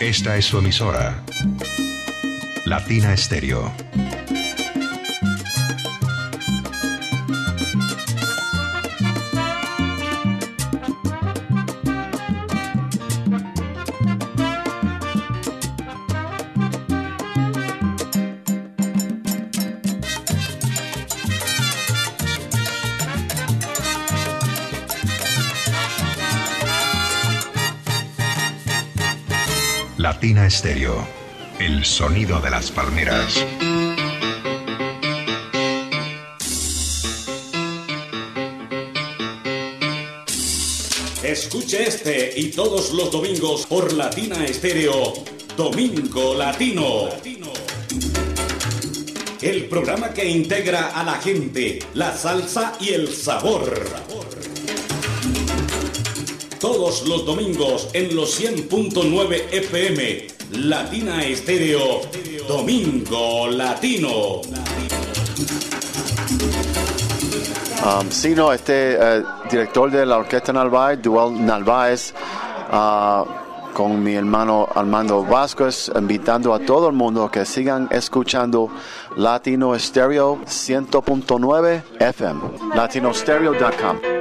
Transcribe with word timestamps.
Esta 0.00 0.36
es 0.36 0.44
su 0.44 0.58
emisora. 0.58 1.22
Latina 2.66 3.14
Estéreo. 3.14 3.72
Latina 30.26 30.46
Estéreo. 30.48 31.06
El 31.60 31.84
sonido 31.84 32.40
de 32.40 32.50
las 32.50 32.72
palmeras. 32.72 33.46
Escuche 41.22 41.86
este 41.86 42.32
y 42.40 42.50
todos 42.50 42.92
los 42.92 43.12
domingos 43.12 43.66
por 43.66 43.92
Latina 43.92 44.44
Estéreo. 44.44 45.14
Domingo 45.56 46.34
Latino. 46.34 47.10
El 49.40 49.66
programa 49.66 50.12
que 50.12 50.28
integra 50.28 50.88
a 50.88 51.04
la 51.04 51.20
gente, 51.20 51.78
la 51.94 52.16
salsa 52.16 52.72
y 52.80 52.88
el 52.88 53.14
sabor. 53.14 54.05
Todos 56.66 57.06
los 57.06 57.24
domingos 57.24 57.88
en 57.92 58.16
los 58.16 58.40
100.9 58.40 59.52
FM. 59.52 60.26
Latina 60.50 61.24
Estéreo. 61.24 62.00
Domingo 62.48 63.46
Latino. 63.46 64.40
Um, 67.84 68.34
no, 68.34 68.52
este 68.52 68.96
eh, 69.00 69.22
director 69.48 69.92
de 69.92 70.04
la 70.04 70.16
Orquesta 70.16 70.52
Narváez, 70.52 71.00
Dual 71.00 71.46
Narváez, 71.46 72.12
ah, 72.72 73.24
con 73.72 74.02
mi 74.02 74.14
hermano 74.14 74.68
Armando 74.74 75.22
Vázquez, 75.22 75.92
invitando 75.94 76.52
a 76.52 76.58
todo 76.58 76.88
el 76.88 76.96
mundo 76.96 77.30
que 77.30 77.44
sigan 77.44 77.86
escuchando 77.92 78.70
Latino 79.16 79.76
Estéreo 79.76 80.40
100.9 80.44 81.82
FM, 82.00 82.40
latinostereo.com. 82.74 84.15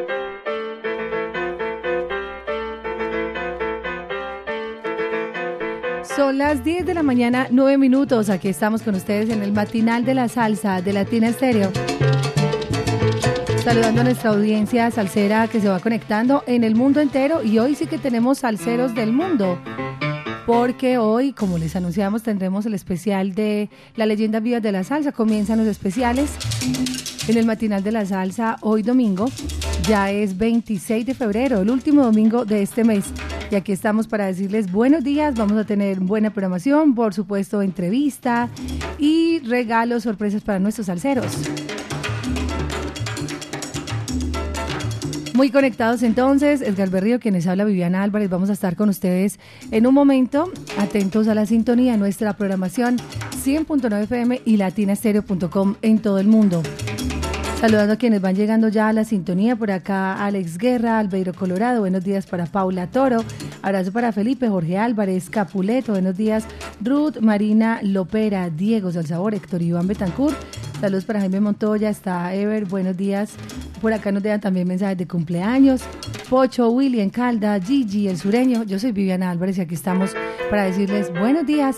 Son 6.16 6.38
las 6.38 6.64
10 6.64 6.86
de 6.86 6.94
la 6.94 7.04
mañana, 7.04 7.48
9 7.52 7.78
minutos. 7.78 8.30
Aquí 8.30 8.48
estamos 8.48 8.84
con 8.84 8.96
ustedes 8.96 9.30
en 9.30 9.44
el 9.44 9.52
matinal 9.52 10.06
de 10.06 10.14
la 10.14 10.30
salsa 10.30 10.82
de 10.82 10.94
Latina 10.94 11.28
Estéreo. 11.28 11.74
Saludando 13.62 14.00
a 14.00 14.04
nuestra 14.06 14.30
audiencia 14.30 14.90
salsera 14.92 15.50
que 15.50 15.60
se 15.60 15.68
va 15.68 15.82
conectando 15.82 16.42
en 16.48 16.64
el 16.64 16.74
mundo 16.74 17.02
entero. 17.02 17.44
Y 17.44 17.60
hoy 17.60 17.76
sí 17.76 17.88
que 17.88 17.98
tenemos 17.98 18.38
salseros 18.38 18.96
del 18.96 19.12
mundo. 19.12 19.60
Porque 20.46 20.98
hoy, 21.00 21.34
como 21.34 21.58
les 21.58 21.76
anunciamos, 21.76 22.22
tendremos 22.22 22.66
el 22.66 22.76
especial 22.76 23.34
de 23.34 23.70
la 23.96 24.06
leyenda 24.06 24.40
viva 24.40 24.60
de 24.60 24.72
la 24.72 24.84
salsa. 24.84 25.12
Comienzan 25.12 25.58
los 25.58 25.68
especiales 25.68 26.30
en 27.28 27.38
el 27.38 27.46
matinal 27.46 27.84
de 27.84 27.92
la 27.92 28.06
salsa 28.06 28.58
hoy 28.62 28.84
domingo. 28.84 29.28
Ya 29.88 30.12
es 30.12 30.38
26 30.38 31.06
de 31.06 31.14
febrero, 31.14 31.62
el 31.62 31.70
último 31.70 32.04
domingo 32.04 32.46
de 32.46 32.62
este 32.62 32.84
mes. 32.84 33.06
Y 33.50 33.56
aquí 33.56 33.72
estamos 33.72 34.08
para 34.08 34.28
decirles 34.28 34.72
buenos 34.72 35.04
días. 35.04 35.36
Vamos 35.36 35.58
a 35.58 35.64
tener 35.66 36.00
buena 36.00 36.32
programación, 36.32 36.94
por 36.94 37.14
supuesto, 37.14 37.62
entrevista 37.62 38.50
y 39.00 39.40
regalos, 39.40 40.04
sorpresas 40.04 40.44
para 40.44 40.60
nuestros 40.60 40.88
salseros. 40.88 41.32
Muy 45.36 45.52
conectados 45.52 46.02
entonces, 46.02 46.62
Edgar 46.62 46.90
Berrío, 46.90 47.20
quienes 47.20 47.46
habla 47.46 47.66
Viviana 47.66 48.04
Álvarez, 48.04 48.30
vamos 48.30 48.50
a 48.50 48.54
estar 48.54 48.78
con 48.78 48.88
ustedes 48.88 49.38
en 49.70 49.86
un 49.86 49.94
momento, 49.94 50.50
atentos 50.78 51.28
a 51.28 51.36
la 51.36 51.46
sintonía 51.46 51.98
nuestra 51.98 52.38
programación 52.38 53.00
100.9 53.44 54.04
FM 54.04 54.42
y 54.46 54.56
latinastereo.com 54.56 55.76
en 55.82 56.00
todo 56.00 56.20
el 56.20 56.28
mundo. 56.28 56.64
Saludando 57.60 57.94
a 57.94 57.96
quienes 57.96 58.22
van 58.22 58.36
llegando 58.36 58.68
ya 58.68 58.90
a 58.90 58.94
la 58.94 59.06
sintonía, 59.06 59.56
por 59.56 59.72
acá 59.72 60.24
Alex 60.24 60.58
Guerra, 60.58 61.00
Albeiro 61.00 61.34
Colorado, 61.34 61.80
buenos 61.80 62.04
días 62.04 62.28
para 62.28 62.46
Paula 62.46 62.88
Toro, 62.88 63.24
abrazo 63.62 63.92
para 63.92 64.12
Felipe, 64.12 64.50
Jorge 64.50 64.78
Álvarez, 64.78 65.30
Capuleto, 65.30 65.94
buenos 65.94 66.18
días, 66.18 66.46
Ruth, 66.82 67.18
Marina 67.22 67.80
Lopera, 67.82 68.50
Diego 68.50 68.92
Salsabor, 68.92 69.34
Héctor 69.34 69.62
Iván 69.62 69.88
Betancourt, 69.88 70.36
saludos 70.82 71.06
para 71.06 71.22
Jaime 71.22 71.40
Montoya, 71.40 71.90
está 71.90 72.36
Ever, 72.36 72.66
buenos 72.66 72.98
días, 72.98 73.32
por 73.82 73.94
acá 73.94 74.12
nos 74.12 74.22
dejan 74.22 74.42
también 74.42 74.68
mensajes 74.68 74.98
de 74.98 75.08
cumpleaños, 75.08 75.82
Pocho, 76.30 76.70
William 76.70 77.10
Calda, 77.10 77.60
Gigi, 77.60 78.10
el 78.10 78.18
sureño, 78.18 78.64
yo 78.64 78.78
soy 78.80 78.92
Viviana 78.92 79.32
Álvarez 79.32 79.58
y 79.58 79.62
aquí 79.62 79.76
estamos 79.76 80.12
para 80.50 80.66
decirles 80.66 81.10
buenos 81.18 81.48
días, 81.48 81.78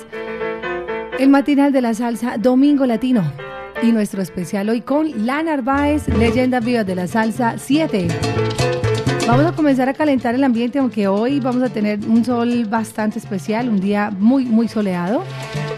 el 1.20 1.30
matinal 1.30 1.72
de 1.72 1.82
la 1.82 1.94
salsa, 1.94 2.38
Domingo 2.38 2.86
Latino 2.86 3.24
y 3.82 3.92
nuestro 3.92 4.22
especial 4.22 4.70
hoy 4.70 4.82
con 4.82 5.26
La 5.26 5.44
Narváez, 5.44 6.08
Leyendas 6.08 6.64
Vivas 6.64 6.86
de 6.86 6.96
la 6.96 7.08
Salsa 7.08 7.58
7. 7.58 8.08
Vamos 9.28 9.46
a 9.46 9.52
comenzar 9.52 9.90
a 9.90 9.94
calentar 9.94 10.36
el 10.36 10.44
ambiente, 10.44 10.80
aunque 10.80 11.08
hoy 11.08 11.40
vamos 11.40 11.62
a 11.64 11.70
tener 11.70 12.00
un 12.08 12.24
sol 12.24 12.66
bastante 12.66 13.20
especial, 13.20 13.70
un 13.70 13.80
día 13.80 14.10
muy, 14.10 14.46
muy 14.46 14.68
soleado. 14.68 15.24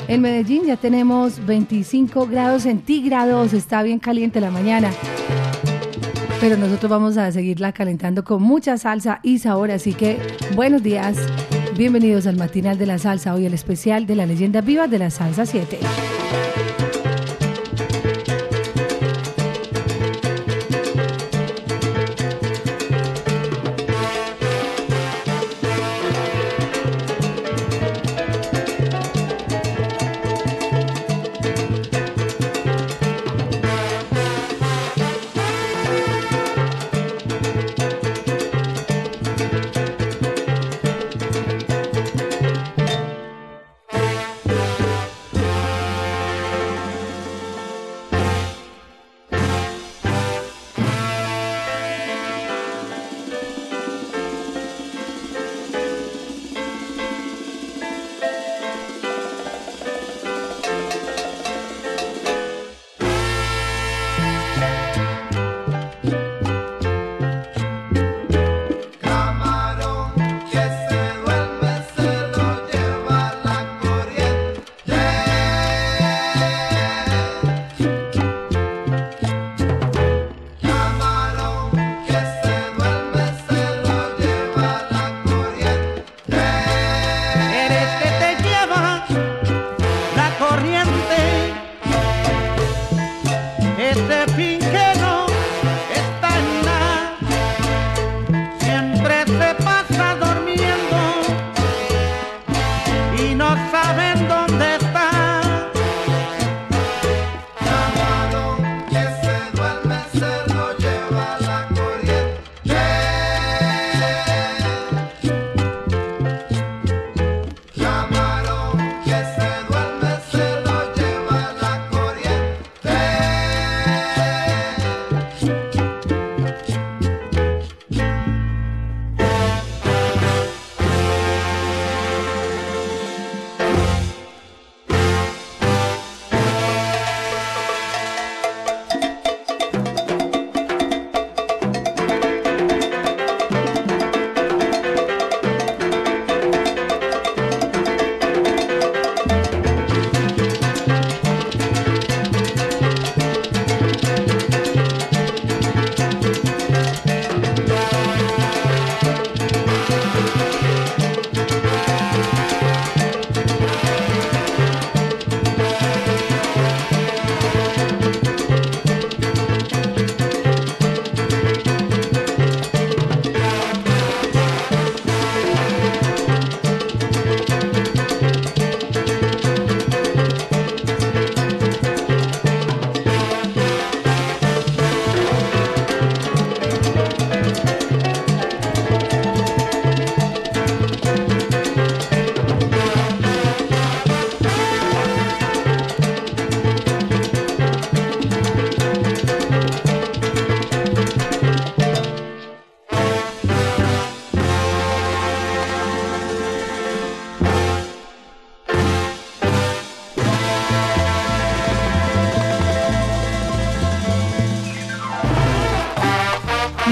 En 0.08 0.22
Medellín 0.22 0.66
ya 0.66 0.78
tenemos 0.78 1.46
25 1.46 2.28
grados 2.28 2.64
centígrados, 2.64 3.54
está 3.54 3.84
bien 3.84 4.00
caliente 4.00 4.40
la 4.40 4.52
mañana. 4.52 4.92
Pero 6.40 6.58
nosotros 6.58 6.90
vamos 6.90 7.18
a 7.18 7.32
seguirla 7.32 7.74
calentando 7.74 8.24
con 8.24 8.42
mucha 8.42 8.78
salsa 8.78 9.20
y 9.24 9.40
sabor, 9.40 9.72
así 9.72 9.94
que 9.94 10.20
buenos 10.56 10.84
días, 10.84 11.18
bienvenidos 11.76 12.28
al 12.28 12.38
matinal 12.38 12.78
de 12.78 12.86
la 12.86 12.98
salsa, 12.98 13.34
hoy 13.34 13.46
el 13.46 13.54
especial 13.54 14.06
de 14.06 14.16
la 14.16 14.26
leyenda 14.26 14.62
viva 14.62 14.88
de 14.88 15.00
la 15.00 15.10
salsa 15.10 15.46
7. 15.46 15.80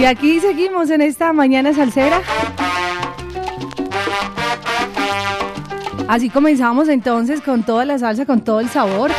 Aquí 0.07 0.39
seguimos 0.39 0.89
en 0.89 1.01
esta 1.01 1.33
mañana 1.33 1.73
salsera. 1.73 2.21
Así 6.07 6.29
comenzamos 6.29 6.87
entonces 6.87 7.41
con 7.41 7.63
toda 7.63 7.83
la 7.83 7.99
salsa, 7.99 8.25
con 8.25 8.41
todo 8.41 8.61
el 8.61 8.69
sabor. 8.69 9.11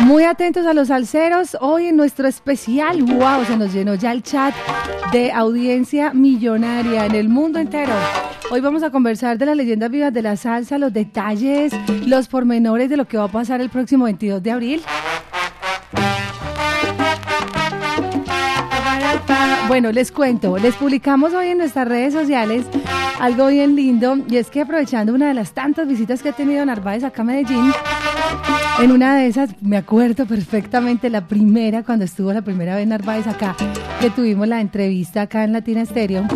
Muy 0.00 0.24
atentos 0.24 0.66
a 0.66 0.72
los 0.72 0.88
salseros. 0.88 1.56
Hoy 1.60 1.86
en 1.88 1.96
nuestro 1.96 2.26
especial, 2.26 3.02
wow, 3.02 3.44
se 3.46 3.58
nos 3.58 3.74
llenó 3.74 3.94
ya 3.94 4.12
el 4.12 4.22
chat 4.22 4.54
de 5.12 5.30
audiencia 5.32 6.14
millonaria 6.14 7.04
en 7.04 7.14
el 7.14 7.28
mundo 7.28 7.58
entero. 7.58 7.92
Hoy 8.50 8.60
vamos 8.60 8.82
a 8.82 8.90
conversar 8.90 9.36
de 9.36 9.46
las 9.46 9.56
leyendas 9.56 9.90
vivas 9.90 10.12
de 10.12 10.22
la 10.22 10.36
salsa, 10.36 10.78
los 10.78 10.92
detalles, 10.92 11.72
los 12.06 12.26
pormenores 12.28 12.88
de 12.88 12.96
lo 12.96 13.06
que 13.06 13.18
va 13.18 13.24
a 13.24 13.28
pasar 13.28 13.60
el 13.60 13.68
próximo 13.68 14.04
22 14.04 14.42
de 14.42 14.50
abril. 14.50 14.82
Bueno, 19.70 19.92
les 19.92 20.10
cuento, 20.10 20.58
les 20.58 20.74
publicamos 20.74 21.32
hoy 21.32 21.46
en 21.46 21.58
nuestras 21.58 21.86
redes 21.86 22.12
sociales 22.12 22.66
algo 23.20 23.46
bien 23.46 23.76
lindo 23.76 24.16
y 24.28 24.36
es 24.36 24.50
que 24.50 24.62
aprovechando 24.62 25.14
una 25.14 25.28
de 25.28 25.34
las 25.34 25.52
tantas 25.52 25.86
visitas 25.86 26.24
que 26.24 26.30
ha 26.30 26.32
tenido 26.32 26.66
Narváez 26.66 27.04
acá 27.04 27.22
a 27.22 27.24
Medellín, 27.24 27.72
en 28.80 28.90
una 28.90 29.14
de 29.14 29.28
esas 29.28 29.50
me 29.62 29.76
acuerdo 29.76 30.26
perfectamente 30.26 31.08
la 31.08 31.28
primera, 31.28 31.84
cuando 31.84 32.04
estuvo 32.04 32.32
la 32.32 32.42
primera 32.42 32.74
vez 32.74 32.88
Narváez 32.88 33.28
acá, 33.28 33.54
que 34.00 34.10
tuvimos 34.10 34.48
la 34.48 34.60
entrevista 34.60 35.22
acá 35.22 35.44
en 35.44 35.52
Latina 35.52 35.82
Estéreo. 35.82 36.26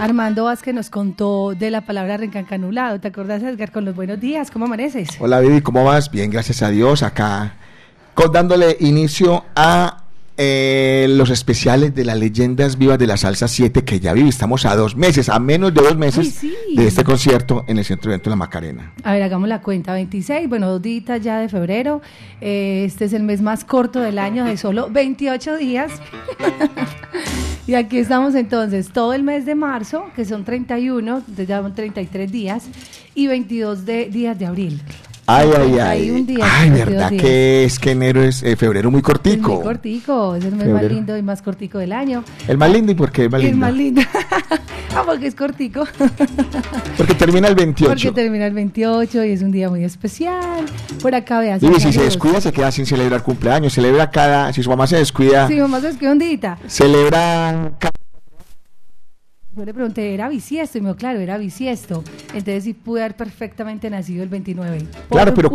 Armando 0.00 0.44
Vázquez 0.44 0.72
nos 0.74 0.88
contó 0.88 1.54
de 1.54 1.70
la 1.70 1.82
palabra 1.82 2.16
rencancanulado. 2.16 3.00
¿Te 3.00 3.08
acuerdas, 3.08 3.42
Edgar, 3.42 3.70
con 3.70 3.84
los 3.84 3.94
buenos 3.94 4.18
días? 4.18 4.50
¿Cómo 4.50 4.64
amaneces? 4.64 5.10
Hola, 5.20 5.40
Vivi, 5.40 5.60
¿cómo 5.60 5.84
vas? 5.84 6.10
Bien, 6.10 6.30
gracias 6.30 6.62
a 6.62 6.70
Dios. 6.70 7.02
Acá 7.02 7.52
dándole 8.32 8.78
inicio 8.80 9.44
a 9.54 10.07
eh, 10.40 11.06
los 11.10 11.30
especiales 11.30 11.96
de 11.96 12.04
las 12.04 12.16
leyendas 12.16 12.78
vivas 12.78 12.96
de 12.96 13.08
la 13.08 13.16
salsa 13.16 13.48
7 13.48 13.82
que 13.82 13.98
ya 13.98 14.12
viví. 14.12 14.28
Estamos 14.28 14.64
a 14.66 14.76
dos 14.76 14.94
meses, 14.94 15.28
a 15.28 15.40
menos 15.40 15.74
de 15.74 15.82
dos 15.82 15.96
meses 15.96 16.40
de 16.40 16.86
este 16.86 17.02
concierto 17.02 17.64
en 17.66 17.78
el 17.78 17.84
Centro 17.84 18.08
de 18.08 18.14
Evento 18.14 18.30
de 18.30 18.32
la 18.34 18.36
Macarena. 18.36 18.92
A 19.02 19.14
ver, 19.14 19.24
hagamos 19.24 19.48
la 19.48 19.60
cuenta. 19.60 19.92
26, 19.94 20.48
bueno, 20.48 20.68
dos 20.68 20.80
días 20.80 21.20
ya 21.20 21.40
de 21.40 21.48
febrero. 21.48 22.00
Eh, 22.40 22.84
este 22.86 23.06
es 23.06 23.12
el 23.14 23.24
mes 23.24 23.42
más 23.42 23.64
corto 23.64 23.98
del 24.00 24.20
año, 24.20 24.44
de 24.44 24.56
solo 24.56 24.88
28 24.88 25.56
días. 25.56 25.90
y 27.66 27.74
aquí 27.74 27.98
estamos 27.98 28.36
entonces, 28.36 28.90
todo 28.92 29.14
el 29.14 29.24
mes 29.24 29.44
de 29.44 29.56
marzo, 29.56 30.04
que 30.14 30.24
son 30.24 30.44
31, 30.44 31.22
ya 31.48 31.68
33 31.68 32.30
días, 32.30 32.64
y 33.16 33.26
22 33.26 33.84
de, 33.84 34.04
días 34.06 34.38
de 34.38 34.46
abril. 34.46 34.80
Ay, 35.30 35.50
ay, 35.58 35.78
ay. 35.78 36.38
ay, 36.42 36.70
verdad 36.70 37.10
que 37.10 37.64
es 37.64 37.78
que 37.78 37.90
enero 37.90 38.22
es 38.22 38.42
eh, 38.42 38.56
febrero 38.56 38.90
muy 38.90 39.02
cortico. 39.02 39.56
muy 39.56 39.62
cortico, 39.62 40.34
es 40.34 40.44
el 40.46 40.56
mes 40.56 40.68
más 40.68 40.84
lindo 40.84 41.18
y 41.18 41.22
más 41.22 41.42
cortico 41.42 41.76
del 41.76 41.92
año. 41.92 42.24
El 42.46 42.56
más 42.56 42.72
lindo 42.72 42.92
y 42.92 42.94
por 42.94 43.12
qué 43.12 43.26
es 43.26 43.30
más 43.30 43.42
lindo. 43.42 43.54
El 43.54 43.60
más 43.60 43.74
lindo. 43.74 44.00
ah, 44.96 45.02
porque 45.04 45.26
es 45.26 45.34
cortico. 45.34 45.84
porque 46.96 47.14
termina 47.14 47.46
el 47.48 47.56
28. 47.56 47.90
Porque 47.90 48.10
termina 48.10 48.46
el 48.46 48.54
28 48.54 49.24
y 49.24 49.32
es 49.32 49.42
un 49.42 49.50
día 49.50 49.68
muy 49.68 49.84
especial. 49.84 50.64
Por 51.02 51.14
acá 51.14 51.40
veas. 51.40 51.62
Y 51.62 51.74
si 51.78 51.92
se 51.92 52.04
descuida 52.04 52.40
se 52.40 52.50
queda 52.50 52.72
sin 52.72 52.86
celebrar 52.86 53.22
cumpleaños, 53.22 53.74
celebra 53.74 54.10
cada, 54.10 54.50
si 54.54 54.62
su 54.62 54.70
mamá 54.70 54.86
se 54.86 54.96
descuida. 54.96 55.46
Si 55.46 55.56
su 55.56 55.60
mamá 55.60 55.82
se 55.82 55.88
descuida 55.88 56.12
un 56.12 56.18
día. 56.20 56.58
Celebra 56.66 57.72
cada 57.78 57.92
yo 59.58 59.64
le 59.64 59.74
pregunté, 59.74 60.14
¿era 60.14 60.28
bisiesto? 60.28 60.78
Y 60.78 60.80
me 60.80 60.88
dijo, 60.88 60.98
claro, 60.98 61.18
era 61.18 61.36
bisiesto. 61.36 62.04
Entonces 62.28 62.64
sí 62.64 62.74
pude 62.74 63.00
haber 63.00 63.16
perfectamente 63.16 63.90
nacido 63.90 64.22
el 64.22 64.28
29. 64.28 64.86
Claro, 65.08 65.34
pero, 65.34 65.50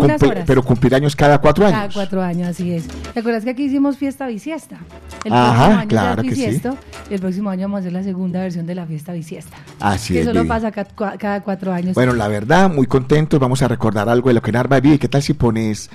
pero 0.46 0.64
cumplir 0.64 0.96
años 0.96 1.16
cada 1.16 1.40
cuatro 1.40 1.66
años. 1.66 1.80
Cada 1.80 1.94
cuatro 1.94 2.22
años, 2.22 2.50
así 2.50 2.74
es. 2.74 2.88
¿Te 3.14 3.20
acuerdas 3.20 3.44
que 3.44 3.52
aquí 3.52 3.64
hicimos 3.64 3.98
fiesta 3.98 4.28
bisiesta? 4.28 4.78
El 5.24 5.34
Ajá, 5.34 5.80
año 5.80 5.88
claro 5.88 6.24
que 6.24 6.36
sí. 6.36 6.62
Y 7.10 7.14
el 7.14 7.20
próximo 7.20 7.50
año 7.50 7.64
vamos 7.64 7.78
a 7.78 7.80
hacer 7.80 7.94
la 7.94 8.04
segunda 8.04 8.42
versión 8.42 8.66
de 8.66 8.76
la 8.76 8.86
fiesta 8.86 9.14
bisiesta. 9.14 9.58
Así 9.80 10.18
es. 10.18 10.28
Eso 10.28 10.34
lo 10.34 10.46
pasa 10.48 10.72
cada, 10.72 11.42
cuatro 11.42 11.72
años. 11.72 11.96
Bueno, 11.96 12.14
la 12.14 12.28
verdad, 12.28 12.70
muy 12.70 12.88
contentos. 12.88 13.40
Vamos 13.40 13.62
a 13.62 13.68
recordar 13.68 14.10
algo 14.10 14.30
de 14.30 14.36
lo 14.36 14.42
que 14.42 14.52
Narva 14.52 14.80
vive. 14.80 15.00
¿Qué 15.00 15.08
tal 15.08 15.22
si 15.22 15.34
pones 15.34 15.90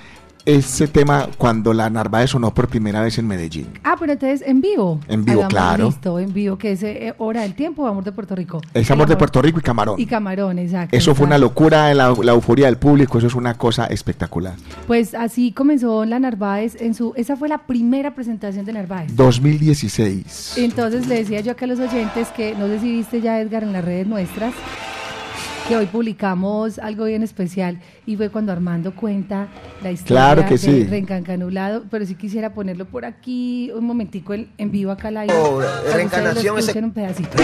ese 0.48 0.88
tema 0.88 1.28
cuando 1.36 1.74
la 1.74 1.90
Narváez 1.90 2.30
sonó 2.30 2.54
por 2.54 2.68
primera 2.68 3.02
vez 3.02 3.18
en 3.18 3.26
Medellín. 3.26 3.66
Ah, 3.84 3.96
pero 4.00 4.12
entonces 4.12 4.42
en 4.46 4.62
vivo. 4.62 4.98
En 5.06 5.22
vivo, 5.22 5.46
claro. 5.46 5.86
Listo, 5.86 6.18
en 6.18 6.32
vivo, 6.32 6.56
que 6.56 6.72
es 6.72 6.82
eh, 6.82 7.14
Hora 7.18 7.42
del 7.42 7.54
Tiempo, 7.54 7.86
Amor 7.86 8.02
de 8.02 8.12
Puerto 8.12 8.34
Rico. 8.34 8.62
Es 8.72 8.90
Amor, 8.90 9.06
de 9.08 9.16
Puerto 9.16 9.42
Rico 9.42 9.58
y 9.58 9.62
Camarón. 9.62 10.00
Y 10.00 10.06
Camarón, 10.06 10.58
exacto. 10.58 10.96
Eso 10.96 11.14
fue 11.14 11.26
una 11.26 11.36
locura, 11.36 11.92
la, 11.92 12.14
la, 12.22 12.32
euforia 12.32 12.64
del 12.64 12.78
público, 12.78 13.18
eso 13.18 13.26
es 13.26 13.34
una 13.34 13.58
cosa 13.58 13.86
espectacular. 13.86 14.54
Pues 14.86 15.14
así 15.14 15.52
comenzó 15.52 16.06
la 16.06 16.18
Narváez 16.18 16.80
en 16.80 16.94
su, 16.94 17.12
esa 17.14 17.36
fue 17.36 17.50
la 17.50 17.58
primera 17.58 18.14
presentación 18.14 18.64
de 18.64 18.72
Narváez. 18.72 19.14
2016. 19.14 20.54
Entonces 20.56 21.06
le 21.08 21.16
decía 21.16 21.40
yo 21.40 21.52
acá 21.52 21.66
a 21.66 21.68
los 21.68 21.78
oyentes 21.78 22.28
que, 22.28 22.54
no 22.54 22.68
sé 22.68 22.80
si 22.80 22.90
viste 22.90 23.20
ya 23.20 23.38
Edgar 23.38 23.64
en 23.64 23.74
las 23.74 23.84
redes 23.84 24.06
nuestras, 24.06 24.54
que 25.68 25.76
hoy 25.76 25.86
publicamos 25.86 26.78
algo 26.78 27.04
bien 27.04 27.22
especial 27.22 27.78
y 28.06 28.16
fue 28.16 28.30
cuando 28.30 28.52
Armando 28.52 28.94
cuenta 28.94 29.48
la 29.82 29.90
historia 29.90 30.34
claro 30.34 30.44
que 30.44 30.52
de 30.52 30.58
sí. 30.58 30.84
Reencancanulado, 30.84 31.84
pero 31.90 32.06
si 32.06 32.14
quisiera 32.14 32.54
ponerlo 32.54 32.86
por 32.86 33.04
aquí 33.04 33.70
un 33.74 33.84
momentico 33.84 34.32
en, 34.32 34.48
vivo 34.58 34.90
acá 34.92 35.10
la 35.10 35.26
oh, 35.26 35.60
reencarnación 35.92 36.58
ese 36.58 36.78
un 36.78 36.92
pedacito. 36.92 37.36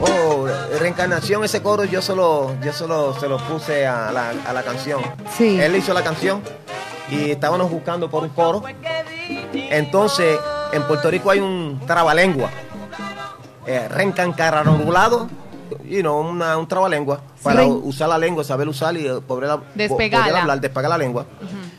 Oh, 0.00 0.48
reencarnación 0.80 1.44
ese 1.44 1.62
coro 1.62 1.84
yo 1.84 2.02
solo 2.02 2.56
yo 2.60 2.72
solo 2.72 3.14
se 3.20 3.28
lo 3.28 3.38
puse 3.38 3.86
a 3.86 4.10
la, 4.10 4.30
a 4.30 4.52
la 4.52 4.62
canción. 4.64 5.00
Sí. 5.36 5.60
Él 5.60 5.76
hizo 5.76 5.94
la 5.94 6.02
canción 6.02 6.40
y 7.08 7.30
estábamos 7.30 7.70
buscando 7.70 8.10
por 8.10 8.24
un 8.24 8.30
coro. 8.30 8.64
Entonces, 9.52 10.36
en 10.72 10.82
Puerto 10.82 11.08
Rico 11.08 11.30
hay 11.30 11.38
un 11.38 11.80
trabalengua. 11.86 12.50
Eh, 13.66 13.88
reencancararulado 13.88 15.28
you 15.88 16.00
know, 16.00 16.20
una, 16.20 16.56
un 16.56 16.66
trabalengua 16.66 17.20
para 17.42 17.64
usar 17.64 18.08
la 18.08 18.18
lengua, 18.18 18.44
saber 18.44 18.68
usar 18.68 18.96
y 18.96 19.06
eh, 19.06 19.20
poder, 19.26 19.50
hablar, 19.50 20.60
despegar 20.60 20.90
la 20.90 20.98
lengua. 20.98 21.26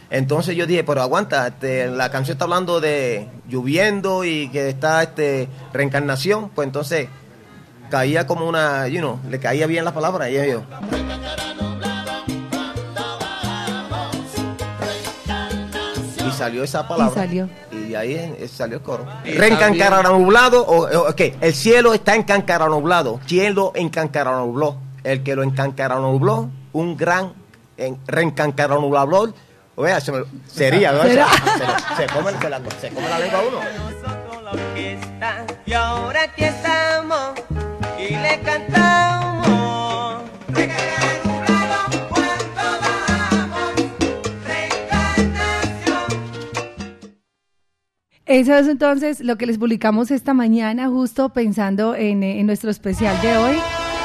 Entonces 0.09 0.55
yo 0.55 0.65
dije, 0.65 0.83
pero 0.83 1.01
aguanta, 1.01 1.47
este, 1.47 1.87
la 1.87 2.09
canción 2.11 2.35
está 2.35 2.45
hablando 2.45 2.79
de 2.79 3.27
lloviendo 3.47 4.23
y 4.23 4.49
que 4.49 4.69
está 4.69 5.03
este 5.03 5.49
reencarnación, 5.73 6.49
pues 6.49 6.67
entonces 6.67 7.09
caía 7.89 8.27
como 8.27 8.47
una, 8.47 8.87
you 8.87 8.99
know, 8.99 9.19
le 9.29 9.39
caía 9.39 9.67
bien 9.67 9.83
las 9.83 9.93
palabras 9.93 10.29
y 10.29 10.33
yo. 10.33 10.63
Y 16.27 16.31
salió 16.31 16.63
esa 16.63 16.87
palabra. 16.87 17.25
Y 17.25 17.27
salió 17.27 17.49
y 17.87 17.95
ahí 17.95 18.47
salió 18.51 18.77
el 18.77 18.83
coro. 18.83 19.05
nublado, 20.03 20.65
o, 20.65 21.09
ok, 21.09 21.21
el 21.41 21.53
cielo 21.53 21.93
está 21.93 22.15
nublado, 22.69 23.19
cielo 23.25 23.71
nubló, 24.39 24.77
el 25.03 25.23
que 25.23 25.35
lo 25.35 25.43
nubló, 26.01 26.49
un 26.73 26.97
gran 26.97 27.33
en, 27.77 27.99
nublado, 28.67 29.33
vea, 29.77 29.99
se 29.99 30.11
sería, 30.47 30.91
¿no? 30.91 31.03
Se, 31.03 31.13
se, 31.13 32.07
come, 32.13 32.31
se, 32.39 32.49
la, 32.49 32.61
se 32.79 32.89
come 32.89 33.09
la 33.09 33.19
lengua 33.19 33.41
uno. 33.47 33.59
Y 35.65 35.73
ahora 35.73 36.23
aquí 36.23 36.43
estamos 36.43 37.31
y 37.97 38.15
le 38.15 38.39
cantamos. 38.41 39.34
Eso 48.25 48.55
es 48.55 48.67
entonces 48.67 49.19
lo 49.19 49.37
que 49.37 49.45
les 49.45 49.59
publicamos 49.59 50.09
esta 50.09 50.33
mañana, 50.33 50.87
justo 50.89 51.29
pensando 51.29 51.93
en, 51.93 52.23
en 52.23 52.47
nuestro 52.47 52.71
especial 52.71 53.21
de 53.21 53.37
hoy 53.37 53.55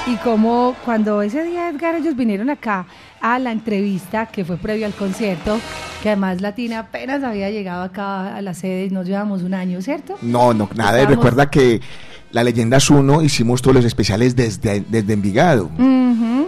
y 0.07 0.17
cómo 0.17 0.77
cuando 0.85 1.23
ese 1.23 1.43
día 1.43 1.71
Edgar 1.71 1.95
ellos 1.95 2.15
vinieron 2.17 2.51
acá 2.51 2.87
a 3.23 3.39
la 3.39 3.51
entrevista 3.51 4.27
que 4.27 4.45
fue 4.45 4.59
previo 4.59 4.85
al 4.85 4.93
concierto, 4.93 5.59
que 6.03 6.09
además 6.09 6.41
Latina 6.41 6.81
apenas 6.81 7.23
había 7.23 7.51
llegado 7.51 7.83
acá 7.83 8.37
a 8.37 8.43
la 8.43 8.55
sede 8.55 8.87
y 8.87 8.91
nos 8.91 9.07
llevamos 9.07 9.43
un 9.43 9.55
año, 9.55 9.81
¿cierto? 9.83 10.17
No, 10.23 10.55
no, 10.55 10.69
nada, 10.75 11.05
recuerda 11.07 11.51
que 11.51 11.81
la 12.33 12.45
Leyendas 12.45 12.91
1 12.91 13.23
hicimos 13.23 13.61
todos 13.61 13.75
los 13.75 13.85
especiales 13.85 14.37
desde, 14.37 14.81
desde 14.89 15.13
Envigado. 15.13 15.71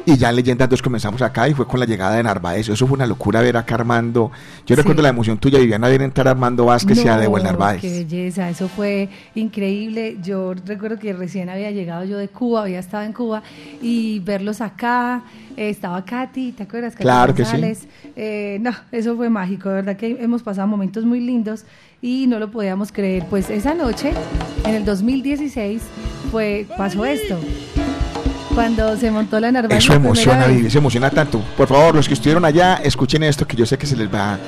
Y 0.05 0.17
ya 0.17 0.31
en 0.31 0.37
Leyendas 0.37 0.69
2 0.69 0.83
comenzamos 0.83 1.23
acá 1.23 1.49
y 1.49 1.55
fue 1.55 1.67
con 1.67 1.79
la 1.79 1.87
llegada 1.87 2.17
de 2.17 2.23
Narváez. 2.23 2.69
Eso 2.69 2.87
fue 2.87 2.97
una 2.97 3.07
locura 3.07 3.41
ver 3.41 3.57
acá 3.57 3.77
Armando. 3.77 4.33
Yo 4.67 4.75
recuerdo 4.75 5.03
la 5.03 5.11
emoción 5.11 5.39
tuya, 5.39 5.59
Viviana, 5.59 5.89
ver 5.89 6.03
entrar 6.03 6.29
Armando 6.29 6.65
Vázquez 6.65 7.05
y 7.05 7.09
a 7.09 7.17
de 7.19 7.29
Narváez. 7.29 7.81
Qué 7.81 7.91
belleza, 7.91 8.49
eso 8.51 8.69
fue 8.69 9.09
increíble. 9.35 10.19
Yo 10.23 10.55
recuerdo 10.55 10.99
que 10.99 11.13
recién 11.13 11.49
había 11.49 11.71
llegado 11.71 12.05
yo 12.05 12.19
de 12.19 12.29
Cuba, 12.29 12.63
había 12.63 12.81
estado 12.81 13.05
en 13.05 13.13
Cuba 13.13 13.43
y 13.81 14.19
verlos 14.21 14.61
acá. 14.61 15.23
Eh, 15.57 15.69
estaba 15.69 16.05
Katy, 16.05 16.53
¿te 16.53 16.63
acuerdas? 16.63 16.95
claro 16.97 17.35
que 17.35 17.45
sí. 17.45 17.57
Eh, 18.17 18.59
no, 18.61 18.73
eso 18.91 19.17
fue 19.17 19.29
mágico, 19.29 19.69
de 19.69 19.77
verdad 19.77 19.97
que 19.97 20.17
hemos 20.21 20.43
pasado 20.43 20.67
momentos 20.69 21.05
muy 21.05 21.21
lindos 21.21 21.65
y 22.01 22.27
no 22.27 22.39
lo 22.39 22.51
podíamos 22.51 22.93
creer. 22.93 23.27
Pues 23.29 23.51
esa 23.51 23.75
noche, 23.75 24.13
en 24.65 24.75
el 24.75 24.85
2016, 24.85 25.83
fue, 26.31 26.67
pasó 26.77 27.05
esto. 27.05 27.39
Cuando 28.55 28.97
se 28.97 29.11
montó 29.11 29.41
la 29.41 29.51
Narváez. 29.51 29.83
Eso 29.83 29.95
emociona, 29.95 30.47
Vivi, 30.47 30.69
se 30.69 30.79
emociona 30.79 31.11
tanto. 31.11 31.41
Por 31.57 31.69
favor, 31.69 31.95
los 31.95 32.07
que 32.07 32.15
estuvieron 32.15 32.45
allá, 32.45 32.81
escuchen 32.83 33.23
esto 33.23 33.47
que 33.47 33.57
yo 33.57 33.65
sé 33.65 33.79
que 33.79 33.87
se 33.87 33.97
les 33.97 34.13
va 34.13 34.39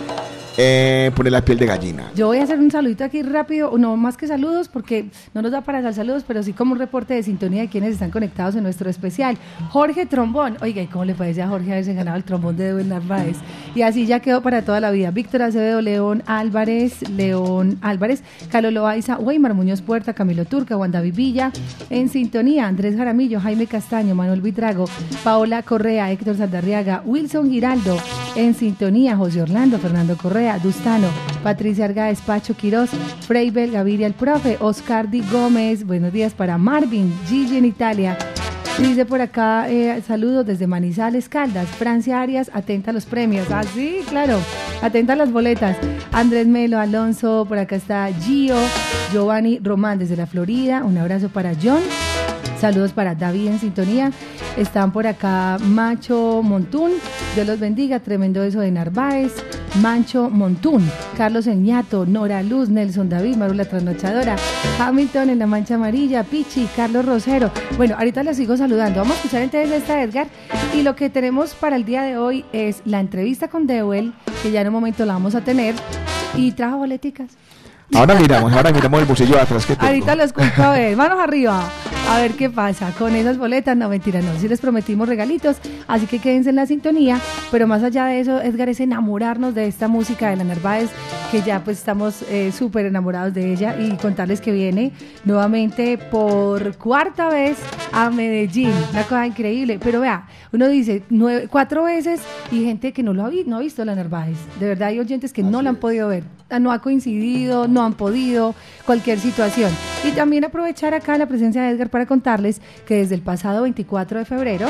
eh, 0.56 1.10
pone 1.14 1.30
la 1.30 1.44
piel 1.44 1.58
de 1.58 1.66
gallina. 1.66 2.10
Yo 2.14 2.28
voy 2.28 2.38
a 2.38 2.44
hacer 2.44 2.58
un 2.58 2.70
saludito 2.70 3.04
aquí 3.04 3.22
rápido, 3.22 3.76
no 3.76 3.96
más 3.96 4.16
que 4.16 4.26
saludos, 4.26 4.68
porque 4.68 5.06
no 5.34 5.42
nos 5.42 5.52
da 5.52 5.62
para 5.62 5.82
dar 5.82 5.94
saludos, 5.94 6.24
pero 6.26 6.42
sí 6.42 6.52
como 6.52 6.72
un 6.72 6.78
reporte 6.78 7.14
de 7.14 7.22
sintonía 7.22 7.62
de 7.62 7.68
quienes 7.68 7.92
están 7.92 8.10
conectados 8.10 8.54
en 8.54 8.62
nuestro 8.62 8.88
especial. 8.88 9.36
Jorge 9.70 10.06
Trombón, 10.06 10.56
oiga, 10.60 10.82
¿y 10.82 10.86
cómo 10.86 11.04
le 11.04 11.14
parece 11.14 11.42
a 11.42 11.48
Jorge 11.48 11.72
haberse 11.72 11.94
ganado 11.94 12.16
el 12.16 12.24
trombón 12.24 12.56
de 12.56 12.68
Edwin 12.68 12.88
Narváez? 12.88 13.36
Y 13.74 13.82
así 13.82 14.06
ya 14.06 14.20
quedó 14.20 14.42
para 14.42 14.62
toda 14.62 14.80
la 14.80 14.90
vida. 14.90 15.10
Víctor 15.10 15.42
Acevedo, 15.42 15.80
León 15.80 16.22
Álvarez, 16.26 17.08
León 17.10 17.78
Álvarez, 17.80 18.22
Carlos 18.50 18.72
Loaiza, 18.72 19.18
Weimar 19.18 19.54
Muñoz 19.54 19.82
Puerta, 19.82 20.12
Camilo 20.12 20.44
Turca, 20.44 20.76
Wanda 20.76 21.00
Vivilla, 21.00 21.50
en 21.90 22.08
sintonía, 22.08 22.66
Andrés 22.66 22.96
Jaramillo, 22.96 23.40
Jaime 23.40 23.66
Castaño, 23.66 24.14
Manuel 24.14 24.40
Vitrago, 24.40 24.84
Paola 25.24 25.62
Correa, 25.62 26.12
Héctor 26.12 26.36
Saldarriaga, 26.36 27.02
Wilson 27.04 27.50
Giraldo, 27.50 27.96
en 28.36 28.54
sintonía, 28.54 29.16
José 29.16 29.42
Orlando, 29.42 29.78
Fernando 29.78 30.16
Correa, 30.16 30.43
Dustano, 30.52 31.08
Patricia 31.42 31.86
Argaez, 31.86 32.20
Pacho 32.20 32.54
Quiroz, 32.54 32.90
Freibel, 33.26 33.70
Gaviria 33.70 34.06
el 34.06 34.12
Profe, 34.12 34.58
Oscar 34.60 35.10
Di 35.10 35.22
Gómez, 35.22 35.86
buenos 35.86 36.12
días 36.12 36.34
para 36.34 36.58
Marvin, 36.58 37.12
Gigi 37.26 37.56
en 37.56 37.64
Italia. 37.64 38.18
Dice 38.78 39.06
por 39.06 39.22
acá, 39.22 39.70
eh, 39.70 40.02
saludos 40.06 40.44
desde 40.44 40.66
Manizales, 40.66 41.30
Caldas, 41.30 41.68
Francia 41.68 42.20
Arias, 42.20 42.50
atenta 42.52 42.90
a 42.90 42.94
los 42.94 43.06
premios. 43.06 43.46
Ah, 43.50 43.62
sí, 43.62 44.00
claro, 44.08 44.38
atenta 44.82 45.14
a 45.14 45.16
las 45.16 45.32
boletas. 45.32 45.78
Andrés 46.12 46.46
Melo, 46.46 46.78
Alonso, 46.78 47.46
por 47.48 47.58
acá 47.58 47.76
está 47.76 48.08
Gio, 48.12 48.56
Giovanni 49.12 49.58
Román 49.60 49.98
desde 49.98 50.16
la 50.16 50.26
Florida, 50.26 50.84
un 50.84 50.98
abrazo 50.98 51.30
para 51.30 51.54
John. 51.60 51.80
Saludos 52.64 52.92
para 52.92 53.14
David 53.14 53.48
en 53.48 53.60
sintonía. 53.60 54.10
Están 54.56 54.90
por 54.90 55.06
acá 55.06 55.58
Macho 55.60 56.40
Montún. 56.42 56.92
Dios 57.34 57.46
los 57.46 57.60
bendiga. 57.60 58.00
Tremendo 58.00 58.42
eso 58.42 58.60
de 58.60 58.70
Narváez. 58.70 59.34
Mancho 59.82 60.30
Montún. 60.30 60.90
Carlos 61.14 61.46
Eñato. 61.46 62.06
Nora 62.06 62.42
Luz. 62.42 62.70
Nelson 62.70 63.10
David. 63.10 63.36
Marula 63.36 63.66
Trasnochadora. 63.66 64.36
Hamilton 64.78 65.28
en 65.28 65.40
la 65.40 65.46
mancha 65.46 65.74
amarilla. 65.74 66.24
Pichi. 66.24 66.66
Carlos 66.74 67.04
Rosero. 67.04 67.50
Bueno, 67.76 67.96
ahorita 67.98 68.22
les 68.22 68.38
sigo 68.38 68.56
saludando. 68.56 69.00
Vamos 69.00 69.12
a 69.12 69.16
escuchar 69.16 69.42
entonces 69.42 69.70
esta 69.70 70.00
Edgar. 70.00 70.28
Y 70.72 70.80
lo 70.80 70.96
que 70.96 71.10
tenemos 71.10 71.52
para 71.52 71.76
el 71.76 71.84
día 71.84 72.00
de 72.00 72.16
hoy 72.16 72.46
es 72.54 72.80
la 72.86 73.00
entrevista 73.00 73.48
con 73.48 73.66
Dewell, 73.66 74.14
que 74.42 74.52
ya 74.52 74.62
en 74.62 74.68
un 74.68 74.72
momento 74.72 75.04
la 75.04 75.12
vamos 75.12 75.34
a 75.34 75.42
tener. 75.42 75.74
Y 76.34 76.52
trajo 76.52 76.78
boleticas. 76.78 77.28
Ahora 77.94 78.14
miramos, 78.14 78.50
ahora 78.54 78.72
miramos 78.72 79.00
el 79.00 79.06
bolsillo 79.06 79.34
de 79.34 79.42
atrás 79.42 79.66
que 79.66 79.76
tengo. 79.76 79.86
Ahorita 79.86 80.14
los 80.14 80.26
escucho 80.28 80.62
a 80.62 80.70
ver, 80.70 80.96
manos 80.96 81.20
arriba. 81.20 81.62
A 82.10 82.20
ver 82.20 82.32
qué 82.34 82.48
pasa 82.48 82.92
con 82.96 83.16
esas 83.16 83.38
boletas. 83.38 83.76
No, 83.76 83.88
mentira, 83.88 84.20
no. 84.20 84.38
Sí 84.38 84.46
les 84.46 84.60
prometimos 84.60 85.08
regalitos, 85.08 85.56
así 85.88 86.06
que 86.06 86.18
quédense 86.20 86.50
en 86.50 86.56
la 86.56 86.66
sintonía. 86.66 87.18
Pero 87.50 87.66
más 87.66 87.82
allá 87.82 88.04
de 88.06 88.20
eso, 88.20 88.40
Edgar, 88.40 88.68
es 88.68 88.78
enamorarnos 88.78 89.54
de 89.54 89.66
esta 89.66 89.88
música 89.88 90.30
de 90.30 90.36
la 90.36 90.44
Narváez, 90.44 90.90
que 91.32 91.42
ya 91.42 91.64
pues 91.64 91.78
estamos 91.78 92.22
eh, 92.30 92.52
súper 92.56 92.86
enamorados 92.86 93.34
de 93.34 93.52
ella 93.52 93.76
y 93.80 93.96
contarles 93.96 94.40
que 94.40 94.52
viene 94.52 94.92
nuevamente 95.24 95.98
por 95.98 96.76
cuarta 96.76 97.28
vez 97.30 97.56
a 97.92 98.10
Medellín. 98.10 98.70
Una 98.92 99.02
cosa 99.02 99.26
increíble. 99.26 99.80
Pero 99.82 100.00
vea, 100.00 100.28
uno 100.52 100.68
dice 100.68 101.02
nueve, 101.10 101.48
cuatro 101.50 101.84
veces 101.84 102.20
y 102.52 102.64
gente 102.64 102.92
que 102.92 103.02
no 103.02 103.12
lo 103.12 103.24
ha, 103.24 103.28
vi- 103.30 103.44
no 103.44 103.56
ha 103.56 103.60
visto 103.60 103.84
la 103.84 103.94
Narváez. 103.96 104.36
De 104.60 104.68
verdad 104.68 104.88
hay 104.88 105.00
oyentes 105.00 105.32
que 105.32 105.42
no 105.42 105.62
la 105.62 105.70
han 105.70 105.76
podido 105.76 106.08
ver. 106.08 106.22
No 106.60 106.70
ha 106.70 106.80
coincidido, 106.80 107.66
no 107.66 107.82
han 107.82 107.94
podido, 107.94 108.54
cualquier 108.86 109.18
situación. 109.18 109.72
Y 110.06 110.12
también 110.12 110.44
aprovechar 110.44 110.94
acá 110.94 111.18
la 111.18 111.26
presencia 111.26 111.62
de 111.62 111.70
Edgar 111.70 111.88
para 111.94 112.06
contarles 112.06 112.60
que 112.88 112.96
desde 112.96 113.14
el 113.14 113.20
pasado 113.20 113.62
24 113.62 114.18
de 114.18 114.24
febrero 114.24 114.66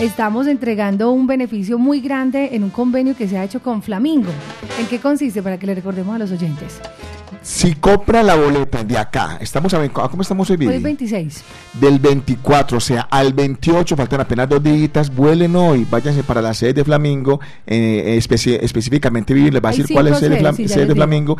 estamos 0.00 0.46
entregando 0.46 1.10
un 1.10 1.26
beneficio 1.26 1.76
muy 1.76 2.00
grande 2.00 2.50
en 2.52 2.62
un 2.62 2.70
convenio 2.70 3.16
que 3.16 3.26
se 3.26 3.36
ha 3.36 3.42
hecho 3.42 3.60
con 3.60 3.82
Flamingo. 3.82 4.30
¿En 4.78 4.86
qué 4.86 5.00
consiste? 5.00 5.42
Para 5.42 5.58
que 5.58 5.66
le 5.66 5.74
recordemos 5.74 6.14
a 6.14 6.18
los 6.20 6.30
oyentes. 6.30 6.80
Si 7.42 7.74
compra 7.74 8.22
la 8.22 8.34
boleta 8.36 8.84
de 8.84 8.98
acá, 8.98 9.38
estamos 9.40 9.72
a, 9.74 9.78
ver- 9.78 9.90
¿cómo 9.90 10.22
estamos 10.22 10.48
hoy, 10.50 10.54
Hoy 10.54 10.66
Vivi? 10.66 10.74
es 10.76 10.82
26. 10.82 11.44
Del 11.80 11.98
24, 11.98 12.78
o 12.78 12.80
sea, 12.80 13.02
al 13.10 13.32
28, 13.32 13.96
faltan 13.96 14.20
apenas 14.20 14.48
dos 14.48 14.62
días, 14.62 15.14
vuelen 15.14 15.54
hoy, 15.56 15.86
váyanse 15.90 16.22
para 16.22 16.42
la 16.42 16.52
sede 16.54 16.74
de 16.74 16.84
Flamingo, 16.84 17.40
eh, 17.66 18.18
especi- 18.20 18.58
específicamente 18.60 19.32
Vivi 19.34 19.50
les 19.50 19.62
va 19.64 19.68
a 19.68 19.72
decir 19.72 19.86
cuál 19.92 20.08
es 20.08 20.18
sede, 20.18 20.40
Flam- 20.40 20.56
sí, 20.56 20.68
sede 20.68 20.86
de. 20.86 20.94
Flamingo, 20.94 21.36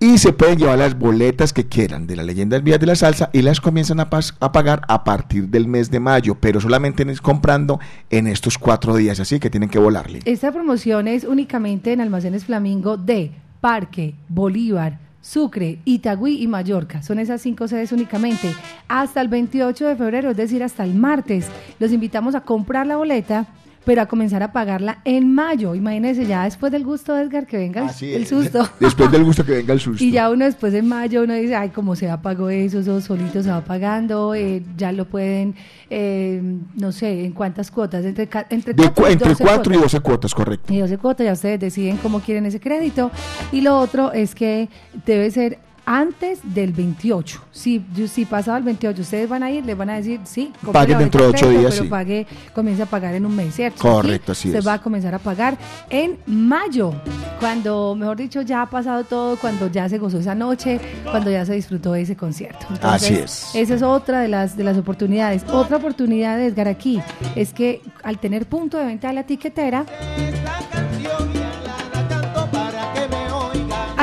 y 0.00 0.18
se 0.18 0.32
pueden 0.32 0.58
llevar 0.58 0.78
las 0.78 0.98
boletas 0.98 1.52
que 1.52 1.66
quieran 1.66 2.06
de 2.06 2.16
la 2.16 2.22
leyenda 2.22 2.56
del 2.56 2.62
Vía 2.62 2.78
de 2.78 2.86
la 2.86 2.94
Salsa 2.96 3.30
y 3.32 3.42
las 3.42 3.60
comienzan 3.60 4.00
a, 4.00 4.08
a 4.40 4.52
pagar 4.52 4.82
a 4.88 5.04
partir 5.04 5.48
del 5.48 5.68
mes 5.68 5.90
de 5.90 6.00
mayo, 6.00 6.36
pero 6.36 6.60
solamente 6.60 7.02
es 7.10 7.20
comprando 7.20 7.78
en 8.10 8.26
estos 8.26 8.56
cuatro 8.58 8.96
días, 8.96 9.20
así 9.20 9.38
que 9.40 9.50
tienen 9.50 9.68
que 9.68 9.78
volarle. 9.78 10.20
Esta 10.24 10.50
promoción 10.52 11.06
es 11.08 11.24
únicamente 11.24 11.92
en 11.92 12.00
Almacenes 12.00 12.44
Flamingo 12.44 12.96
de 12.96 13.32
Parque, 13.60 14.14
Bolívar, 14.28 14.98
Sucre, 15.24 15.78
Itagüí 15.86 16.42
y 16.42 16.46
Mallorca. 16.46 17.02
Son 17.02 17.18
esas 17.18 17.40
cinco 17.40 17.66
sedes 17.66 17.92
únicamente. 17.92 18.54
Hasta 18.88 19.22
el 19.22 19.28
28 19.28 19.88
de 19.88 19.96
febrero, 19.96 20.30
es 20.30 20.36
decir, 20.36 20.62
hasta 20.62 20.84
el 20.84 20.94
martes. 20.94 21.46
Los 21.78 21.92
invitamos 21.92 22.34
a 22.34 22.42
comprar 22.42 22.86
la 22.86 22.98
boleta, 22.98 23.46
pero 23.84 24.02
a 24.02 24.06
comenzar 24.06 24.42
a 24.42 24.52
pagarla 24.52 24.98
en 25.04 25.34
mayo. 25.34 25.74
Imagínense 25.74 26.24
ya 26.26 26.44
después 26.44 26.72
del 26.72 26.84
gusto, 26.84 27.16
Edgar, 27.18 27.46
que 27.46 27.56
venga 27.58 27.82
el- 27.82 27.88
Así 27.88 28.12
el 28.12 28.22
es. 28.22 28.28
susto. 28.28 28.68
Después 28.80 29.10
del 29.12 29.24
gusto 29.24 29.44
que 29.44 29.52
venga 29.52 29.72
el 29.74 29.80
susto. 29.80 30.02
Y 30.02 30.10
ya 30.10 30.30
uno 30.30 30.44
después 30.44 30.72
de 30.72 30.82
mayo, 30.82 31.22
uno 31.22 31.34
dice, 31.34 31.54
ay, 31.54 31.68
como 31.70 31.94
se 31.96 32.10
apagó 32.10 32.48
eso, 32.50 32.78
eso 32.80 33.00
solito 33.00 33.42
se 33.42 33.50
va 33.50 33.62
pagando, 33.62 34.34
eh, 34.34 34.62
ya 34.76 34.92
lo 34.92 35.04
pueden, 35.04 35.54
eh, 35.90 36.40
no 36.76 36.92
sé, 36.92 37.24
en 37.24 37.32
cuántas 37.32 37.70
cuotas, 37.70 38.04
entre, 38.04 38.28
entre, 38.50 38.74
De 38.74 38.82
cuatro 38.84 39.04
cu- 39.04 39.08
y 39.08 39.12
entre 39.12 39.28
12 39.30 39.44
4 39.44 39.62
y 39.72 39.76
cuotas. 39.76 39.92
12 39.92 40.00
cuotas, 40.00 40.34
correcto. 40.34 40.72
Y 40.72 40.78
12 40.78 40.98
cuotas, 40.98 41.24
ya 41.26 41.32
ustedes 41.32 41.60
deciden 41.60 41.96
cómo 41.98 42.20
quieren 42.20 42.46
ese 42.46 42.60
crédito. 42.60 43.10
Y 43.52 43.60
lo 43.60 43.78
otro 43.78 44.12
es 44.12 44.34
que 44.34 44.68
debe 45.06 45.30
ser 45.30 45.58
antes 45.86 46.40
del 46.42 46.72
28. 46.72 47.44
Si, 47.52 47.84
si 48.10 48.24
pasado 48.24 48.56
el 48.58 48.64
28 48.64 49.00
ustedes 49.02 49.28
van 49.28 49.42
a 49.42 49.50
ir, 49.50 49.64
les 49.64 49.76
van 49.76 49.90
a 49.90 49.96
decir, 49.96 50.20
sí, 50.24 50.52
Paguen 50.72 50.98
dentro 50.98 51.20
de 51.22 51.26
boleta 51.28 51.38
ocho 51.38 51.46
crédito, 51.46 51.60
días, 51.60 51.72
Pero 51.74 51.84
sí. 51.84 51.90
pague, 51.90 52.26
comience 52.54 52.82
a 52.82 52.86
pagar 52.86 53.14
en 53.14 53.26
un 53.26 53.36
mes, 53.36 53.54
¿cierto? 53.54 53.80
Correcto, 53.82 54.32
Aquí 54.32 54.40
así 54.40 54.50
se 54.52 54.58
es. 54.58 54.66
va 54.66 54.74
a 54.74 54.80
comenzar 54.82 55.14
a 55.14 55.18
pagar 55.18 55.56
en 55.90 56.18
mayo, 56.26 56.92
cuando, 57.40 57.94
mejor 57.94 58.16
dicho, 58.16 58.42
ya 58.42 58.62
ha 58.62 58.70
pasado 58.70 59.04
todo, 59.04 59.36
cuando 59.36 59.70
ya 59.70 59.88
se 59.88 59.98
gozó 59.98 60.18
esa 60.18 60.34
noche, 60.34 60.80
cuando 61.10 61.30
ya 61.30 61.44
se 61.44 61.54
disfrutó 61.54 61.92
de 61.92 62.02
ese 62.02 62.16
concierto. 62.16 62.66
Así 62.82 63.14
es. 63.14 63.54
Esa 63.54 63.74
es 63.74 63.82
otra 63.82 64.20
de 64.20 64.28
las, 64.28 64.56
de 64.56 64.64
las 64.64 64.76
oportunidades. 64.78 65.44
Otra 65.50 65.76
oportunidad 65.76 66.36
de 66.38 66.46
Edgar 66.46 66.68
aquí 66.68 67.00
es 67.36 67.52
que 67.52 67.82
al 68.02 68.18
tener 68.18 68.46
punto 68.46 68.78
de 68.78 68.86
venta 68.86 69.08
de 69.08 69.14
la 69.14 69.24
tiquetera, 69.24 69.84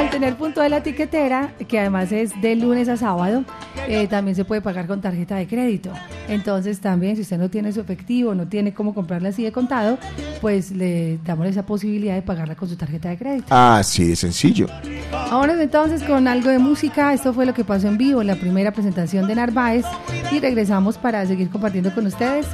al 0.02 0.10
tener 0.10 0.36
punto 0.36 0.62
de 0.62 0.70
la 0.70 0.82
tiquetera, 0.82 1.54
que 1.68 1.80
además 1.80 2.12
es 2.12 2.40
de 2.42 2.56
lunes 2.56 2.90
a 2.90 2.98
sábado, 2.98 3.44
eh, 3.88 4.08
también 4.08 4.36
se 4.36 4.46
puede 4.46 4.60
pagar 4.60 4.88
con 4.88 5.00
tarjeta 5.00 5.36
de 5.36 5.48
crédito. 5.48 5.92
Entonces 6.28 6.80
también, 6.80 7.16
si 7.16 7.22
usted 7.22 7.38
no 7.38 7.50
tiene 7.50 7.72
su 7.72 7.82
efectivo, 7.82 8.34
no 8.34 8.48
tiene 8.48 8.74
cómo 8.74 8.96
comprarla 8.96 9.30
así 9.30 9.44
de 9.44 9.52
contado, 9.52 10.00
pues 10.42 10.72
le 10.72 11.20
damos 11.24 11.46
esa 11.46 11.66
posibilidad 11.68 12.16
de 12.16 12.24
pagarla 12.24 12.56
con 12.56 12.68
su 12.68 12.76
tarjeta 12.76 13.10
de 13.10 13.18
crédito. 13.18 13.46
Así 13.50 14.08
de 14.08 14.16
sencillo. 14.16 14.68
Vámonos 15.12 15.60
entonces 15.60 16.02
con 16.02 16.28
algo 16.28 16.50
de 16.50 16.58
música. 16.58 17.14
Esto 17.14 17.32
fue 17.32 17.46
lo 17.46 17.54
que 17.54 17.64
pasó 17.64 17.88
en 17.88 18.00
vivo 18.00 18.22
en 18.22 18.28
la 18.28 18.36
primera 18.36 18.72
presentación 18.72 19.28
de 19.28 19.36
Narváez 19.36 19.86
y 20.32 20.40
regresamos 20.40 20.98
para 20.98 21.24
seguir 21.28 21.52
compartiendo 21.52 21.94
con 21.94 22.08
ustedes 22.08 22.48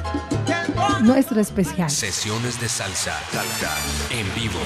nuestro 1.00 1.40
especial. 1.40 1.88
Sesiones 1.88 2.60
de 2.60 2.68
salsa. 2.68 3.14
Salsa. 3.32 3.74
En 4.10 4.26
vivo. 4.34 4.58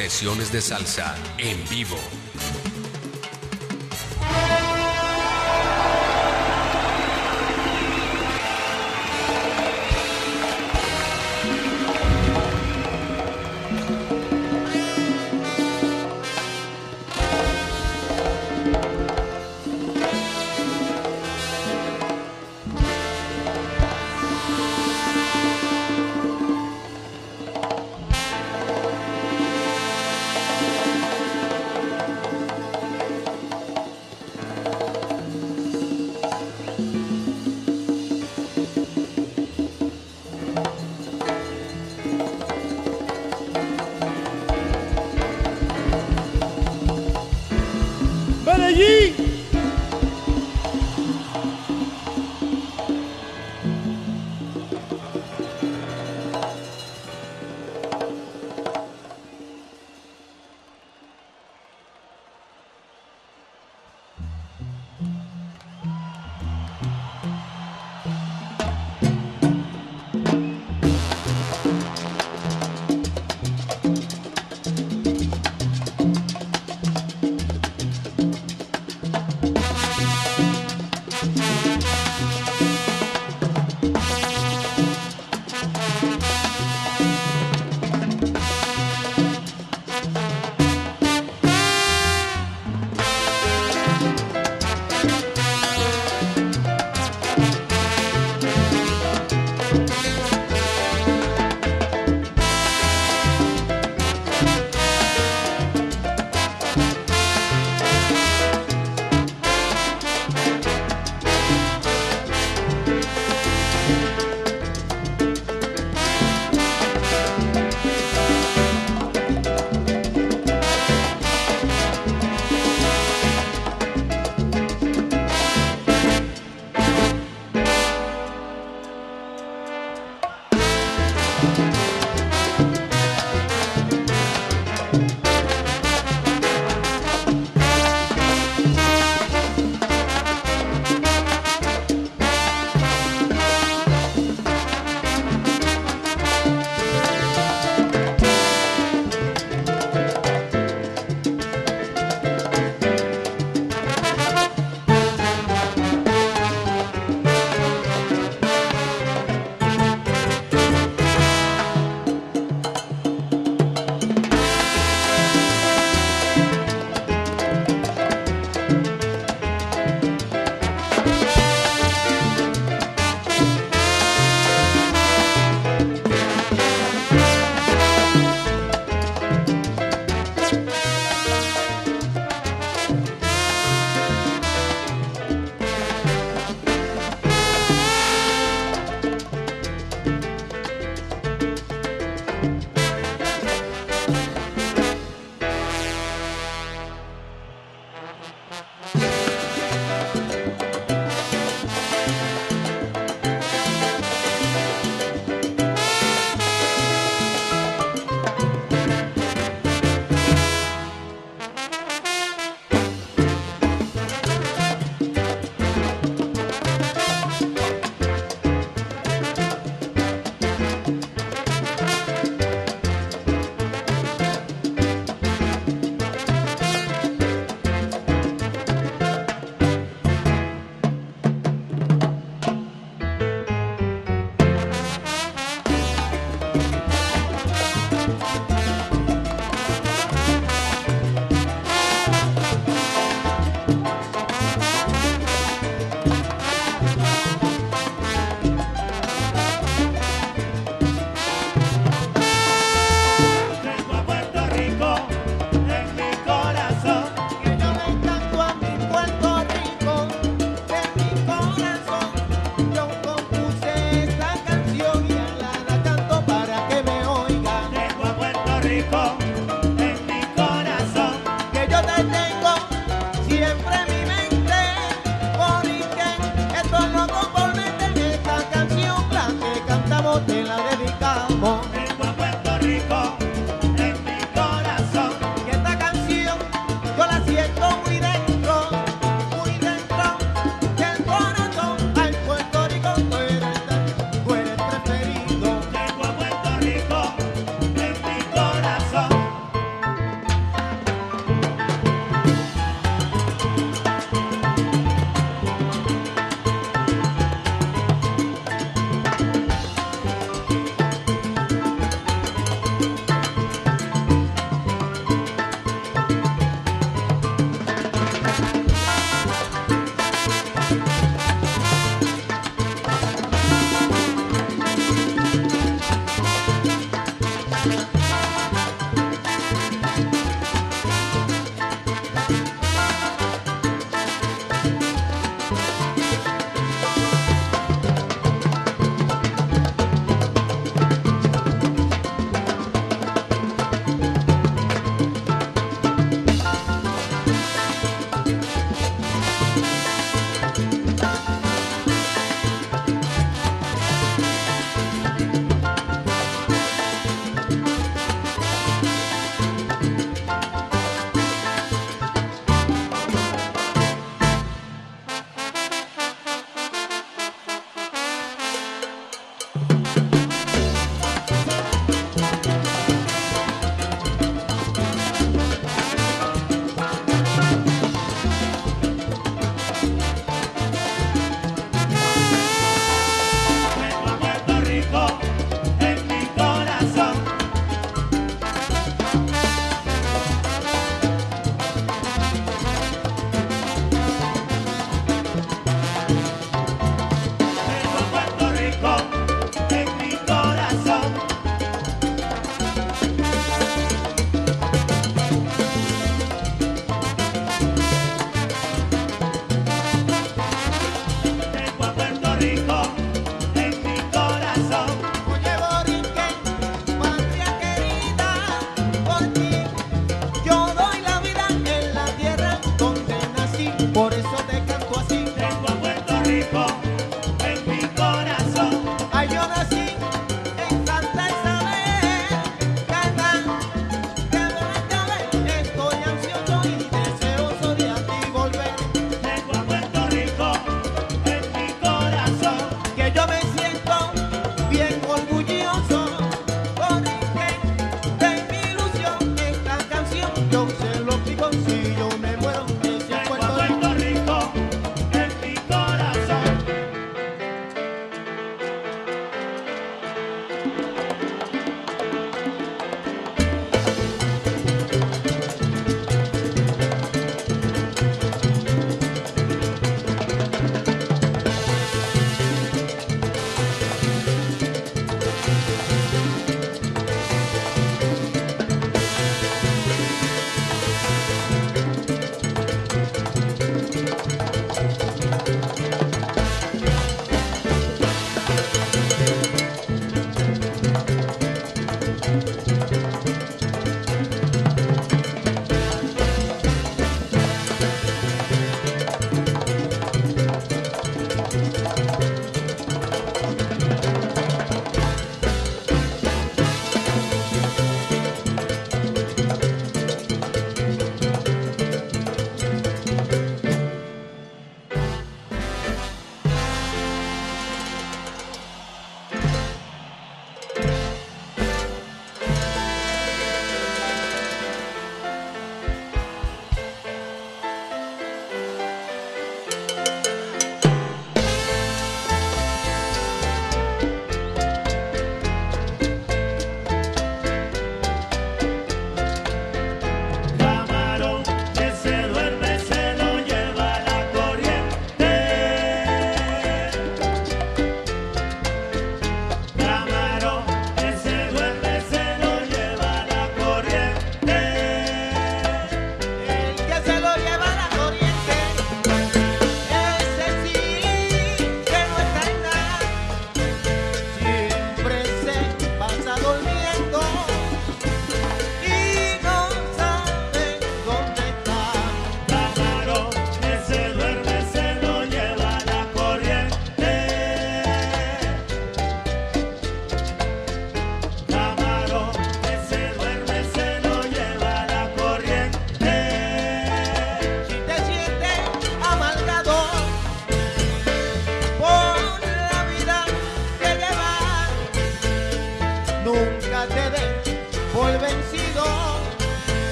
Sesiones 0.00 0.50
de 0.50 0.62
salsa. 0.62 1.14
En 1.36 1.58
vivo. 1.68 1.98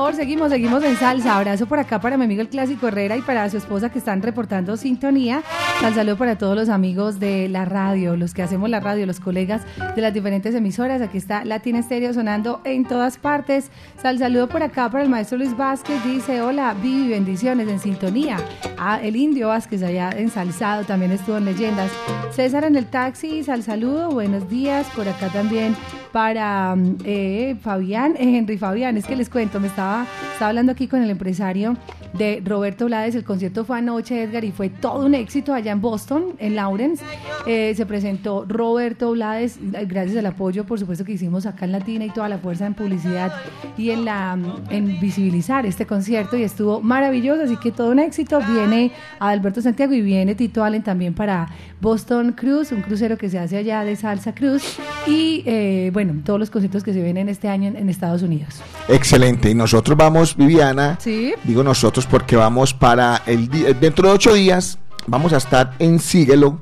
Sabor. 0.00 0.14
Seguimos, 0.14 0.50
seguimos 0.50 0.82
en 0.82 0.96
salsa. 0.96 1.36
Abrazo 1.36 1.66
por 1.66 1.78
acá 1.78 2.00
para 2.00 2.16
mi 2.16 2.24
amigo 2.24 2.40
el 2.40 2.48
Clásico 2.48 2.88
Herrera 2.88 3.16
y 3.16 3.22
para 3.22 3.48
su 3.50 3.58
esposa 3.58 3.90
que 3.90 3.98
están 3.98 4.22
reportando 4.22 4.76
sintonía. 4.76 5.42
Sal 5.80 5.94
saludo 5.94 6.16
para 6.16 6.38
todos 6.38 6.56
los 6.56 6.68
amigos 6.68 7.20
de 7.20 7.48
la 7.48 7.64
radio, 7.64 8.16
los 8.16 8.32
que 8.32 8.42
hacemos 8.42 8.70
la 8.70 8.80
radio, 8.80 9.04
los 9.06 9.20
colegas 9.20 9.62
de 9.94 10.02
las 10.02 10.14
diferentes 10.14 10.54
emisoras. 10.54 11.02
Aquí 11.02 11.18
está 11.18 11.44
Latina 11.44 11.80
Estéreo 11.80 12.12
sonando 12.12 12.60
en 12.64 12.84
todas 12.84 13.18
partes. 13.18 13.70
Sal 14.00 14.18
saludo 14.18 14.48
por 14.48 14.62
acá 14.62 14.90
para 14.90 15.04
el 15.04 15.10
maestro 15.10 15.38
Luis 15.38 15.56
Vázquez. 15.56 16.02
Dice, 16.04 16.40
hola, 16.42 16.74
Vivi, 16.74 17.10
bendiciones 17.10 17.68
en 17.68 17.78
sintonía. 17.78 18.36
Ah, 18.78 19.00
el 19.02 19.16
Indio 19.16 19.48
Vázquez 19.48 19.82
allá 19.82 20.10
ensalzado 20.10 20.84
también 20.84 21.12
estuvo 21.12 21.36
en 21.36 21.44
Leyendas. 21.44 21.90
César 22.30 22.64
en 22.64 22.76
el 22.76 22.86
taxi, 22.86 23.42
sal 23.42 23.62
saludo, 23.62 24.10
buenos 24.10 24.48
días. 24.48 24.86
Por 24.94 25.08
acá 25.08 25.28
también 25.28 25.74
para 26.12 26.74
mm, 26.76 26.96
eh, 27.04 27.56
Fabián, 27.60 28.14
eh, 28.16 28.38
Henry 28.38 28.58
Fabián, 28.58 28.96
es 28.96 29.06
que 29.06 29.16
les 29.16 29.28
cuento, 29.28 29.60
me 29.60 29.68
estaba, 29.68 30.06
estaba 30.32 30.48
hablando 30.48 30.72
aquí 30.72 30.88
con 30.88 31.02
el 31.02 31.10
empresario 31.10 31.76
de 32.12 32.42
Roberto 32.44 32.86
Blades, 32.86 33.14
el 33.14 33.24
concierto 33.24 33.64
fue 33.64 33.78
anoche, 33.78 34.22
Edgar, 34.22 34.44
y 34.44 34.50
fue 34.50 34.68
todo 34.68 35.06
un 35.06 35.14
éxito 35.14 35.54
allá 35.54 35.72
en 35.72 35.80
Boston, 35.80 36.34
en 36.38 36.56
Lawrence, 36.56 37.04
eh, 37.46 37.72
se 37.76 37.86
presentó 37.86 38.44
Roberto 38.46 39.12
Blades, 39.12 39.58
gracias 39.86 40.16
al 40.16 40.26
apoyo, 40.26 40.64
por 40.64 40.78
supuesto, 40.78 41.04
que 41.04 41.12
hicimos 41.12 41.46
acá 41.46 41.64
en 41.64 41.72
Latina 41.72 42.04
y 42.04 42.10
toda 42.10 42.28
la 42.28 42.38
fuerza 42.38 42.66
en 42.66 42.74
publicidad 42.74 43.32
y 43.78 43.90
en, 43.90 44.04
la, 44.04 44.38
en 44.70 45.00
visibilizar 45.00 45.66
este 45.66 45.86
concierto, 45.86 46.36
y 46.36 46.42
estuvo 46.42 46.80
maravilloso, 46.80 47.42
así 47.42 47.56
que 47.56 47.70
todo 47.70 47.90
un 47.90 47.98
éxito, 48.00 48.40
viene 48.40 48.92
Alberto 49.18 49.62
Santiago 49.62 49.92
y 49.92 50.00
viene 50.02 50.34
Tito 50.34 50.64
Allen 50.64 50.82
también 50.82 51.14
para 51.14 51.48
Boston 51.80 52.32
Cruise, 52.32 52.72
un 52.72 52.82
crucero 52.82 53.16
que 53.16 53.28
se 53.28 53.38
hace 53.38 53.56
allá 53.56 53.84
de 53.84 53.96
Salsa 53.96 54.34
Cruz, 54.34 54.78
y 55.06 55.42
bueno, 55.90 56.00
bueno, 56.00 56.22
todos 56.24 56.40
los 56.40 56.48
conciertos 56.48 56.82
que 56.82 56.94
se 56.94 57.02
vienen 57.02 57.28
este 57.28 57.48
año 57.48 57.72
en, 57.76 57.90
Estados 57.90 58.22
Unidos. 58.22 58.62
Excelente. 58.88 59.50
Y 59.50 59.54
nosotros 59.54 59.98
vamos, 59.98 60.34
Viviana. 60.34 60.96
Sí. 60.98 61.34
Digo 61.44 61.62
nosotros 61.62 62.06
porque 62.06 62.36
vamos 62.36 62.72
para 62.72 63.22
el 63.26 63.50
dentro 63.78 64.08
de 64.08 64.14
ocho 64.14 64.32
días 64.32 64.78
vamos 65.06 65.32
a 65.32 65.36
estar 65.36 65.74
en 65.78 65.98
Síguelo. 65.98 66.58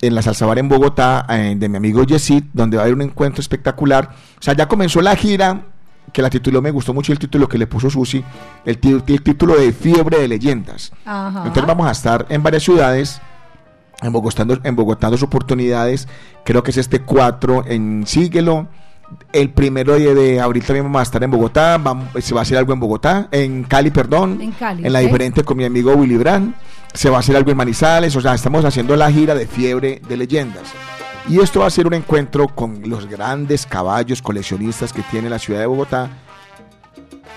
En 0.00 0.14
la 0.14 0.22
Salsa 0.22 0.46
Bar 0.46 0.58
en 0.58 0.68
Bogotá, 0.68 1.26
eh, 1.28 1.54
de 1.56 1.68
mi 1.68 1.76
amigo 1.76 2.04
Yesid, 2.04 2.44
donde 2.52 2.76
va 2.76 2.82
a 2.82 2.84
haber 2.84 2.94
un 2.94 3.02
encuentro 3.02 3.40
espectacular. 3.40 4.10
O 4.38 4.42
sea, 4.42 4.54
ya 4.54 4.66
comenzó 4.66 5.02
la 5.02 5.14
gira, 5.14 5.62
que 6.12 6.22
la 6.22 6.30
tituló, 6.30 6.62
me 6.62 6.70
gustó 6.70 6.94
mucho 6.94 7.12
el 7.12 7.18
título 7.18 7.48
que 7.48 7.58
le 7.58 7.66
puso 7.66 7.90
Susi, 7.90 8.24
el, 8.64 8.78
el 8.82 9.22
título 9.22 9.56
de 9.56 9.72
Fiebre 9.72 10.18
de 10.18 10.28
Leyendas. 10.28 10.92
Entonces 11.06 11.66
vamos 11.66 11.86
a 11.86 11.92
estar 11.92 12.26
en 12.28 12.42
varias 12.42 12.62
ciudades 12.62 13.20
en 14.02 14.12
Bogotá, 14.12 14.46
en 14.64 14.76
Bogotá 14.76 15.10
dos 15.10 15.22
oportunidades, 15.22 16.08
creo 16.44 16.62
que 16.62 16.70
es 16.70 16.78
este 16.78 17.00
4 17.00 17.64
en 17.66 18.06
Síguelo. 18.06 18.68
El 19.32 19.50
primero 19.50 19.98
de, 19.98 20.40
abril 20.40 20.64
también 20.64 20.84
vamos 20.84 21.00
a 21.00 21.02
estar 21.02 21.22
en 21.22 21.32
Bogotá, 21.32 21.78
vamos, 21.78 22.08
se 22.20 22.32
va 22.32 22.40
a 22.40 22.42
hacer 22.42 22.56
algo 22.56 22.72
en 22.72 22.80
Bogotá, 22.80 23.28
en 23.32 23.64
Cali, 23.64 23.90
perdón, 23.90 24.40
en, 24.40 24.52
Cali, 24.52 24.86
en 24.86 24.92
la 24.92 25.00
diferente 25.00 25.42
con 25.42 25.56
mi 25.56 25.64
amigo 25.64 25.92
Willy 25.94 26.16
Brand, 26.16 26.54
se 26.94 27.10
va 27.10 27.18
a 27.18 27.20
hacer 27.20 27.36
algo 27.36 27.50
en 27.50 27.56
Manizales, 27.56 28.14
o 28.16 28.20
sea, 28.20 28.34
estamos 28.34 28.64
haciendo 28.64 28.96
la 28.96 29.10
gira 29.10 29.34
de 29.34 29.46
fiebre 29.46 30.00
de 30.06 30.16
leyendas. 30.16 30.72
Y 31.28 31.38
esto 31.40 31.60
va 31.60 31.66
a 31.66 31.70
ser 31.70 31.86
un 31.86 31.94
encuentro 31.94 32.48
con 32.48 32.88
los 32.88 33.06
grandes 33.06 33.66
caballos 33.66 34.22
coleccionistas 34.22 34.92
que 34.92 35.02
tiene 35.02 35.30
la 35.30 35.38
ciudad 35.38 35.60
de 35.60 35.66
Bogotá. 35.66 36.10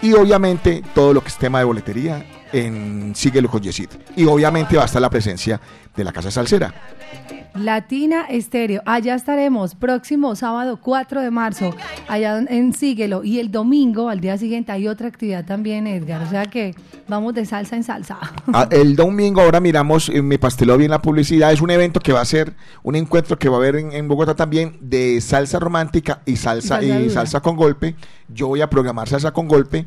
Y 0.02 0.14
obviamente 0.14 0.84
todo 0.96 1.14
lo 1.14 1.22
que 1.22 1.28
es 1.28 1.38
tema 1.38 1.60
de 1.60 1.66
boletería 1.66 2.26
en 2.54 3.14
Síguelo 3.16 3.50
con 3.50 3.62
Yesid. 3.62 3.90
Y 4.16 4.26
obviamente 4.26 4.78
va 4.78 4.84
a 4.84 4.86
estar 4.86 5.02
la 5.02 5.10
presencia 5.10 5.60
de 5.96 6.04
la 6.04 6.14
Casa 6.14 6.32
Salsera. 6.32 6.74
Latina 7.56 8.26
Estéreo, 8.30 8.82
allá 8.86 9.14
estaremos 9.14 9.76
próximo 9.76 10.36
sábado 10.36 10.80
4 10.82 11.22
de 11.22 11.30
marzo, 11.30 11.76
allá 12.08 12.40
en 12.40 12.74
Síguelo. 12.74 13.24
Y 13.24 13.40
el 13.40 13.52
domingo, 13.52 14.10
al 14.10 14.22
día 14.22 14.40
siguiente, 14.40 14.72
hay 14.72 14.88
otra 14.88 15.08
actividad 15.08 15.46
también, 15.46 15.86
Edgar. 15.86 16.24
O 16.24 16.30
sea 16.30 16.46
que 16.46 16.74
vamos 17.08 17.36
de 17.36 17.46
salsa 17.46 17.76
en 17.76 17.84
salsa. 17.84 18.18
Ah, 18.52 18.68
el 18.72 18.96
domingo, 18.96 19.42
ahora 19.42 19.60
miramos, 19.60 20.10
eh, 20.10 20.22
me 20.24 20.40
pasteló 20.40 20.78
bien 20.78 20.90
la 20.90 21.02
publicidad, 21.02 21.52
es 21.52 21.62
un 21.62 21.70
evento 21.70 22.00
que 22.00 22.12
va 22.12 22.22
a 22.22 22.26
ser 22.26 22.54
un 22.82 22.96
encuentro 22.96 23.38
que 23.38 23.50
va 23.50 23.58
a 23.58 23.60
haber 23.60 23.76
en, 23.76 24.08
Bogotá 24.08 24.36
también 24.36 24.78
de 24.82 25.22
salsa 25.22 25.60
romántica 25.60 26.22
y 26.26 26.38
salsa, 26.38 26.82
y 26.82 27.10
salsa 27.12 27.40
con 27.42 27.56
golpe. 27.56 27.96
Yo 28.30 28.48
voy 28.48 28.62
a 28.62 28.70
programar 28.70 29.08
salsa 29.08 29.32
con 29.32 29.48
golpe 29.48 29.86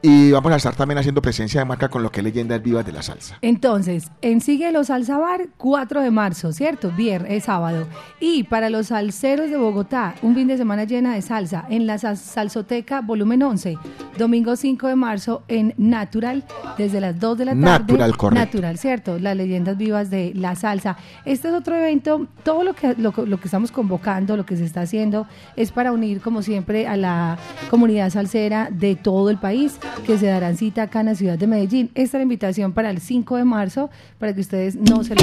y 0.00 0.30
vamos 0.30 0.52
a 0.52 0.56
estar 0.56 0.76
también 0.76 0.98
haciendo 0.98 1.20
presencia 1.20 1.60
de 1.60 1.64
marca 1.64 1.88
con 1.88 2.02
lo 2.02 2.10
que 2.10 2.20
es 2.20 2.24
Leyendas 2.24 2.62
Vivas 2.62 2.86
de 2.86 2.92
la 2.92 3.02
Salsa. 3.02 3.38
Entonces, 3.42 4.10
en 4.22 4.40
Síguelo 4.40 4.84
Salsa 4.84 5.18
Bar, 5.18 5.48
4 5.56 6.02
de 6.02 6.10
marzo, 6.10 6.52
¿cierto? 6.52 6.92
Viernes, 6.92 7.32
es 7.32 7.44
sábado. 7.44 7.86
Y 8.20 8.44
para 8.44 8.70
los 8.70 8.88
salseros 8.88 9.50
de 9.50 9.56
Bogotá, 9.56 10.14
un 10.22 10.34
fin 10.34 10.46
de 10.46 10.56
semana 10.56 10.84
llena 10.84 11.14
de 11.14 11.22
salsa 11.22 11.66
en 11.68 11.86
la 11.86 11.98
Salsoteca 11.98 13.00
Volumen 13.00 13.42
11, 13.42 13.76
domingo 14.16 14.54
5 14.54 14.86
de 14.86 14.94
marzo 14.94 15.42
en 15.48 15.74
Natural, 15.76 16.44
desde 16.76 17.00
las 17.00 17.18
2 17.18 17.38
de 17.38 17.44
la 17.44 17.52
tarde. 17.52 17.64
Natural, 17.64 18.16
correcto. 18.16 18.44
Natural, 18.44 18.78
¿cierto? 18.78 19.18
Las 19.18 19.36
Leyendas 19.36 19.76
Vivas 19.76 20.10
de 20.10 20.32
la 20.34 20.54
Salsa. 20.54 20.96
Este 21.24 21.48
es 21.48 21.54
otro 21.54 21.74
evento, 21.74 22.28
todo 22.44 22.62
lo 22.62 22.74
que, 22.74 22.94
lo, 22.94 23.12
lo 23.26 23.40
que 23.40 23.44
estamos 23.46 23.72
convocando, 23.72 24.36
lo 24.36 24.46
que 24.46 24.56
se 24.56 24.64
está 24.64 24.82
haciendo, 24.82 25.26
es 25.56 25.72
para 25.72 25.90
unir, 25.90 26.20
como 26.20 26.42
siempre, 26.42 26.86
a 26.86 26.96
la 26.96 27.36
comunidad 27.68 28.10
salsera 28.10 28.68
de 28.70 28.94
todo 28.94 29.30
el 29.30 29.38
país 29.38 29.78
que 30.06 30.18
se 30.18 30.26
darán 30.26 30.56
cita 30.56 30.82
acá 30.82 31.00
en 31.00 31.06
la 31.06 31.14
ciudad 31.14 31.38
de 31.38 31.46
Medellín. 31.46 31.90
Esta 31.94 32.16
es 32.16 32.20
la 32.20 32.22
invitación 32.22 32.72
para 32.72 32.90
el 32.90 33.00
5 33.00 33.36
de 33.36 33.44
marzo 33.44 33.90
para 34.18 34.34
que 34.34 34.40
ustedes 34.40 34.76
no 34.76 35.04
se 35.04 35.14
lo 35.14 35.22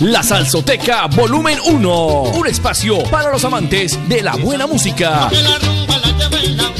La 0.00 0.22
Salsoteca 0.22 1.06
Volumen 1.06 1.58
1, 1.66 2.22
un 2.22 2.46
espacio 2.46 3.02
para 3.10 3.30
los 3.30 3.44
amantes 3.44 3.98
de 4.08 4.22
la 4.22 4.36
buena 4.36 4.66
música. 4.66 5.28
Este 5.30 6.79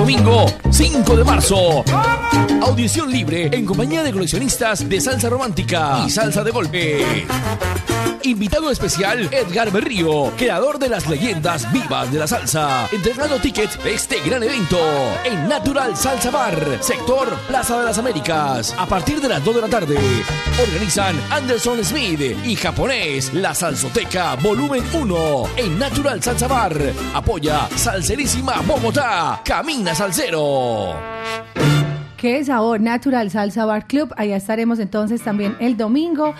domingo, 0.00 0.46
5 0.70 1.14
de 1.14 1.24
marzo. 1.24 1.84
Audición 2.62 3.12
libre 3.12 3.50
en 3.52 3.66
compañía 3.66 4.02
de 4.02 4.12
coleccionistas 4.12 4.88
de 4.88 4.98
salsa 4.98 5.28
romántica 5.28 6.04
y 6.06 6.10
salsa 6.10 6.42
de 6.42 6.50
golpe. 6.50 7.26
Invitado 8.22 8.70
especial 8.70 9.28
Edgar 9.32 9.70
Berrío, 9.70 10.30
creador 10.36 10.78
de 10.78 10.88
las 10.88 11.08
leyendas 11.08 11.70
vivas 11.72 12.12
de 12.12 12.18
la 12.18 12.26
salsa, 12.26 12.88
entregando 12.92 13.38
tickets 13.38 13.82
de 13.82 13.94
este 13.94 14.20
gran 14.20 14.42
evento 14.42 14.78
en 15.24 15.48
Natural 15.48 15.96
Salsa 15.96 16.30
Bar, 16.30 16.78
sector 16.80 17.28
Plaza 17.48 17.78
de 17.78 17.86
las 17.86 17.98
Américas, 17.98 18.74
a 18.78 18.86
partir 18.86 19.20
de 19.20 19.28
las 19.28 19.42
2 19.42 19.54
de 19.54 19.60
la 19.62 19.68
tarde. 19.68 19.98
Organizan 20.62 21.18
Anderson 21.30 21.82
Smith 21.82 22.20
y 22.44 22.56
Japonés, 22.56 23.32
la 23.32 23.54
Salsoteca 23.54 24.34
Volumen 24.36 24.84
1 24.92 25.44
en 25.56 25.78
Natural 25.78 26.22
Salsa 26.22 26.46
Bar. 26.46 26.76
Apoya 27.14 27.68
Salserísima 27.74 28.60
Bogotá. 28.66 29.40
Camina 29.44 29.89
Salsero. 29.94 30.94
Qué 32.20 32.44
sabor, 32.44 32.82
Natural 32.82 33.30
Salsa 33.30 33.64
Bar 33.64 33.86
Club. 33.86 34.12
Allá 34.14 34.36
estaremos 34.36 34.78
entonces 34.78 35.22
también 35.22 35.56
el 35.58 35.78
domingo. 35.78 36.34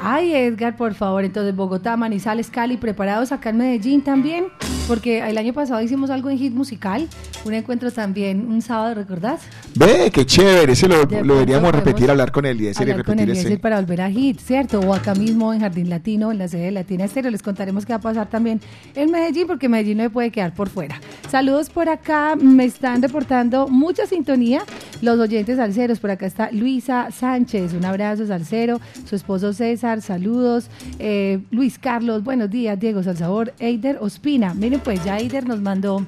Ay, 0.00 0.34
Edgar, 0.34 0.76
por 0.76 0.94
favor. 0.94 1.24
Entonces, 1.24 1.54
Bogotá, 1.54 1.96
Manizales, 1.96 2.50
Cali, 2.50 2.76
preparados 2.76 3.30
acá 3.30 3.50
en 3.50 3.58
Medellín 3.58 4.02
también. 4.02 4.46
Porque 4.88 5.20
el 5.20 5.38
año 5.38 5.52
pasado 5.52 5.80
hicimos 5.82 6.10
algo 6.10 6.30
en 6.30 6.38
Hit 6.38 6.52
Musical. 6.52 7.06
Un 7.44 7.54
encuentro 7.54 7.92
también 7.92 8.44
un 8.50 8.60
sábado, 8.60 8.96
¿recordás? 8.96 9.42
Ve, 9.76 10.10
qué 10.12 10.26
chévere. 10.26 10.72
Ese 10.72 10.88
lo, 10.88 11.06
deberíamos 11.06 11.70
repetir, 11.70 12.10
hablar 12.10 12.32
con 12.32 12.44
él 12.44 12.60
y 12.60 12.68
hablar 12.68 13.04
con 13.04 13.20
el 13.20 13.60
para 13.60 13.76
volver 13.76 14.00
a 14.00 14.10
Hit, 14.10 14.40
¿cierto? 14.40 14.80
O 14.80 14.92
acá 14.92 15.14
mismo 15.14 15.54
en 15.54 15.60
Jardín 15.60 15.90
Latino, 15.90 16.32
en 16.32 16.38
la 16.38 16.48
sede 16.48 16.64
de 16.64 16.70
Latina 16.72 17.04
Estéreo. 17.04 17.30
Les 17.30 17.42
contaremos 17.42 17.86
qué 17.86 17.92
va 17.92 17.98
a 17.98 18.00
pasar 18.00 18.28
también 18.28 18.60
en 18.96 19.12
Medellín, 19.12 19.46
porque 19.46 19.68
Medellín 19.68 19.98
no 19.98 20.02
me 20.02 20.10
puede 20.10 20.32
quedar 20.32 20.54
por 20.54 20.68
fuera. 20.68 21.00
Saludos 21.30 21.70
por 21.70 21.88
acá. 21.88 22.34
Me 22.34 22.64
están 22.64 23.00
reportando 23.00 23.68
mucha 23.68 24.06
sintonía 24.06 24.62
los 25.02 25.18
oyentes 25.18 25.56
salseros. 25.56 26.00
Por 26.00 26.10
acá 26.10 26.26
está 26.26 26.50
Luisa 26.52 27.08
Sánchez, 27.10 27.74
un 27.74 27.84
abrazo 27.84 28.26
salsero, 28.26 28.80
su 29.04 29.16
esposo 29.16 29.52
César, 29.52 30.02
saludos. 30.02 30.68
Eh, 30.98 31.40
Luis 31.50 31.78
Carlos, 31.78 32.24
buenos 32.24 32.50
días, 32.50 32.78
Diego 32.78 33.02
Salsabor, 33.02 33.52
Eider 33.58 33.98
Ospina. 34.00 34.54
Miren, 34.54 34.80
pues 34.80 35.04
ya 35.04 35.18
Eider 35.18 35.46
nos 35.46 35.60
mandó 35.60 36.06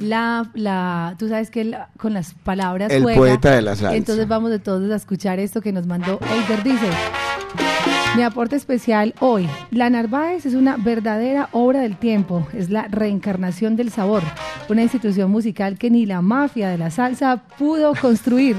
la, 0.00 0.50
la, 0.54 1.14
tú 1.18 1.28
sabes 1.28 1.50
que 1.50 1.76
con 1.96 2.12
las 2.12 2.34
palabras 2.34 2.92
el 2.92 3.02
poeta 3.02 3.54
de 3.54 3.62
la 3.62 3.76
salsa. 3.76 3.96
Entonces 3.96 4.28
vamos 4.28 4.50
de 4.50 4.58
todos 4.58 4.90
a 4.90 4.96
escuchar 4.96 5.38
esto 5.38 5.60
que 5.60 5.72
nos 5.72 5.86
mandó 5.86 6.18
Eider. 6.32 6.62
Dice, 6.62 6.86
mi 8.14 8.22
aporte 8.22 8.56
especial 8.56 9.14
hoy. 9.20 9.48
La 9.70 9.90
Narváez 9.90 10.46
es 10.46 10.54
una 10.54 10.76
verdadera 10.76 11.48
obra 11.52 11.80
del 11.80 11.96
tiempo, 11.96 12.46
es 12.54 12.70
la 12.70 12.88
reencarnación 12.88 13.76
del 13.76 13.90
sabor, 13.90 14.22
una 14.70 14.82
institución 14.82 15.30
musical 15.30 15.76
que 15.76 15.90
ni 15.90 16.06
la 16.06 16.22
mafia 16.22 16.70
de 16.70 16.78
la 16.78 16.90
salsa 16.90 17.42
pudo 17.58 17.94
construir. 17.94 18.56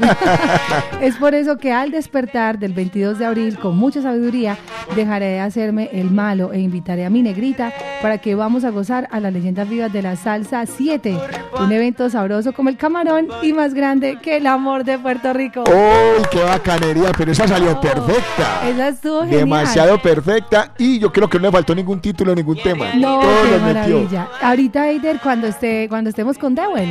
es 1.01 1.15
por 1.15 1.33
eso 1.33 1.57
que 1.57 1.71
al 1.71 1.89
despertar 1.89 2.59
del 2.59 2.73
22 2.73 3.17
de 3.17 3.25
abril, 3.25 3.57
con 3.57 3.77
mucha 3.77 4.01
sabiduría, 4.01 4.57
dejaré 4.95 5.25
de 5.25 5.39
hacerme 5.39 5.89
el 5.91 6.11
malo 6.11 6.53
e 6.53 6.59
invitaré 6.59 7.05
a 7.05 7.09
mi 7.09 7.23
negrita 7.23 7.73
para 8.01 8.19
que 8.19 8.35
vamos 8.35 8.63
a 8.63 8.69
gozar 8.69 9.07
a 9.11 9.19
las 9.19 9.33
leyendas 9.33 9.67
vivas 9.67 9.91
de 9.91 10.03
la 10.03 10.15
salsa 10.15 10.65
7, 10.65 11.17
un 11.59 11.71
evento 11.71 12.09
sabroso 12.11 12.53
como 12.53 12.69
el 12.69 12.77
camarón 12.77 13.27
y 13.41 13.53
más 13.53 13.73
grande 13.73 14.19
que 14.21 14.37
el 14.37 14.45
amor 14.45 14.83
de 14.83 14.99
Puerto 14.99 15.33
Rico. 15.33 15.63
¡Uy, 15.67 16.23
qué 16.31 16.43
bacanería! 16.43 17.11
Pero 17.17 17.31
esa 17.31 17.47
salió 17.47 17.79
perfecta. 17.81 18.67
Esa 18.67 18.89
estuvo 18.89 19.21
genial 19.21 19.46
demasiado 19.55 20.01
perfecta 20.01 20.73
y 20.77 20.99
yo 20.99 21.11
creo 21.11 21.29
que 21.29 21.37
no 21.37 21.43
le 21.45 21.51
faltó 21.51 21.73
ningún 21.75 21.99
título, 21.99 22.33
ningún 22.35 22.57
tema. 22.61 22.93
No, 22.95 23.19
Todos 23.19 23.47
qué 23.49 23.73
metió. 23.73 24.27
Ahorita, 24.41 24.89
Eider, 24.89 25.19
cuando, 25.21 25.47
esté, 25.47 25.87
cuando 25.89 26.09
estemos 26.09 26.37
con 26.37 26.55
Dewell, 26.55 26.89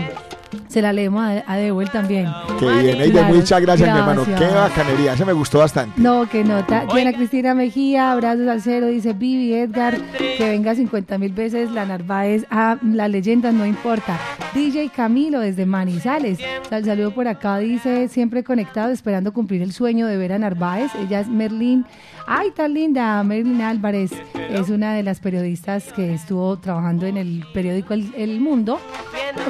se 0.68 0.80
la 0.80 0.92
leemos 0.92 1.22
a, 1.22 1.44
a 1.46 1.56
Dewell 1.56 1.90
también. 1.90 2.26
Qué 2.58 2.66
bien, 2.66 3.00
Eider, 3.00 3.12
Claro, 3.12 3.34
muchas 3.34 3.60
gracias, 3.60 3.92
mi 3.92 3.98
hermano. 3.98 4.24
Qué 4.24 4.46
bacanería, 4.46 5.12
ese 5.14 5.24
me 5.24 5.32
gustó 5.32 5.58
bastante. 5.58 6.00
No, 6.00 6.28
que 6.28 6.44
nota. 6.44 6.86
Diana 6.92 7.12
Cristina 7.12 7.54
Mejía, 7.54 8.12
abrazos 8.12 8.46
al 8.48 8.62
cero, 8.62 8.86
dice 8.86 9.12
Vivi, 9.12 9.54
Edgar, 9.54 9.96
que 10.38 10.48
venga 10.48 10.74
50 10.74 11.18
mil 11.18 11.32
veces 11.32 11.70
la 11.72 11.84
Narváez 11.86 12.46
a 12.50 12.78
las 12.82 13.10
leyendas, 13.10 13.52
no 13.54 13.66
importa. 13.66 14.18
DJ 14.54 14.88
Camilo 14.90 15.40
desde 15.40 15.66
Manizales, 15.66 16.38
Sal- 16.70 16.84
saludo 16.84 17.10
por 17.12 17.28
acá, 17.28 17.58
dice, 17.58 18.08
siempre 18.08 18.42
conectado, 18.42 18.90
esperando 18.92 19.32
cumplir 19.32 19.60
el 19.62 19.72
sueño 19.72 20.06
de 20.06 20.16
ver 20.16 20.32
a 20.32 20.38
Narváez. 20.38 20.90
Ella 21.00 21.20
es 21.20 21.28
Merlín. 21.28 21.84
Ay, 22.28 22.50
tan 22.50 22.74
linda, 22.74 23.22
Merlín 23.22 23.60
Álvarez, 23.62 24.10
es 24.50 24.68
una 24.68 24.94
de 24.94 25.02
las 25.04 25.20
periodistas 25.20 25.92
que 25.92 26.12
estuvo 26.14 26.56
trabajando 26.58 27.06
en 27.06 27.16
el 27.16 27.44
periódico 27.54 27.94
El, 27.94 28.12
El 28.16 28.40
Mundo. 28.40 28.80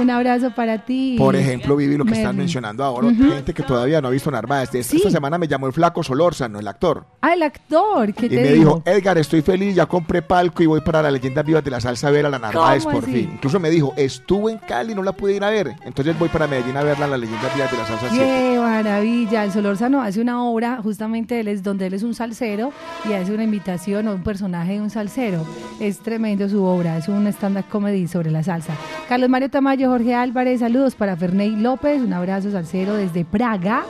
Un 0.01 0.11
abrazo 0.11 0.51
para 0.55 0.85
ti. 0.85 1.15
Por 1.19 1.37
ejemplo, 1.37 1.77
Vivi, 1.77 1.97
lo 1.97 2.05
que 2.05 2.12
están 2.12 2.37
mencionando 2.37 2.85
ahora, 2.85 3.09
gente 3.09 3.55
que 3.55 3.62
todavía 3.62 4.01
no 4.01 4.09
ha 4.09 4.11
visto 4.11 4.31
Narváez. 4.31 4.71
Sí. 4.83 4.97
esta 4.97 5.11
semana 5.11 5.39
me 5.39 5.47
llamó 5.49 5.67
el 5.69 5.73
flaco 5.73 6.03
Solórzano, 6.03 6.59
el 6.59 6.67
actor. 6.69 7.07
Ah, 7.23 7.33
el 7.35 7.43
actor, 7.43 8.12
¿qué 8.12 8.27
Y 8.27 8.29
te 8.31 8.37
me 8.37 8.43
dijo? 8.53 8.57
dijo, 8.57 8.83
Edgar, 8.85 9.17
estoy 9.19 9.43
feliz, 9.43 9.75
ya 9.75 9.87
compré 9.87 10.23
palco 10.23 10.62
y 10.62 10.67
voy 10.67 10.81
para 10.81 11.03
la 11.03 11.11
leyenda 11.11 11.43
viva 11.43 11.62
de 11.62 11.71
la 11.71 11.81
salsa 11.81 12.09
a 12.09 12.11
ver 12.11 12.27
a 12.27 12.31
la 12.31 12.39
Narváez 12.39 12.85
¿Cómo 12.85 12.97
por 12.97 13.05
así? 13.05 13.12
fin. 13.12 13.31
Incluso 13.35 13.61
me 13.61 13.71
dijo, 13.71 13.95
estuve 13.97 14.53
en 14.53 14.59
Cali, 14.59 14.95
no 14.95 15.03
la 15.03 15.12
pude 15.12 15.35
ir 15.37 15.45
a 15.45 15.51
ver. 15.51 15.77
Entonces 15.85 16.19
voy 16.19 16.29
para 16.29 16.47
Medellín 16.47 16.77
a 16.77 16.83
verla, 16.83 17.07
la 17.07 17.17
leyenda 17.17 17.49
viva 17.55 17.67
de 17.67 17.77
la 17.77 17.87
salsa 17.87 18.09
7. 18.11 18.17
Qué 18.25 18.59
maravilla. 18.59 19.45
El 19.45 19.53
Solórzano 19.53 20.03
hace 20.03 20.21
una 20.21 20.43
obra, 20.45 20.81
justamente 20.83 21.39
él 21.41 21.49
es 21.49 21.62
donde 21.62 21.87
él 21.87 21.95
es 21.95 22.03
un 22.03 22.15
salsero 22.15 22.66
y 23.09 23.12
hace 23.12 23.33
una 23.33 23.45
invitación 23.45 24.09
o 24.09 24.14
un 24.14 24.23
personaje 24.23 24.75
de 24.75 24.81
un 24.81 24.91
salsero. 24.91 25.45
Es 25.81 25.99
tremendo 26.01 26.49
su 26.49 26.62
obra, 26.64 26.97
es 26.99 27.09
un 27.09 27.27
stand-up 27.29 27.67
comedy 27.69 28.07
sobre 28.09 28.31
la 28.31 28.43
salsa. 28.43 28.75
Carlos 29.09 29.29
Mario 29.29 29.51
Tamayo, 29.51 29.91
Jorge 29.91 30.14
Álvarez, 30.14 30.61
saludos 30.61 30.95
para 30.95 31.17
Ferney 31.17 31.57
López, 31.57 32.03
un 32.03 32.12
abrazo 32.12 32.51
salsero 32.51 32.95
desde 32.95 33.25
Praga. 33.25 33.85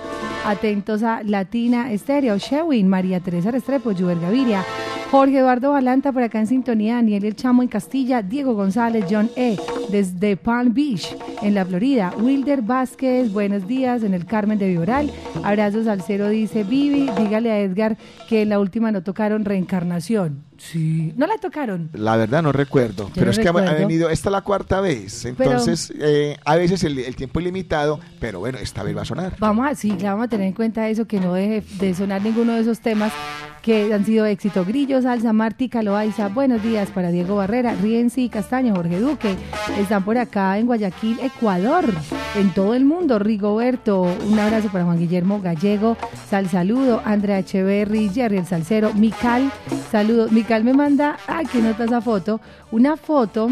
Atentos 0.45 1.03
a 1.03 1.23
Latina 1.25 1.91
Estéreo, 1.91 2.39
Shewin, 2.39 2.87
María 2.89 3.19
Teresa 3.21 3.51
Restrepo, 3.51 3.93
Juber 3.93 4.21
Gaviria, 4.21 4.63
Jorge 5.11 5.39
Eduardo 5.39 5.73
Balanta 5.73 6.13
por 6.13 6.23
acá 6.23 6.41
en 6.41 6.47
sintonía, 6.47 6.97
Daniel 6.97 7.25
El 7.25 7.37
Chamo 7.37 7.63
en 7.63 7.69
Castilla, 7.69 8.23
Diego 8.23 8.55
González, 8.55 9.07
John 9.09 9.31
E. 9.37 9.57
desde 9.91 10.37
Palm 10.37 10.75
Beach 10.75 11.17
en 11.43 11.55
la 11.55 11.65
Florida, 11.65 12.13
Wilder 12.19 12.63
Vázquez, 12.63 13.33
buenos 13.33 13.67
días 13.67 14.03
en 14.03 14.15
el 14.15 14.27
Carmen 14.27 14.59
de 14.59 14.69
Viboral, 14.69 15.11
abrazos 15.43 15.87
al 15.87 16.03
dice 16.31 16.65
Vivi, 16.65 17.09
dígale 17.19 17.51
a 17.51 17.61
Edgar 17.61 17.97
que 18.29 18.43
en 18.43 18.49
la 18.49 18.59
última 18.67 18.91
no 18.91 19.03
tocaron 19.03 19.45
reencarnación. 19.45 20.43
Sí, 20.59 21.13
no 21.17 21.27
la 21.27 21.37
tocaron. 21.39 21.91
La 21.93 22.17
verdad 22.17 22.43
no 22.43 22.53
recuerdo, 22.53 23.11
pero 23.15 23.27
no 23.27 23.31
es 23.33 23.39
que 23.39 23.49
ha- 23.49 23.53
venido, 23.53 24.11
esta 24.11 24.29
es 24.29 24.33
la 24.33 24.41
cuarta 24.43 24.81
vez, 24.81 25.25
entonces 25.25 25.93
eh, 25.99 26.37
a 26.45 26.57
veces 26.57 26.83
el, 26.85 26.99
el 26.99 27.15
tiempo 27.17 27.39
es 27.41 27.45
limitado, 27.47 28.01
pero 28.21 28.41
bueno, 28.41 28.59
esta 28.59 28.83
vez 28.83 28.97
va 28.97 29.03
a 29.03 29.05
sonar. 29.05 29.35
Vamos 29.39 29.67
a, 29.69 29.75
sí, 29.75 29.91
claro, 29.91 30.17
vamos 30.17 30.27
a 30.27 30.31
tener 30.31 30.47
en 30.49 30.53
cuenta 30.55 30.89
eso, 30.89 31.07
que 31.07 31.21
no 31.21 31.35
deje 31.35 31.63
de 31.79 31.95
sonar 31.95 32.23
ninguno 32.23 32.53
de 32.55 32.61
esos 32.61 32.81
temas 32.81 33.13
que 33.63 33.93
han 33.93 34.05
sido 34.07 34.25
éxito. 34.27 34.65
Grillo, 34.65 35.03
Salsa, 35.03 35.33
Marti, 35.33 35.69
Caloaiza, 35.69 36.29
buenos 36.29 36.63
días 36.63 36.89
para 36.91 37.11
Diego 37.11 37.35
Barrera, 37.35 37.75
Rienzi, 37.75 38.29
Castaño, 38.29 38.75
Jorge 38.77 39.01
Duque. 39.01 39.35
Están 39.77 40.05
por 40.05 40.19
acá 40.19 40.57
en 40.59 40.67
Guayaquil, 40.67 41.19
Ecuador, 41.21 41.85
en 42.37 42.55
todo 42.55 42.75
el 42.75 42.85
mundo. 42.85 43.19
Rigoberto, 43.19 44.03
un 44.03 44.39
abrazo 44.39 44.69
para 44.69 44.85
Juan 44.85 45.01
Guillermo 45.01 45.41
Gallego, 45.43 45.97
Sal 46.31 46.49
Saludo, 46.49 47.03
Andrea 47.05 47.41
Echeverry, 47.41 48.09
Jerry 48.15 48.37
el 48.39 48.47
Salcero, 48.47 48.95
Mical, 48.95 49.51
saludos. 49.91 50.31
Mical 50.47 50.63
me 50.63 50.75
manda, 50.75 51.17
ay, 51.27 51.45
que 51.47 51.59
nota 51.61 51.83
esa 51.87 52.01
foto, 52.01 52.41
una 52.71 52.97
foto 52.97 53.49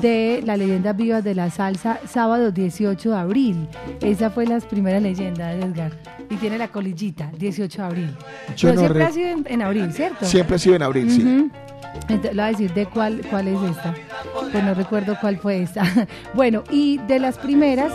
de 0.00 0.42
la 0.42 0.56
leyenda 0.56 0.94
viva 0.94 1.20
de 1.20 1.34
la 1.34 1.50
salsa, 1.50 1.98
sábado 2.08 2.50
18 2.50 3.10
de 3.10 3.14
abril. 3.14 3.68
Esa 4.00 4.30
fue 4.30 4.46
las 4.46 4.64
primeras 4.64 5.02
leyendas 5.02 5.54
de 5.54 5.66
Edgar. 5.66 5.92
Y 6.30 6.36
tiene 6.36 6.56
la 6.56 6.68
colillita, 6.68 7.30
18 7.36 7.82
de 7.82 7.86
abril. 7.86 8.16
Yo 8.56 8.70
Pero 8.70 8.72
no 8.72 8.80
siempre 8.80 8.98
re- 9.00 9.04
ha 9.04 9.12
sido 9.12 9.28
en, 9.28 9.46
en 9.50 9.60
abril, 9.62 9.92
¿cierto? 9.92 10.24
Siempre 10.24 10.56
ha 10.56 10.58
sido 10.58 10.76
en 10.76 10.82
abril, 10.82 11.10
sí. 11.10 11.50
Entonces, 12.08 12.34
le 12.34 12.40
voy 12.40 12.40
a 12.40 12.46
decir 12.52 12.72
de 12.72 12.86
cuál, 12.86 13.20
cuál 13.28 13.48
es 13.48 13.62
esta. 13.70 13.94
Pues 14.50 14.64
no 14.64 14.72
recuerdo 14.72 15.14
cuál 15.20 15.36
fue 15.36 15.60
esta. 15.60 15.82
bueno, 16.32 16.64
y 16.70 16.96
de 17.06 17.18
las 17.18 17.36
primeras, 17.36 17.92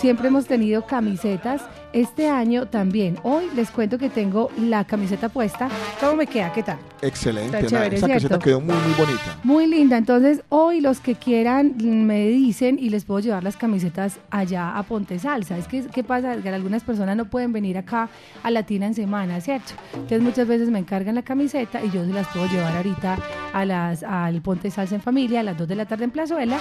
siempre 0.00 0.26
hemos 0.26 0.46
tenido 0.46 0.84
camisetas. 0.84 1.62
Este 1.92 2.28
año 2.28 2.66
también. 2.66 3.18
Hoy 3.22 3.50
les 3.54 3.70
cuento 3.70 3.98
que 3.98 4.08
tengo 4.08 4.50
la 4.58 4.84
camiseta 4.84 5.28
puesta. 5.28 5.68
¿Cómo 6.00 6.16
me 6.16 6.26
queda? 6.26 6.50
¿Qué 6.52 6.62
tal? 6.62 6.78
Excelente, 7.02 7.58
Está 7.58 7.68
chévere, 7.68 7.96
esa 7.96 8.06
¿cierto? 8.06 8.28
caseta 8.28 8.38
quedó 8.42 8.60
muy, 8.62 8.74
muy 8.74 8.94
bonita. 8.96 9.38
Muy 9.42 9.66
linda. 9.66 9.98
Entonces, 9.98 10.42
hoy 10.48 10.80
los 10.80 11.00
que 11.00 11.16
quieran 11.16 11.74
me 12.06 12.26
dicen 12.28 12.78
y 12.78 12.88
les 12.88 13.04
puedo 13.04 13.20
llevar 13.20 13.44
las 13.44 13.56
camisetas 13.58 14.20
allá 14.30 14.78
a 14.78 14.82
Ponte 14.84 15.18
Salsa. 15.18 15.58
Es 15.58 15.68
que, 15.68 15.82
¿qué 15.82 16.02
pasa? 16.02 16.32
Edgar? 16.32 16.54
Algunas 16.54 16.82
personas 16.82 17.14
no 17.14 17.26
pueden 17.26 17.52
venir 17.52 17.76
acá 17.76 18.08
a 18.42 18.50
Latina 18.50 18.86
en 18.86 18.94
semana, 18.94 19.40
¿cierto? 19.42 19.74
Entonces, 19.92 20.22
muchas 20.22 20.48
veces 20.48 20.70
me 20.70 20.78
encargan 20.78 21.14
la 21.14 21.22
camiseta 21.22 21.84
y 21.84 21.90
yo 21.90 22.06
se 22.06 22.12
las 22.12 22.26
puedo 22.28 22.46
llevar 22.46 22.74
ahorita 22.74 23.18
a 23.52 23.64
las, 23.66 24.02
al 24.02 24.40
Ponte 24.40 24.70
Salsa 24.70 24.94
en 24.94 25.02
familia 25.02 25.40
a 25.40 25.42
las 25.42 25.58
2 25.58 25.68
de 25.68 25.74
la 25.74 25.84
tarde 25.84 26.04
en 26.04 26.10
Plazuela 26.10 26.58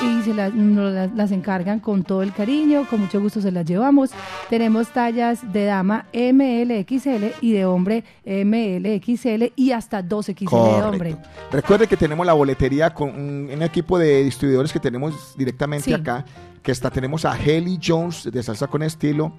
y 0.00 0.22
se 0.22 0.32
las, 0.32 0.54
las, 0.54 1.12
las 1.14 1.32
encargan 1.32 1.80
con 1.80 2.02
todo 2.02 2.22
el 2.22 2.32
cariño, 2.32 2.86
con 2.88 3.00
mucho 3.00 3.20
gusto 3.20 3.42
se 3.42 3.52
las 3.52 3.66
llevamos. 3.66 4.10
Tenemos 4.48 4.69
tallas 4.92 5.52
de 5.52 5.64
dama 5.64 6.06
MLXL 6.12 7.32
y 7.40 7.52
de 7.52 7.64
hombre 7.64 8.04
MLXL 8.24 9.52
y 9.56 9.72
hasta 9.72 10.02
2XL 10.02 10.76
de 10.76 10.82
hombre. 10.82 11.10
Correcto. 11.12 11.28
Recuerde 11.52 11.86
que 11.86 11.96
tenemos 11.96 12.24
la 12.26 12.32
boletería 12.32 12.92
con 12.92 13.10
un, 13.10 13.50
un 13.52 13.62
equipo 13.62 13.98
de 13.98 14.24
distribuidores 14.24 14.72
que 14.72 14.80
tenemos 14.80 15.34
directamente 15.36 15.84
Sí. 15.86 15.92
acá, 15.92 16.24
que 16.62 16.72
está, 16.72 16.90
tenemos 16.90 17.24
a 17.24 17.38
Helly 17.38 17.78
Jones 17.84 18.28
de 18.30 18.42
Salsa 18.42 18.66
con 18.66 18.82
Estilo. 18.82 19.32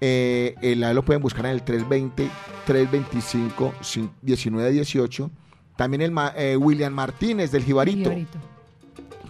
Eh, 0.00 0.54
el 0.60 0.84
ahí 0.84 0.94
lo 0.94 1.02
pueden 1.04 1.22
buscar 1.22 1.46
en 1.46 1.52
el 1.52 1.62
320 1.62 2.28
325 2.66 3.72
cin- 3.80 4.10
1918. 4.22 5.30
También 5.76 6.02
el 6.02 6.12
eh, 6.36 6.56
William 6.56 6.92
Martínez 6.92 7.50
del 7.52 7.62
Jibarito. 7.64 8.10
Jibarito. 8.10 8.38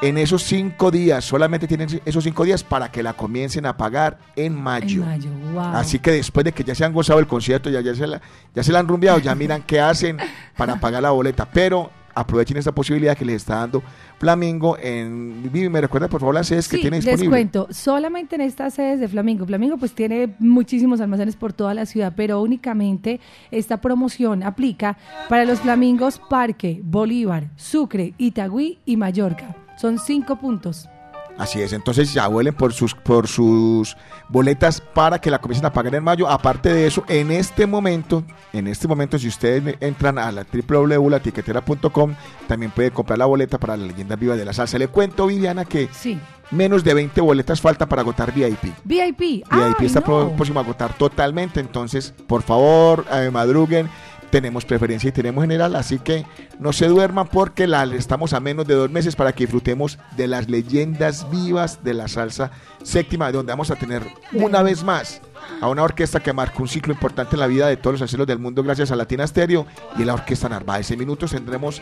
En 0.01 0.17
esos 0.17 0.43
cinco 0.43 0.91
días, 0.91 1.23
solamente 1.25 1.67
tienen 1.67 2.01
esos 2.05 2.23
cinco 2.23 2.43
días 2.43 2.63
para 2.63 2.91
que 2.91 3.03
la 3.03 3.13
comiencen 3.13 3.65
a 3.65 3.75
pagar 3.77 4.17
en 4.35 4.55
mayo. 4.55 5.03
En 5.03 5.09
mayo, 5.09 5.29
wow. 5.53 5.61
Así 5.75 5.99
que 5.99 6.11
después 6.11 6.43
de 6.43 6.51
que 6.51 6.63
ya 6.63 6.75
se 6.75 6.85
han 6.85 6.93
gozado 6.93 7.19
el 7.19 7.27
concierto, 7.27 7.69
ya, 7.69 7.81
ya, 7.81 7.95
se, 7.95 8.07
la, 8.07 8.21
ya 8.53 8.63
se 8.63 8.71
la 8.71 8.79
han 8.79 8.87
rumbeado, 8.87 9.19
ya 9.19 9.35
miran 9.35 9.63
qué 9.63 9.79
hacen 9.79 10.17
para 10.57 10.79
pagar 10.79 11.01
la 11.03 11.11
boleta. 11.11 11.45
Pero 11.51 11.91
aprovechen 12.13 12.57
esta 12.57 12.73
posibilidad 12.73 13.15
que 13.17 13.23
les 13.23 13.37
está 13.37 13.55
dando 13.57 13.81
Flamingo. 14.17 14.77
En, 14.81 15.49
Vivi, 15.51 15.69
¿Me 15.69 15.79
recuerda 15.81 16.07
por 16.09 16.19
favor 16.19 16.35
las 16.35 16.47
sedes 16.47 16.67
que 16.67 16.77
Sí, 16.77 16.81
tiene 16.81 16.97
les 16.97 17.05
disponible? 17.05 17.29
cuento, 17.29 17.67
solamente 17.71 18.35
en 18.35 18.41
estas 18.41 18.73
sedes 18.73 18.99
de 18.99 19.07
Flamingo. 19.07 19.45
Flamingo 19.45 19.77
pues 19.77 19.93
tiene 19.93 20.35
muchísimos 20.39 20.99
almacenes 21.01 21.35
por 21.35 21.53
toda 21.53 21.73
la 21.73 21.85
ciudad, 21.85 22.13
pero 22.15 22.41
únicamente 22.41 23.19
esta 23.51 23.77
promoción 23.77 24.43
aplica 24.43 24.97
para 25.29 25.45
los 25.45 25.59
Flamingos 25.61 26.19
Parque, 26.29 26.81
Bolívar, 26.83 27.47
Sucre, 27.55 28.13
Itagüí 28.17 28.79
y 28.85 28.97
Mallorca. 28.97 29.55
Son 29.79 29.97
cinco 29.99 30.35
puntos. 30.37 30.89
Así 31.37 31.61
es, 31.61 31.71
entonces 31.71 32.13
ya 32.13 32.27
vuelen 32.27 32.53
por 32.53 32.73
sus, 32.73 32.93
por 32.93 33.25
sus 33.29 33.95
boletas 34.27 34.81
para 34.81 35.21
que 35.21 35.31
la 35.31 35.39
comiencen 35.39 35.67
a 35.67 35.71
pagar 35.71 35.95
en 35.95 36.03
mayo. 36.03 36.27
Aparte 36.27 36.73
de 36.73 36.85
eso, 36.85 37.05
en 37.07 37.31
este 37.31 37.65
momento, 37.65 38.25
en 38.51 38.67
este 38.67 38.89
momento, 38.89 39.17
si 39.17 39.29
ustedes 39.29 39.77
entran 39.79 40.17
a 40.17 40.33
la 40.33 40.43
www.latiquetera.com, 40.43 42.13
también 42.47 42.71
pueden 42.71 42.91
comprar 42.91 43.17
la 43.19 43.25
boleta 43.25 43.57
para 43.57 43.77
la 43.77 43.85
leyenda 43.85 44.17
viva 44.17 44.35
de 44.35 44.43
la 44.43 44.51
salsa. 44.51 44.77
Le 44.77 44.89
cuento, 44.89 45.27
Viviana, 45.27 45.63
que 45.63 45.87
Sí. 45.93 46.19
menos 46.51 46.83
de 46.83 46.93
20 46.93 47.21
boletas 47.21 47.61
faltan 47.61 47.87
para 47.87 48.01
agotar 48.01 48.33
VIP. 48.33 48.73
VIP. 48.83 49.19
VIP 49.19 49.45
Ay, 49.49 49.73
está 49.79 50.01
no. 50.01 50.33
próximo 50.35 50.59
a 50.59 50.63
agotar 50.63 50.93
totalmente, 50.97 51.61
entonces, 51.61 52.13
por 52.27 52.41
favor, 52.41 53.05
eh, 53.13 53.29
madruguen. 53.31 53.89
Tenemos 54.29 54.65
preferencia 54.65 55.09
y 55.09 55.11
tenemos 55.11 55.43
general, 55.43 55.75
así 55.75 55.99
que 55.99 56.25
no 56.59 56.73
se 56.73 56.87
duerman 56.87 57.27
porque 57.27 57.67
la, 57.67 57.83
estamos 57.83 58.33
a 58.33 58.39
menos 58.39 58.67
de 58.67 58.75
dos 58.75 58.89
meses 58.89 59.15
para 59.15 59.33
que 59.33 59.43
disfrutemos 59.43 59.97
de 60.15 60.27
las 60.27 60.49
leyendas 60.49 61.29
vivas 61.29 61.83
de 61.83 61.93
la 61.93 62.07
salsa 62.07 62.51
séptima, 62.83 63.31
donde 63.31 63.51
vamos 63.51 63.71
a 63.71 63.75
tener 63.75 64.03
una 64.33 64.61
vez 64.61 64.83
más 64.83 65.21
a 65.61 65.67
una 65.67 65.83
orquesta 65.83 66.19
que 66.19 66.33
marcó 66.33 66.63
un 66.63 66.69
ciclo 66.69 66.93
importante 66.93 67.35
en 67.35 67.39
la 67.39 67.47
vida 67.47 67.67
de 67.67 67.77
todos 67.77 67.93
los 67.93 67.99
salseros 67.99 68.27
del 68.27 68.39
mundo 68.39 68.63
gracias 68.63 68.91
a 68.91 68.95
Latina 68.95 69.25
Stereo 69.25 69.65
y 69.97 70.03
la 70.03 70.13
Orquesta 70.13 70.49
Narváez. 70.49 70.91
En 70.91 70.99
minutos 70.99 71.31
tendremos 71.31 71.81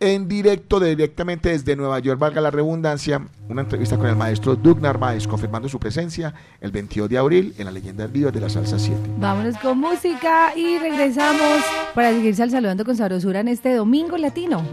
en 0.00 0.28
directo, 0.28 0.78
directamente 0.78 1.50
desde 1.50 1.76
Nueva 1.76 1.98
York, 2.00 2.18
valga 2.18 2.40
la 2.40 2.50
redundancia, 2.50 3.26
una 3.48 3.62
entrevista 3.62 3.96
con 3.96 4.06
el 4.06 4.16
maestro 4.16 4.54
Doug 4.54 4.80
Narváez, 4.80 5.26
confirmando 5.26 5.68
su 5.68 5.78
presencia 5.78 6.34
el 6.60 6.70
22 6.70 7.08
de 7.08 7.18
abril 7.18 7.54
en 7.58 7.64
la 7.64 7.70
Leyenda 7.70 8.06
Viva 8.06 8.30
de 8.30 8.40
la 8.40 8.48
Salsa 8.48 8.78
7. 8.78 9.00
Vámonos 9.18 9.56
con 9.58 9.78
música 9.78 10.52
y 10.56 10.78
regresamos 10.78 11.62
para 11.94 12.10
seguir 12.12 12.34
saludando 12.36 12.84
con 12.84 12.96
sabrosura 12.96 13.40
en 13.40 13.48
este 13.48 13.74
domingo 13.74 14.16
latino. 14.16 14.64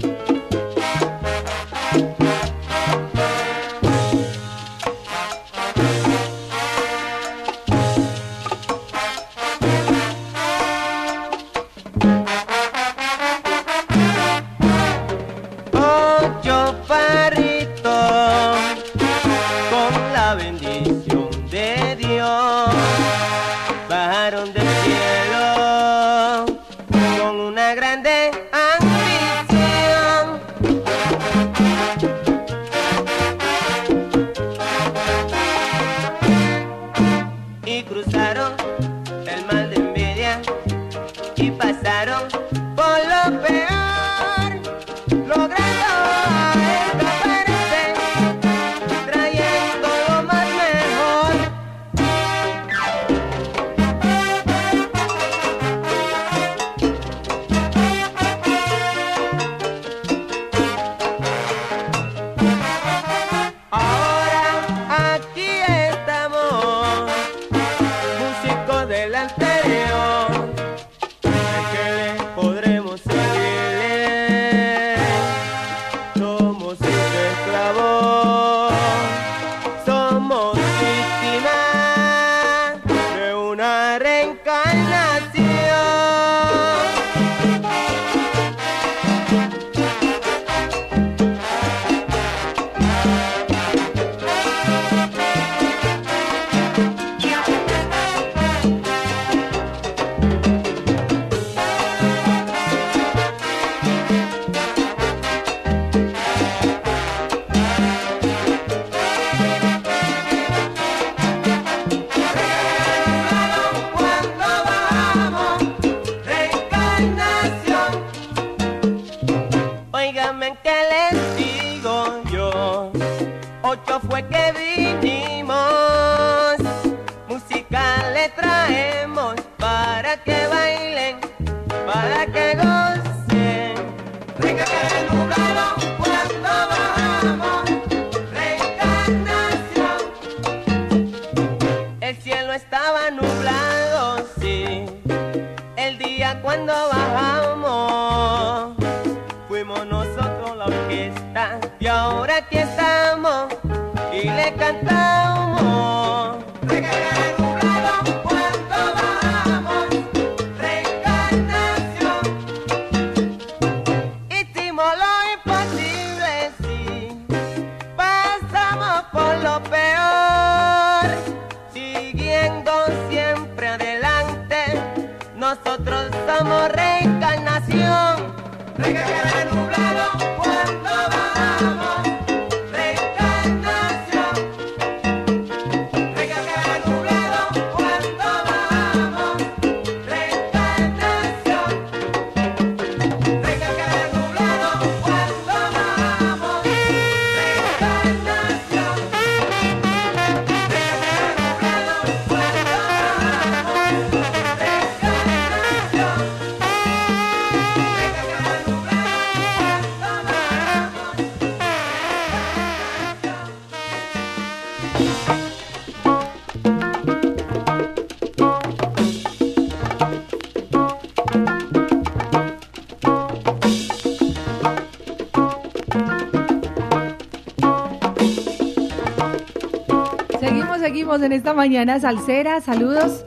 En 231.21 231.31
esta 231.31 231.53
mañana 231.53 231.99
salsera. 231.99 232.59
Saludos. 232.59 233.23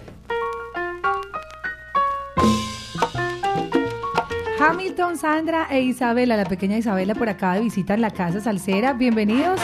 Hamilton, 4.59 5.17
Sandra 5.17 5.69
e 5.71 5.83
Isabela, 5.83 6.37
la 6.37 6.47
pequeña 6.47 6.77
Isabela 6.77 7.15
por 7.15 7.29
acá 7.29 7.55
de 7.55 7.61
visita 7.61 7.95
en 7.95 8.01
la 8.01 8.11
casa 8.11 8.41
salsera. 8.41 8.93
Bienvenidos. 8.95 9.61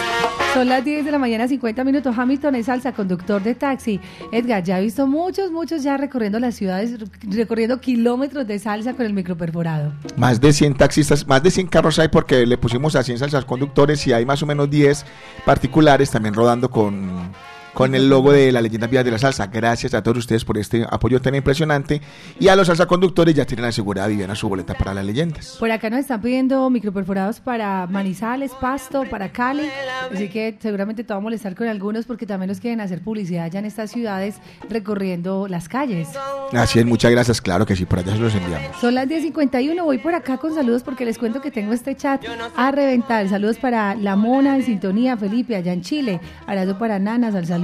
Son 0.55 0.69
las 0.69 0.85
10 0.85 1.05
de 1.05 1.11
la 1.11 1.19
mañana, 1.19 1.49
50 1.49 1.83
minutos. 1.83 2.17
Hamilton 2.17 2.55
es 2.55 2.67
salsa, 2.67 2.93
conductor 2.93 3.43
de 3.43 3.57
taxi. 3.57 3.99
Edgar, 4.31 4.63
ya 4.63 4.79
he 4.79 4.83
visto 4.83 5.07
muchos, 5.09 5.51
muchos 5.51 5.83
ya 5.83 5.97
recorriendo 5.97 6.39
las 6.39 6.55
ciudades, 6.55 6.97
recorriendo 7.23 7.81
kilómetros 7.81 8.47
de 8.47 8.61
salsa 8.61 8.93
con 8.93 9.05
el 9.07 9.15
micro 9.15 9.37
perforado. 9.37 9.93
Más 10.17 10.41
de 10.41 10.53
100 10.53 10.75
taxistas, 10.75 11.27
más 11.27 11.43
de 11.43 11.51
100 11.51 11.67
carros 11.67 11.99
hay 11.99 12.09
porque 12.09 12.47
le 12.47 12.57
pusimos 12.57 12.95
a 12.95 13.03
100 13.03 13.19
salsas 13.19 13.45
conductores 13.45 14.07
y 14.07 14.13
hay 14.13 14.25
más 14.25 14.43
o 14.43 14.47
menos 14.47 14.71
10 14.71 15.05
particulares 15.45 16.11
también 16.11 16.35
rodando 16.35 16.71
con 16.71 17.33
con 17.73 17.95
el 17.95 18.09
logo 18.09 18.33
de 18.33 18.53
la 18.53 18.61
leyenda 18.61 18.87
Vía 18.87 19.03
de 19.03 19.11
la 19.11 19.19
Salsa. 19.19 19.47
Gracias 19.47 19.95
a 19.95 20.03
todos 20.03 20.19
ustedes 20.19 20.45
por 20.45 20.59
este 20.59 20.87
apoyo 20.91 21.21
tan 21.21 21.35
impresionante. 21.35 22.01
Y 22.39 22.49
a 22.49 22.57
los 22.57 22.67
salsa 22.67 22.87
conductores 22.87 23.35
ya 23.35 23.45
tienen 23.45 23.67
asegurada 23.67 24.09
Viviana 24.09 24.35
su 24.35 24.49
boleta 24.49 24.75
para 24.75 24.95
las 24.95 25.05
leyendas. 25.05 25.57
Por 25.59 25.71
acá 25.71 25.91
nos 25.91 26.01
están 26.01 26.21
pidiendo 26.21 26.69
microperforados 26.71 27.41
para 27.41 27.87
Manizales, 27.87 28.53
Pasto, 28.61 29.05
para 29.09 29.33
Cali. 29.33 29.69
Así 30.13 30.29
que 30.29 30.57
seguramente 30.61 31.05
te 31.05 31.13
va 31.13 31.19
a 31.19 31.23
molestar 31.23 31.55
con 31.55 31.69
algunos 31.69 32.05
porque 32.05 32.27
también 32.27 32.49
los 32.49 32.61
quieren 32.61 32.81
hacer 32.81 33.03
publicidad 33.03 33.51
ya 33.51 33.59
en 33.59 33.65
estas 33.65 33.91
ciudades 33.91 34.37
recorriendo 34.69 35.49
las 35.49 35.69
calles. 35.69 36.09
Así 36.53 36.79
es, 36.79 36.87
muchas 36.87 37.11
gracias. 37.11 37.41
Claro 37.41 37.65
que 37.65 37.77
sí, 37.77 37.87
por 37.87 38.01
allá 38.01 38.13
se 38.13 38.19
los 38.19 38.35
enviamos. 38.35 38.77
Son 38.81 38.95
las 38.95 39.09
10.51. 39.09 39.83
Voy 39.83 39.99
por 39.99 40.15
acá 40.15 40.37
con 40.37 40.55
saludos 40.55 40.83
porque 40.83 41.05
les 41.05 41.19
cuento 41.19 41.41
que 41.41 41.51
tengo 41.51 41.73
este 41.73 41.97
chat 41.97 42.23
a 42.57 42.71
reventar. 42.71 43.29
Saludos 43.29 43.59
para 43.59 43.95
La 43.95 44.17
Mona 44.17 44.57
en 44.57 44.65
sintonía, 44.65 45.17
Felipe, 45.17 45.57
allá 45.57 45.73
en 45.73 45.81
Chile. 45.81 46.21
Abrazo 46.47 46.79
para 46.79 46.99
Nanas, 46.99 47.35
al 47.35 47.47
saludo 47.47 47.62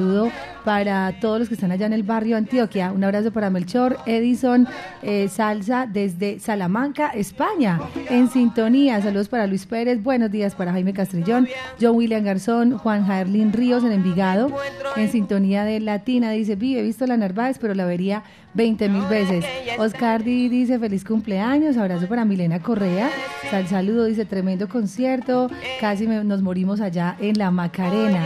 para 0.65 1.19
todos 1.21 1.39
los 1.41 1.49
que 1.49 1.55
están 1.55 1.73
allá 1.73 1.87
en 1.87 1.93
el 1.93 2.03
barrio 2.03 2.37
Antioquia. 2.37 2.93
Un 2.93 3.03
abrazo 3.03 3.33
para 3.33 3.51
Melchor, 3.51 3.99
Edison, 4.07 4.69
eh, 5.03 5.29
Salsa 5.29 5.87
desde 5.87 6.39
Salamanca, 6.41 7.09
España. 7.09 7.81
En 8.11 8.29
sintonía, 8.29 9.01
saludos 9.01 9.29
para 9.29 9.47
Luis 9.47 9.67
Pérez, 9.67 10.03
buenos 10.03 10.31
días 10.31 10.55
para 10.55 10.73
Jaime 10.73 10.93
Castrillón, 10.93 11.49
John 11.81 11.97
William 11.97 12.23
Garzón, 12.23 12.79
Juan 12.79 13.07
Jaerlin 13.07 13.53
Ríos 13.53 13.83
en 13.85 13.93
Envigado. 13.93 14.53
En 14.97 15.11
sintonía 15.11 15.65
de 15.65 15.81
Latina, 15.81 16.31
dice, 16.31 16.55
vi, 16.55 16.77
he 16.77 16.83
visto 16.83 17.07
la 17.07 17.17
Narváez, 17.17 17.59
pero 17.59 17.75
la 17.75 17.87
vería 17.87 18.23
20 18.55 18.89
mil 18.89 19.05
veces. 19.05 19.45
Oscar 19.79 20.25
Di 20.25 20.49
dice 20.49 20.79
feliz 20.79 21.05
cumpleaños, 21.05 21.77
abrazo 21.77 22.09
para 22.09 22.25
Milena 22.25 22.61
Correa. 22.61 23.11
Sal 23.51 23.67
saludo, 23.69 24.05
dice 24.07 24.25
tremendo 24.25 24.69
concierto. 24.69 25.51
Casi 25.81 26.07
nos 26.07 26.43
morimos 26.43 26.81
allá 26.81 27.17
en 27.21 27.39
la 27.39 27.51
Macarena. 27.51 28.25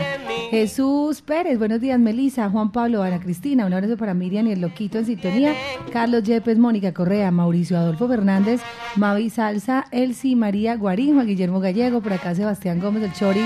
Jesús 0.49 1.21
Pérez, 1.21 1.57
buenos 1.57 1.81
días, 1.81 1.99
Melisa, 1.99 2.49
Juan 2.49 2.71
Pablo, 2.71 3.01
Ana 3.01 3.19
Cristina, 3.19 3.65
un 3.65 3.73
abrazo 3.73 3.97
para 3.97 4.13
Miriam 4.13 4.45
y 4.47 4.51
el 4.51 4.61
Loquito 4.61 4.99
en 4.99 5.05
sintonía. 5.05 5.55
Carlos 5.91 6.23
Yepes, 6.23 6.57
Mónica 6.57 6.93
Correa, 6.93 7.31
Mauricio 7.31 7.77
Adolfo 7.77 8.07
Fernández, 8.07 8.61
Mavi 8.95 9.29
Salsa, 9.29 9.85
Elsie 9.91 10.35
María 10.35 10.75
Guarín, 10.75 11.15
Juan 11.15 11.27
Guillermo 11.27 11.59
Gallego, 11.59 12.01
por 12.01 12.13
acá 12.13 12.35
Sebastián 12.35 12.79
Gómez 12.79 13.01
del 13.01 13.13
Chori 13.13 13.41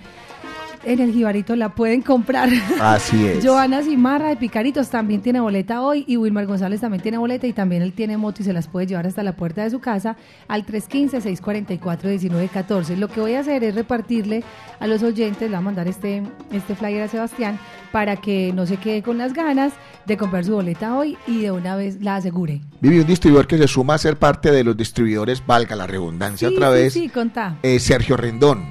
en 0.85 1.01
el 1.01 1.13
Jibarito 1.13 1.57
la 1.57 1.71
pueden 1.71 2.03
comprar. 2.03 2.49
Así 2.81 3.27
es. 3.27 3.45
Joana 3.45 3.83
Simarra 3.83 4.29
de 4.29 4.37
Picaritos 4.37 4.91
también 4.91 5.23
tiene 5.23 5.41
boleta 5.41 5.83
hoy 5.83 6.05
y 6.07 6.17
Wilmar 6.17 6.47
González 6.47 6.81
también 6.81 7.03
tiene 7.03 7.19
boleta 7.19 7.47
y 7.47 7.53
también 7.53 7.83
él 7.83 7.93
tiene 7.93 8.17
moto 8.17 8.43
y 8.43 8.45
se 8.45 8.53
las 8.53 8.67
puede 8.67 8.87
llevar 8.87 9.07
hasta 9.07 9.23
la 9.23 9.37
puerta 9.37 9.63
de 9.63 9.71
su 9.71 9.79
casa 9.81 10.17
al 10.49 10.67
315-644-1914. 10.67 12.97
Lo 12.97 13.09
que 13.09 13.21
voy 13.21 13.35
a 13.35 13.41
hacer 13.41 13.63
es 13.65 13.75
repartirle 13.75 14.45
a 14.81 14.87
los 14.87 15.03
oyentes, 15.03 15.43
le 15.43 15.49
voy 15.49 15.57
a 15.57 15.61
mandar 15.61 15.89
este, 15.89 16.23
este 16.51 16.75
flyer 16.75 17.03
a 17.03 17.09
Sebastián 17.09 17.59
para 17.93 18.17
que 18.17 18.53
no 18.53 18.67
se 18.67 18.79
quede 18.79 19.03
con 19.03 19.19
las 19.19 19.33
ganas 19.35 19.73
de 20.07 20.17
comprar 20.17 20.45
su 20.45 20.53
boleta 20.55 20.97
hoy 20.97 21.17
y 21.27 21.43
de 21.43 21.53
una 21.53 21.77
vez 21.77 22.03
la 22.03 22.17
asegure. 22.17 22.61
Vivi, 22.81 22.99
un 23.01 23.07
distribuidor 23.07 23.47
que 23.47 23.59
se 23.59 23.69
suma 23.69 23.95
a 23.95 23.99
ser 23.99 24.17
parte 24.17 24.51
de 24.51 24.65
los 24.65 24.77
distribuidores, 24.77 25.45
valga 25.47 25.77
la 25.77 25.87
redundancia 25.87 26.49
Sí, 26.49 26.55
otra 26.57 26.69
sí, 26.69 26.75
vez, 26.75 26.93
sí, 26.93 27.09
contá. 27.09 27.59
es 27.63 27.83
Sergio 27.83 28.17
Rendón. 28.17 28.65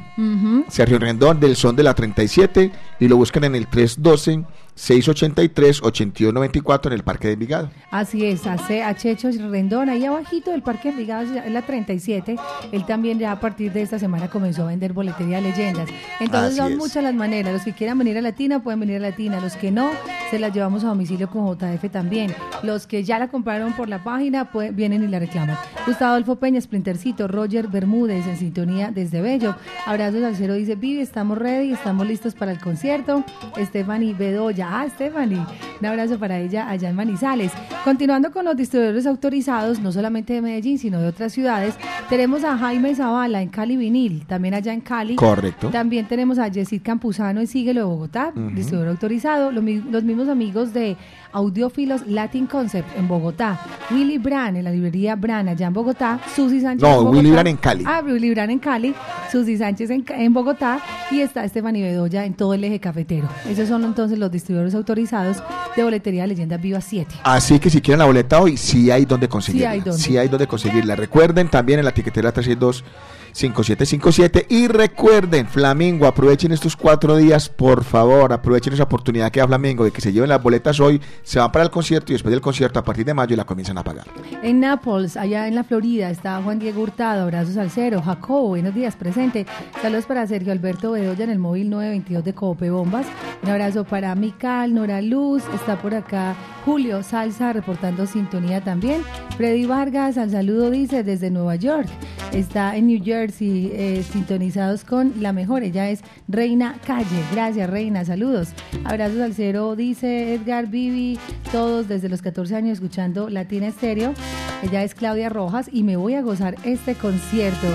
Sergio 0.67 0.99
Rendón 0.99 1.39
del 1.39 1.55
Son 1.55 1.75
de 1.75 1.83
la 1.83 1.93
37 1.95 2.71
y 2.99 3.07
lo 3.07 3.17
buscan 3.17 3.43
en 3.45 3.55
el 3.55 3.67
312 3.67 4.43
683 4.81 5.83
8294 5.83 6.91
en 6.91 6.97
el 6.97 7.03
Parque 7.03 7.27
de 7.27 7.33
Envigado. 7.35 7.69
Así 7.91 8.25
es, 8.25 8.47
hace 8.47 8.81
a 8.81 8.95
Checho 8.95 9.29
Rendón, 9.29 9.89
ahí 9.89 10.05
abajito 10.05 10.49
del 10.49 10.63
Parque 10.63 10.89
Envigado, 10.89 11.21
en 11.21 11.53
la 11.53 11.61
37. 11.61 12.35
Él 12.71 12.85
también 12.87 13.19
ya 13.19 13.31
a 13.31 13.39
partir 13.39 13.71
de 13.71 13.83
esta 13.83 13.99
semana 13.99 14.27
comenzó 14.27 14.63
a 14.63 14.67
vender 14.67 14.93
boletería 14.93 15.37
de 15.37 15.43
leyendas. 15.43 15.87
Entonces 16.19 16.53
Así 16.53 16.57
son 16.57 16.71
es. 16.71 16.77
muchas 16.79 17.03
las 17.03 17.13
maneras. 17.13 17.53
Los 17.53 17.61
que 17.61 17.73
quieran 17.73 17.99
venir 17.99 18.17
a 18.17 18.21
Latina 18.21 18.63
pueden 18.63 18.79
venir 18.79 18.95
a 18.95 18.99
Latina. 19.01 19.39
Los 19.39 19.55
que 19.55 19.69
no, 19.69 19.91
se 20.31 20.39
las 20.39 20.51
llevamos 20.51 20.83
a 20.83 20.87
domicilio 20.87 21.29
con 21.29 21.45
JF 21.45 21.91
también. 21.91 22.33
Los 22.63 22.87
que 22.87 23.03
ya 23.03 23.19
la 23.19 23.27
compraron 23.27 23.73
por 23.73 23.87
la 23.87 24.03
página 24.03 24.51
pues, 24.51 24.75
vienen 24.75 25.03
y 25.03 25.07
la 25.07 25.19
reclaman. 25.19 25.57
Gustavo 25.85 26.13
Adolfo 26.13 26.37
Peña, 26.37 26.59
Splintercito, 26.59 27.27
Roger 27.27 27.67
Bermúdez 27.67 28.25
en 28.25 28.37
sintonía 28.37 28.89
desde 28.89 29.21
Bello. 29.21 29.55
Abrazos 29.85 30.23
al 30.23 30.35
cero, 30.35 30.55
dice 30.55 30.73
Vivi, 30.73 31.01
estamos 31.01 31.37
ready, 31.37 31.73
estamos 31.73 32.07
listos 32.07 32.33
para 32.33 32.51
el 32.51 32.59
concierto. 32.59 33.23
Stephanie 33.59 34.15
Bedoya, 34.15 34.70
ah, 34.71 34.87
Stephanie, 34.89 35.45
un 35.79 35.85
abrazo 35.85 36.17
para 36.17 36.39
ella 36.39 36.69
allá 36.69 36.89
en 36.89 36.95
Manizales. 36.95 37.51
Continuando 37.83 38.31
con 38.31 38.45
los 38.45 38.55
distribuidores 38.55 39.05
autorizados, 39.05 39.79
no 39.79 39.91
solamente 39.91 40.33
de 40.33 40.41
Medellín, 40.41 40.77
sino 40.77 40.99
de 40.99 41.07
otras 41.07 41.33
ciudades, 41.33 41.75
tenemos 42.09 42.43
a 42.43 42.57
Jaime 42.57 42.95
Zavala 42.95 43.41
en 43.41 43.49
Cali 43.49 43.75
Vinil, 43.77 44.25
también 44.25 44.53
allá 44.53 44.73
en 44.73 44.81
Cali. 44.81 45.15
Correcto. 45.15 45.69
También 45.69 46.07
tenemos 46.07 46.39
a 46.39 46.47
Yesid 46.47 46.81
Campuzano 46.83 47.39
en 47.41 47.47
Síguelo 47.47 47.81
de 47.81 47.85
Bogotá, 47.85 48.31
distribuidor 48.53 48.89
autorizado. 48.89 49.51
Los 49.51 49.63
mismos 50.03 50.29
amigos 50.29 50.73
de 50.73 50.97
Audiófilos 51.33 52.05
Latin 52.07 52.45
Concept 52.45 52.97
en 52.97 53.07
Bogotá. 53.07 53.59
Willy 53.89 54.17
Brand 54.17 54.57
en 54.57 54.65
la 54.65 54.71
librería 54.71 55.15
Brand 55.15 55.49
allá 55.49 55.67
en 55.67 55.73
Bogotá. 55.73 56.19
Susi 56.35 56.61
Sánchez 56.61 56.81
No, 56.81 56.89
en 56.89 57.03
Bogotá. 57.03 57.17
Willy 57.17 57.31
Brand 57.31 57.47
en 57.47 57.57
Cali. 57.57 57.83
Ah, 57.87 58.01
Willy 58.05 58.29
Brand 58.31 58.51
en 58.51 58.59
Cali. 58.59 58.93
Susi 59.31 59.57
Sánchez 59.57 59.89
en, 59.89 60.05
en 60.09 60.33
Bogotá. 60.33 60.79
Y 61.09 61.21
está 61.21 61.43
Estefanía 61.43 61.85
Bedoya 61.85 62.25
en 62.25 62.33
todo 62.33 62.53
el 62.53 62.63
eje 62.63 62.79
cafetero. 62.79 63.27
Esos 63.49 63.67
son 63.67 63.83
entonces 63.85 64.19
los 64.19 64.29
distribuidores 64.29 64.50
autorizados 64.75 65.37
de 65.75 65.83
boletería 65.83 66.23
de 66.23 66.29
Leyendas 66.29 66.61
Viva 66.61 66.81
7. 66.81 67.15
Así 67.23 67.59
que 67.59 67.69
si 67.69 67.81
quieren 67.81 67.99
la 67.99 68.05
boleta 68.05 68.39
hoy, 68.39 68.57
sí 68.57 68.91
hay 68.91 69.05
donde 69.05 69.27
conseguirla. 69.27 69.71
hay 69.71 69.79
donde. 69.81 70.01
Sí 70.01 70.17
hay 70.17 70.27
donde 70.27 70.47
conseguirla. 70.47 70.95
Recuerden 70.95 71.49
también 71.49 71.79
en 71.79 71.85
la 71.85 71.93
tiquetera 71.93 72.31
362 72.31 72.83
5757 73.31 74.45
y 74.49 74.67
recuerden, 74.67 75.47
Flamingo, 75.47 76.05
aprovechen 76.05 76.51
estos 76.51 76.75
cuatro 76.75 77.15
días, 77.17 77.49
por 77.49 77.83
favor, 77.83 78.33
aprovechen 78.33 78.73
esa 78.73 78.83
oportunidad 78.83 79.31
que 79.31 79.39
da 79.39 79.47
Flamingo 79.47 79.83
de 79.83 79.91
que 79.91 80.01
se 80.01 80.11
lleven 80.11 80.29
las 80.29 80.41
boletas 80.41 80.79
hoy, 80.79 81.01
se 81.23 81.39
van 81.39 81.51
para 81.51 81.65
el 81.65 81.71
concierto 81.71 82.11
y 82.11 82.15
después 82.15 82.31
del 82.31 82.41
concierto 82.41 82.79
a 82.79 82.83
partir 82.83 83.05
de 83.05 83.13
mayo 83.13 83.35
la 83.35 83.45
comienzan 83.45 83.77
a 83.77 83.83
pagar. 83.83 84.05
En 84.43 84.59
Nápoles, 84.59 85.17
allá 85.17 85.47
en 85.47 85.55
la 85.55 85.63
Florida, 85.63 86.09
está 86.09 86.41
Juan 86.41 86.59
Diego 86.59 86.81
Hurtado, 86.81 87.23
abrazos 87.23 87.57
al 87.57 87.69
cero. 87.69 88.01
Jacobo, 88.03 88.49
buenos 88.49 88.75
días, 88.75 88.95
presente. 88.95 89.45
Saludos 89.81 90.05
para 90.05 90.27
Sergio 90.27 90.51
Alberto 90.51 90.91
Bedoya 90.91 91.23
en 91.23 91.29
el 91.29 91.39
móvil 91.39 91.69
922 91.69 92.23
de 92.23 92.33
Cope 92.33 92.69
Bombas. 92.69 93.07
Un 93.43 93.49
abrazo 93.49 93.83
para 93.83 94.13
Mical, 94.15 94.73
Nora 94.73 95.01
Luz, 95.01 95.43
está 95.53 95.81
por 95.81 95.95
acá 95.95 96.35
Julio 96.65 97.01
Salsa 97.03 97.53
reportando 97.53 98.05
sintonía 98.05 98.61
también. 98.61 99.03
Freddy 99.37 99.65
Vargas, 99.65 100.17
al 100.17 100.31
saludo 100.31 100.69
dice 100.69 101.03
desde 101.03 101.31
Nueva 101.31 101.55
York. 101.55 101.87
Está 102.31 102.75
en 102.75 102.87
New 102.87 102.99
Jersey, 103.21 103.71
eh, 103.75 104.03
sintonizados 104.11 104.83
con 104.83 105.13
la 105.21 105.31
mejor. 105.31 105.61
Ella 105.61 105.91
es 105.91 106.01
Reina 106.27 106.79
Calle. 106.87 107.23
Gracias, 107.31 107.69
Reina. 107.69 108.03
Saludos. 108.03 108.49
Abrazos 108.83 109.19
al 109.19 109.35
cero, 109.35 109.75
dice 109.75 110.33
Edgar 110.33 110.67
Vivi. 110.67 111.19
Todos 111.51 111.87
desde 111.87 112.09
los 112.09 112.23
14 112.23 112.55
años 112.55 112.73
escuchando 112.73 113.29
Latina 113.29 113.67
Estéreo. 113.67 114.15
Ella 114.63 114.83
es 114.83 114.95
Claudia 114.95 115.29
Rojas 115.29 115.69
y 115.71 115.83
me 115.83 115.97
voy 115.97 116.15
a 116.15 116.21
gozar 116.21 116.55
este 116.63 116.95
concierto. 116.95 117.67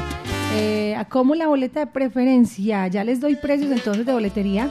Eh, 0.58 0.96
¿Cómo 1.10 1.34
la 1.34 1.46
boleta 1.48 1.80
de 1.80 1.86
preferencia? 1.86 2.88
Ya 2.88 3.04
les 3.04 3.20
doy 3.20 3.36
precios 3.36 3.70
entonces 3.70 4.06
de 4.06 4.12
boletería. 4.12 4.70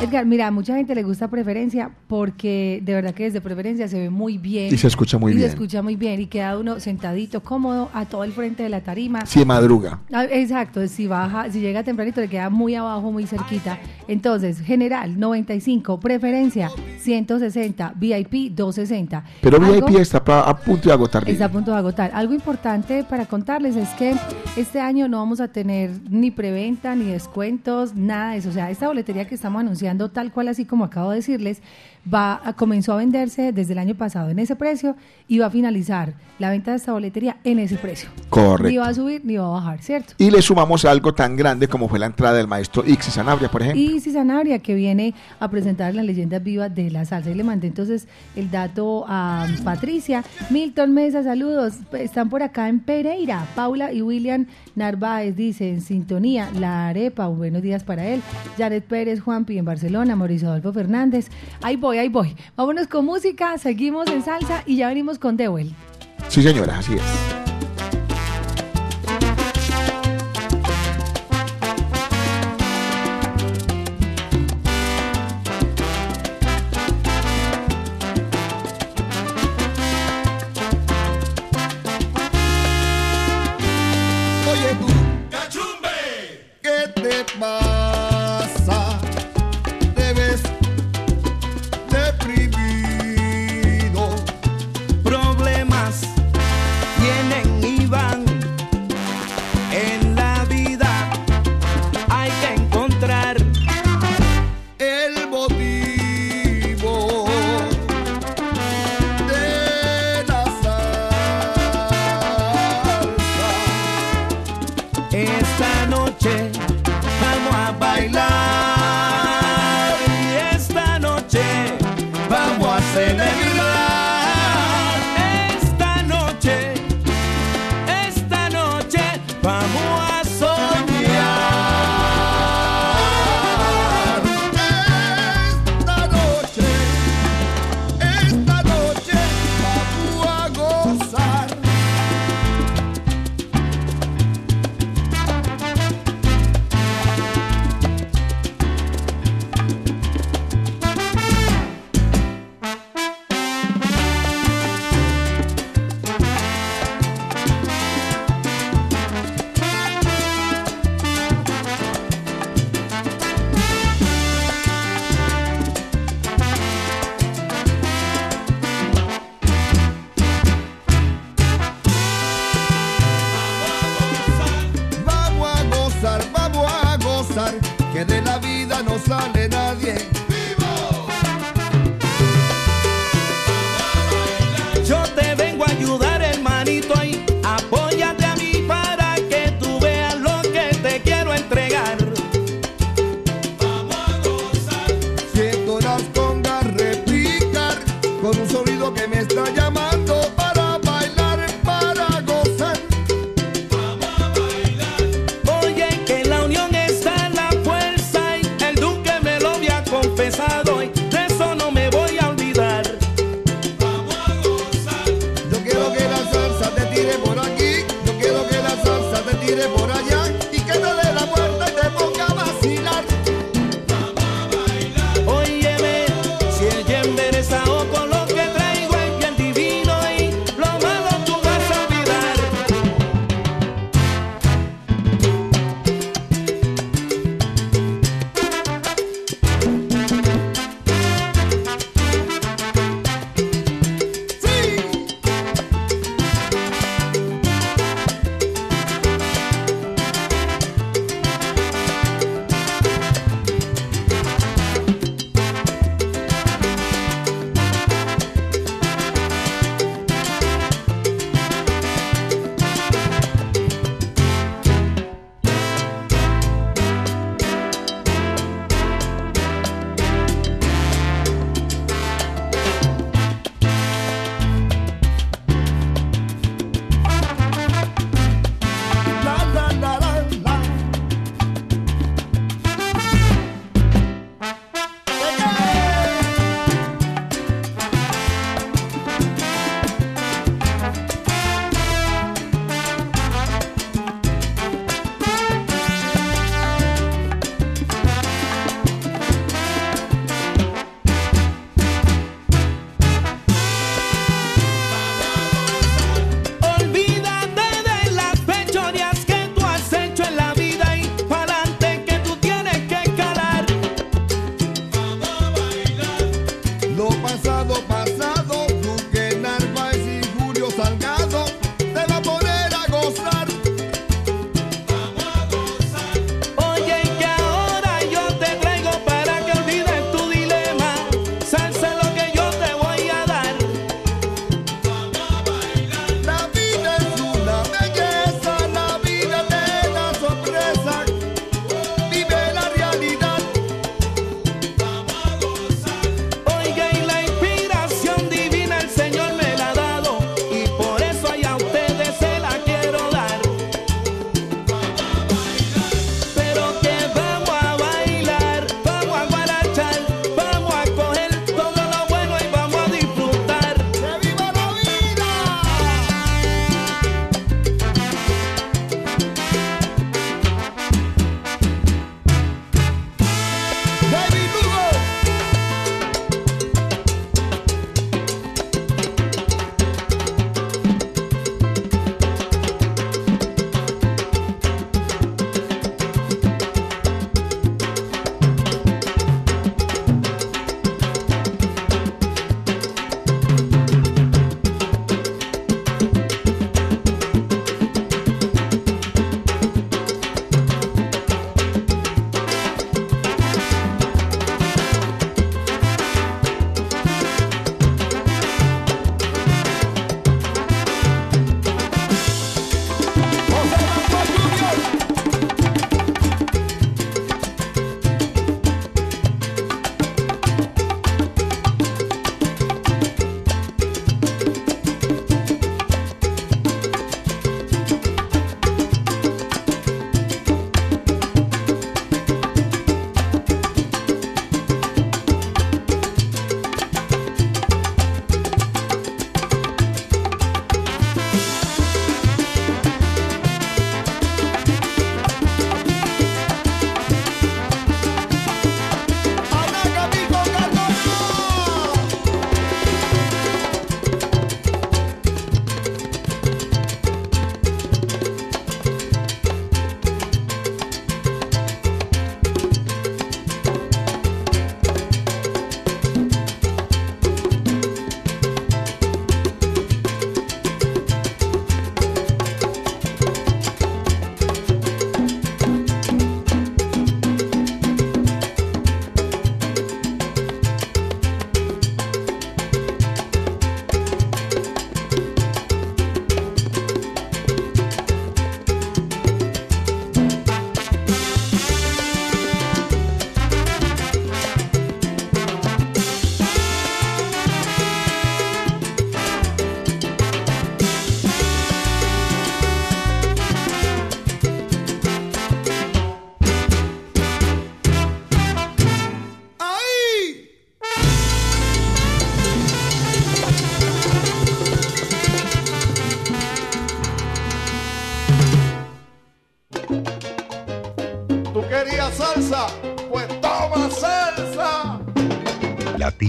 Edgar, 0.00 0.24
mira, 0.26 0.46
a 0.46 0.50
mucha 0.52 0.76
gente 0.76 0.94
le 0.94 1.02
gusta 1.02 1.26
preferencia 1.28 1.90
porque 2.06 2.80
de 2.84 2.94
verdad 2.94 3.12
que 3.14 3.24
desde 3.24 3.40
preferencia 3.40 3.88
se 3.88 3.98
ve 3.98 4.10
muy 4.10 4.38
bien. 4.38 4.72
Y 4.72 4.78
se 4.78 4.86
escucha 4.86 5.18
muy 5.18 5.32
y 5.32 5.36
bien. 5.36 5.48
se 5.48 5.54
escucha 5.54 5.82
muy 5.82 5.96
bien 5.96 6.20
y 6.20 6.26
queda 6.26 6.56
uno 6.56 6.78
sentadito, 6.78 7.42
cómodo, 7.42 7.90
a 7.92 8.04
todo 8.04 8.22
el 8.22 8.32
frente 8.32 8.62
de 8.62 8.68
la 8.68 8.80
tarima. 8.80 9.24
De 9.34 9.44
madruga. 9.44 9.98
Ah, 10.12 10.24
Exacto, 10.30 10.86
si 10.86 11.06
baja, 11.08 11.50
si 11.50 11.60
llega 11.60 11.82
tempranito 11.82 12.20
le 12.20 12.28
queda 12.28 12.48
muy 12.48 12.76
abajo, 12.76 13.10
muy 13.10 13.26
cerquita. 13.26 13.78
Entonces, 14.06 14.60
general 14.60 15.18
95, 15.18 15.98
preferencia 15.98 16.70
160, 17.00 17.92
VIP 17.96 18.52
260. 18.54 19.24
Pero 19.42 19.56
Algo- 19.58 19.86
VIP 19.86 19.98
está 20.00 20.18
a 20.18 20.56
punto 20.56 20.88
de 20.88 20.92
agotar. 20.94 21.28
Está 21.28 21.46
a 21.46 21.50
punto 21.50 21.72
de 21.72 21.76
agotar. 21.78 22.10
Algo 22.14 22.34
importante 22.34 23.02
para 23.04 23.26
contarles 23.26 23.74
es 23.74 23.88
que 23.90 24.14
este 24.56 24.80
año 24.80 25.07
no 25.08 25.18
vamos 25.18 25.40
a 25.40 25.48
tener 25.48 25.90
ni 26.10 26.30
preventa, 26.30 26.94
ni 26.94 27.06
descuentos, 27.06 27.94
nada 27.94 28.32
de 28.32 28.38
eso. 28.38 28.50
O 28.50 28.52
sea, 28.52 28.70
esta 28.70 28.86
boletería 28.86 29.26
que 29.26 29.34
estamos 29.34 29.60
anunciando, 29.60 30.10
tal 30.10 30.32
cual 30.32 30.48
así 30.48 30.64
como 30.64 30.84
acabo 30.84 31.10
de 31.10 31.16
decirles, 31.16 31.62
va 32.12 32.40
a- 32.44 32.52
comenzó 32.54 32.92
a 32.92 32.96
venderse 32.96 33.52
desde 33.52 33.72
el 33.74 33.78
año 33.78 33.94
pasado 33.94 34.30
en 34.30 34.38
ese 34.38 34.56
precio 34.56 34.96
y 35.28 35.38
va 35.38 35.46
a 35.46 35.50
finalizar 35.50 36.14
la 36.38 36.50
venta 36.50 36.70
de 36.72 36.76
esta 36.78 36.92
boletería 36.92 37.36
en 37.44 37.58
ese 37.58 37.76
precio. 37.76 38.08
Correcto. 38.30 38.68
Ni 38.70 38.76
va 38.78 38.88
a 38.88 38.94
subir 38.94 39.20
ni 39.24 39.36
va 39.36 39.46
a 39.46 39.50
bajar, 39.50 39.82
¿cierto? 39.82 40.14
Y 40.18 40.30
le 40.30 40.40
sumamos 40.42 40.84
algo 40.84 41.12
tan 41.14 41.36
grande 41.36 41.68
como 41.68 41.88
fue 41.88 41.98
la 41.98 42.06
entrada 42.06 42.36
del 42.36 42.46
maestro 42.48 42.84
Ixi 42.86 43.10
Sanabria, 43.10 43.48
por 43.50 43.62
ejemplo. 43.62 43.80
Y 43.80 44.00
Sanabria, 44.00 44.58
que 44.60 44.74
viene 44.74 45.14
a 45.38 45.50
presentar 45.50 45.94
las 45.94 46.04
leyendas 46.04 46.42
vivas 46.42 46.74
de 46.74 46.90
la 46.90 47.04
salsa. 47.04 47.30
Y 47.30 47.34
le 47.34 47.44
mandé 47.44 47.66
entonces 47.66 48.08
el 48.36 48.50
dato 48.50 49.04
a 49.06 49.46
Patricia. 49.64 50.24
Milton 50.50 50.94
Mesa, 50.94 51.22
saludos. 51.22 51.74
Están 51.92 52.28
por 52.30 52.42
acá 52.42 52.68
en 52.68 52.80
Pereira. 52.80 53.46
Paula 53.54 53.92
y 53.92 54.00
William 54.02 54.46
Narváez 54.74 55.36
dice 55.36 55.68
en 55.70 55.80
sintonía. 55.80 56.48
La 56.58 56.88
arepa, 56.88 57.26
buenos 57.26 57.62
días 57.62 57.84
para 57.84 58.06
él. 58.06 58.22
Jared 58.56 58.82
Pérez, 58.82 59.20
Juanpi 59.20 59.58
en 59.58 59.64
Barcelona. 59.64 60.16
Mauricio 60.16 60.48
Adolfo 60.48 60.72
Fernández. 60.72 61.28
Ahí 61.62 61.76
voy, 61.76 61.97
ahí 61.98 62.08
voy. 62.08 62.36
Vámonos 62.56 62.86
con 62.86 63.04
música, 63.04 63.58
seguimos 63.58 64.08
en 64.08 64.22
salsa 64.22 64.62
y 64.66 64.76
ya 64.76 64.88
venimos 64.88 65.18
con 65.18 65.36
Dewell. 65.36 65.74
Sí, 66.28 66.42
señora, 66.42 66.78
así 66.78 66.94
es. 66.94 67.47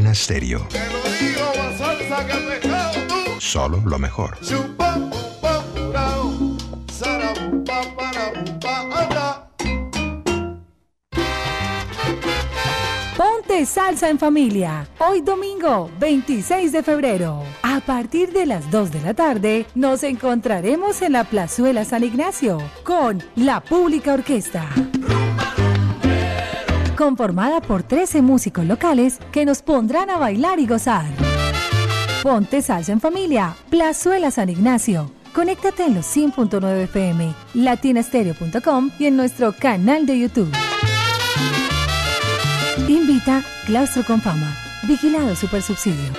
Latina 0.10 0.16
Stereo. 0.16 0.68
Te 0.70 0.80
lo 0.80 1.02
digo, 1.20 1.52
más 1.58 1.78
salsa 1.78 2.26
que 2.26 2.34
pescado 2.34 2.94
tú. 3.08 3.42
Solo 3.42 3.82
lo 3.86 4.00
mejor. 4.00 4.38
Ponte 13.18 13.66
salsa 13.66 14.10
en 14.10 14.18
familia. 14.18 14.88
Hoy 15.00 15.22
domingo 15.22 15.92
26 16.00 16.72
de 16.72 16.84
febrero. 16.84 17.44
A 17.62 17.80
partir 17.82 18.32
de 18.32 18.46
las 18.46 18.72
2 18.72 18.92
de 18.92 19.02
la 19.02 19.14
tarde 19.14 19.66
nos 19.76 20.04
encontraremos 20.04 21.02
en 21.02 21.14
la 21.14 21.24
Plazuela 21.26 21.86
San 21.86 22.04
Ignacio 22.04 22.60
con 22.84 23.22
la 23.36 23.62
Pública 23.62 24.14
Orquesta. 24.14 24.70
Conformada 27.00 27.62
por 27.62 27.82
13 27.82 28.22
músicos 28.22 28.66
locales 28.66 29.20
que 29.32 29.46
nos 29.46 29.62
pondrán 29.62 30.10
a 30.10 30.18
bailar 30.18 30.60
y 30.60 30.68
gozar. 30.68 31.06
Ponte 32.22 32.62
salsa 32.62 32.92
en 32.92 33.00
familia. 33.00 33.56
Plazuela 33.70 34.32
San 34.32 34.50
Ignacio. 34.50 35.10
Conéctate 35.34 35.86
en 35.86 35.96
los 35.96 36.06
100.9 36.06 36.84
FM, 36.84 37.34
latinastereo.com 37.54 38.92
y 39.00 39.06
en 39.06 39.16
nuestro 39.16 39.54
canal 39.54 40.06
de 40.06 40.20
YouTube. 40.20 40.52
Invita 42.90 43.46
Claustro 43.66 44.04
con 44.04 44.22
Fama. 44.22 44.54
Vigilado 44.84 45.38
Super 45.38 45.62
Subsidio. 45.62 46.12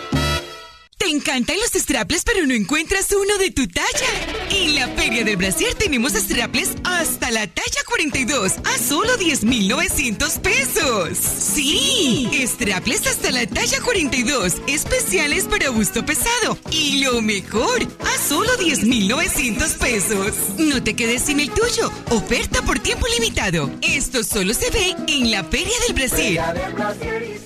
¿Te 0.96 1.10
encantan 1.10 1.56
los 1.58 1.72
strapless 1.72 2.24
pero 2.24 2.46
no 2.46 2.54
encuentras 2.54 3.12
uno 3.12 3.36
de 3.36 3.50
tu 3.50 3.68
talla? 3.68 4.39
En 4.60 4.74
la 4.74 4.88
Feria 4.88 5.24
del 5.24 5.38
Brasier 5.38 5.74
tenemos 5.74 6.12
strapless 6.12 6.76
hasta 6.84 7.30
la 7.30 7.46
talla 7.46 7.82
42 7.86 8.52
a 8.62 8.78
solo 8.78 9.16
10,900 9.16 10.38
pesos. 10.38 11.16
Sí, 11.18 12.28
strapless 12.46 13.06
hasta 13.06 13.30
la 13.30 13.46
talla 13.46 13.80
42, 13.80 14.56
especiales 14.66 15.44
para 15.44 15.70
busto 15.70 16.04
pesado. 16.04 16.58
Y 16.70 17.02
lo 17.02 17.22
mejor, 17.22 17.80
a 18.00 18.28
solo 18.28 18.54
10,900 18.58 19.70
pesos. 19.72 20.34
No 20.58 20.82
te 20.82 20.94
quedes 20.94 21.22
sin 21.22 21.40
el 21.40 21.50
tuyo. 21.50 21.90
Oferta 22.10 22.60
por 22.60 22.78
tiempo 22.80 23.06
limitado. 23.18 23.70
Esto 23.80 24.22
solo 24.22 24.52
se 24.52 24.68
ve 24.70 24.94
en 25.08 25.30
la 25.30 25.42
Feria 25.42 25.72
del 25.86 25.94
Brasier. 25.94 26.38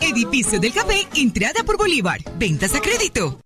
Edificio 0.00 0.58
del 0.58 0.72
Café, 0.72 1.06
entrada 1.14 1.62
por 1.64 1.76
Bolívar. 1.76 2.20
Ventas 2.38 2.74
a 2.74 2.80
crédito. 2.80 3.43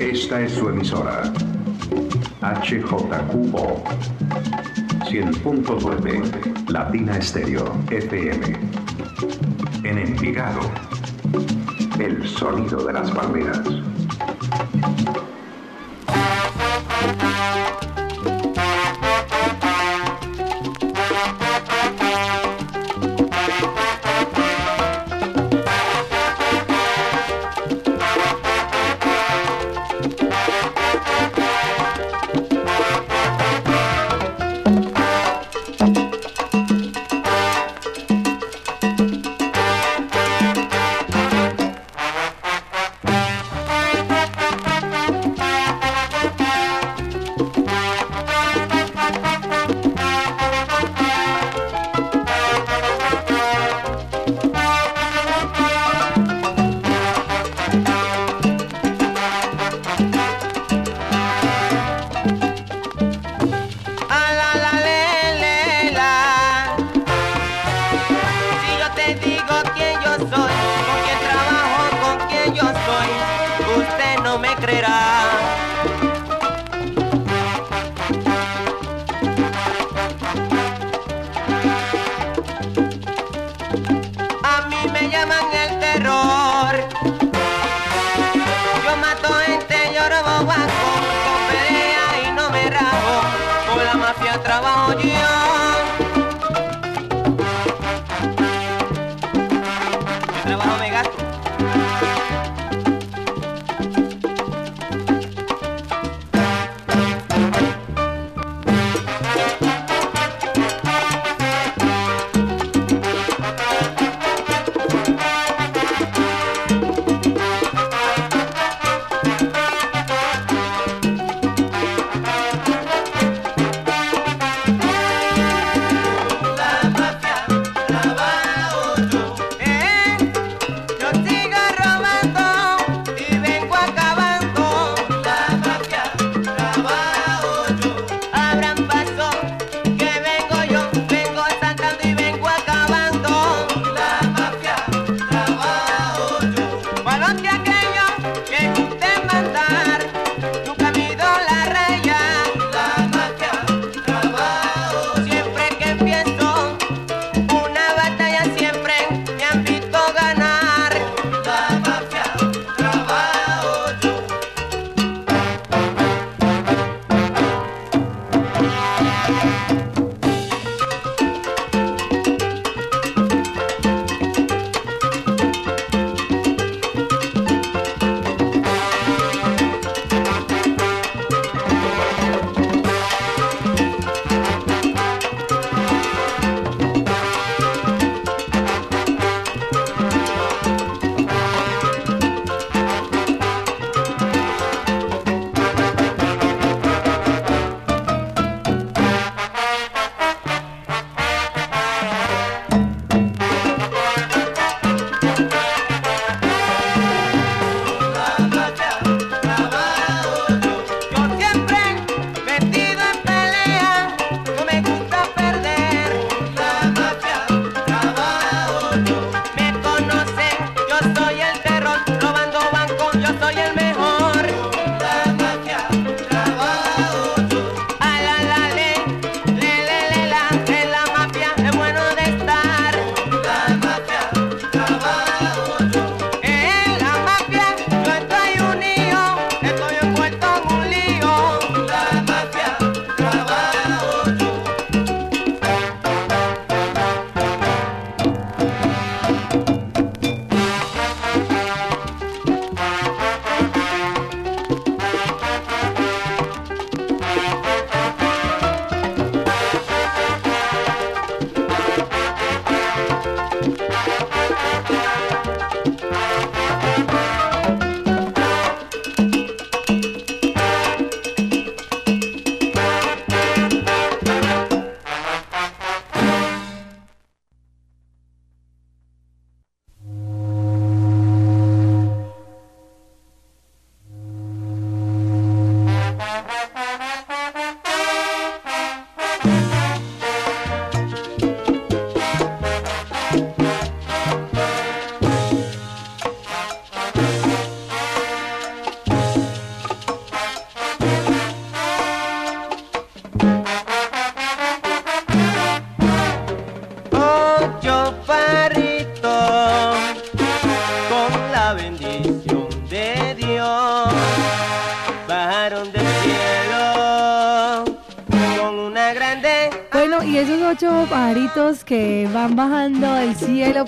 Esta 0.00 0.40
es 0.40 0.52
su 0.52 0.70
emisora. 0.70 1.30
HJQO 2.40 3.84
100.9 5.10 6.70
Latina 6.70 7.18
Estéreo 7.18 7.76
FM. 7.90 8.46
En 9.84 9.98
Envigado. 9.98 10.60
El 11.98 12.26
sonido 12.26 12.82
de 12.86 12.94
las 12.94 13.10
palmeras. 13.10 13.60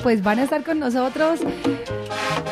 Pues 0.02 0.22
van 0.22 0.38
a 0.38 0.44
estar 0.44 0.64
con 0.64 0.80
nosotros 0.80 1.40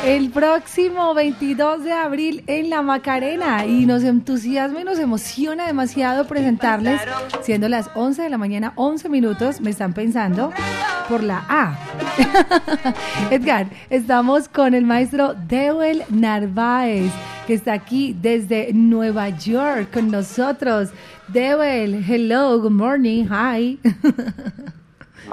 el 0.05 0.29
próximo 0.31 1.13
22 1.13 1.83
de 1.83 1.91
abril 1.91 2.43
en 2.47 2.69
la 2.69 2.81
Macarena 2.81 3.65
y 3.65 3.85
nos 3.85 4.03
entusiasma 4.03 4.81
y 4.81 4.83
nos 4.83 4.99
emociona 4.99 5.67
demasiado 5.67 6.25
presentarles, 6.25 7.01
siendo 7.41 7.69
las 7.69 7.89
11 7.93 8.23
de 8.23 8.29
la 8.29 8.37
mañana, 8.37 8.73
11 8.75 9.09
minutos, 9.09 9.61
me 9.61 9.69
están 9.69 9.93
pensando, 9.93 10.51
por 11.07 11.23
la 11.23 11.45
A. 11.49 11.77
Edgar, 13.31 13.67
estamos 13.89 14.47
con 14.47 14.73
el 14.73 14.85
maestro 14.85 15.35
Dewel 15.47 16.03
Narváez, 16.09 17.11
que 17.45 17.53
está 17.53 17.73
aquí 17.73 18.15
desde 18.19 18.73
Nueva 18.73 19.29
York 19.29 19.91
con 19.93 20.09
nosotros. 20.09 20.89
Dewel, 21.27 22.03
hello, 22.07 22.59
good 22.59 22.71
morning, 22.71 23.25
hi. 23.25 23.79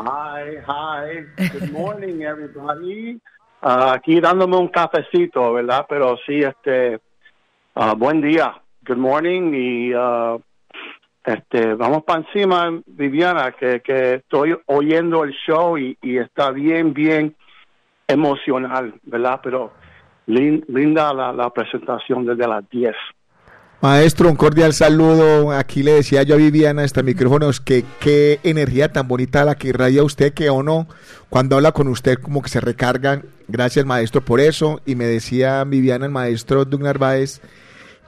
Hi, 0.01 0.59
hi. 0.65 1.25
Good 1.53 1.71
morning, 1.73 2.23
everybody. 2.23 3.19
Ah, 3.61 3.95
aquí 3.95 4.21
dándome 4.21 4.57
un 4.57 4.69
cafecito, 4.69 5.53
¿verdad? 5.55 5.87
Pero 5.89 6.17
sí, 6.25 6.41
este, 6.41 7.01
ah, 7.75 7.95
buen 7.95 8.21
día. 8.21 8.55
Good 8.87 8.97
morning 8.97 9.53
y 9.53 9.93
ah, 9.97 10.37
este, 11.25 11.75
vamos 11.75 12.05
para 12.05 12.21
encima, 12.21 12.81
Viviana, 12.87 13.51
que, 13.53 13.81
que 13.81 14.15
estoy 14.15 14.57
oyendo 14.67 15.25
el 15.25 15.33
show 15.33 15.77
y, 15.77 15.99
y 16.01 16.19
está 16.19 16.53
bien, 16.53 16.95
bien 16.95 17.35
emocional, 18.07 18.95
¿verdad? 19.03 19.41
Pero 19.43 19.73
lin- 20.29 20.65
linda 20.69 21.13
la, 21.13 21.33
la 21.33 21.51
presentación 21.51 22.25
desde 22.25 22.47
las 22.47 22.69
10. 22.71 22.95
Maestro, 23.81 24.29
un 24.29 24.35
cordial 24.35 24.75
saludo. 24.75 25.53
Aquí 25.53 25.85
le 25.85 25.93
decía 25.93 26.25
yo 26.25 26.35
a 26.35 26.39
Viviana, 26.39 26.83
este 26.83 27.05
micrófonos, 27.05 27.61
que 27.61 27.85
qué 28.01 28.41
energía 28.43 28.93
tan 28.93 29.07
bonita 29.07 29.45
la 29.45 29.55
que 29.55 29.69
irradia 29.69 30.03
usted, 30.03 30.35
que 30.35 30.51
o 30.51 30.65
no, 30.65 30.89
cuando 31.29 31.55
habla 31.55 31.71
con 31.71 31.87
usted 31.87 32.19
como 32.19 32.43
que 32.43 32.49
se 32.49 32.61
recargan. 32.61 33.27
Gracias, 33.47 33.87
maestro, 33.87 34.25
por 34.25 34.41
eso. 34.41 34.81
Y 34.85 34.97
me 34.97 35.07
decía 35.07 35.63
Viviana, 35.63 36.07
el 36.07 36.11
maestro 36.11 36.65
Doug 36.65 36.83
Narváez, 36.83 37.41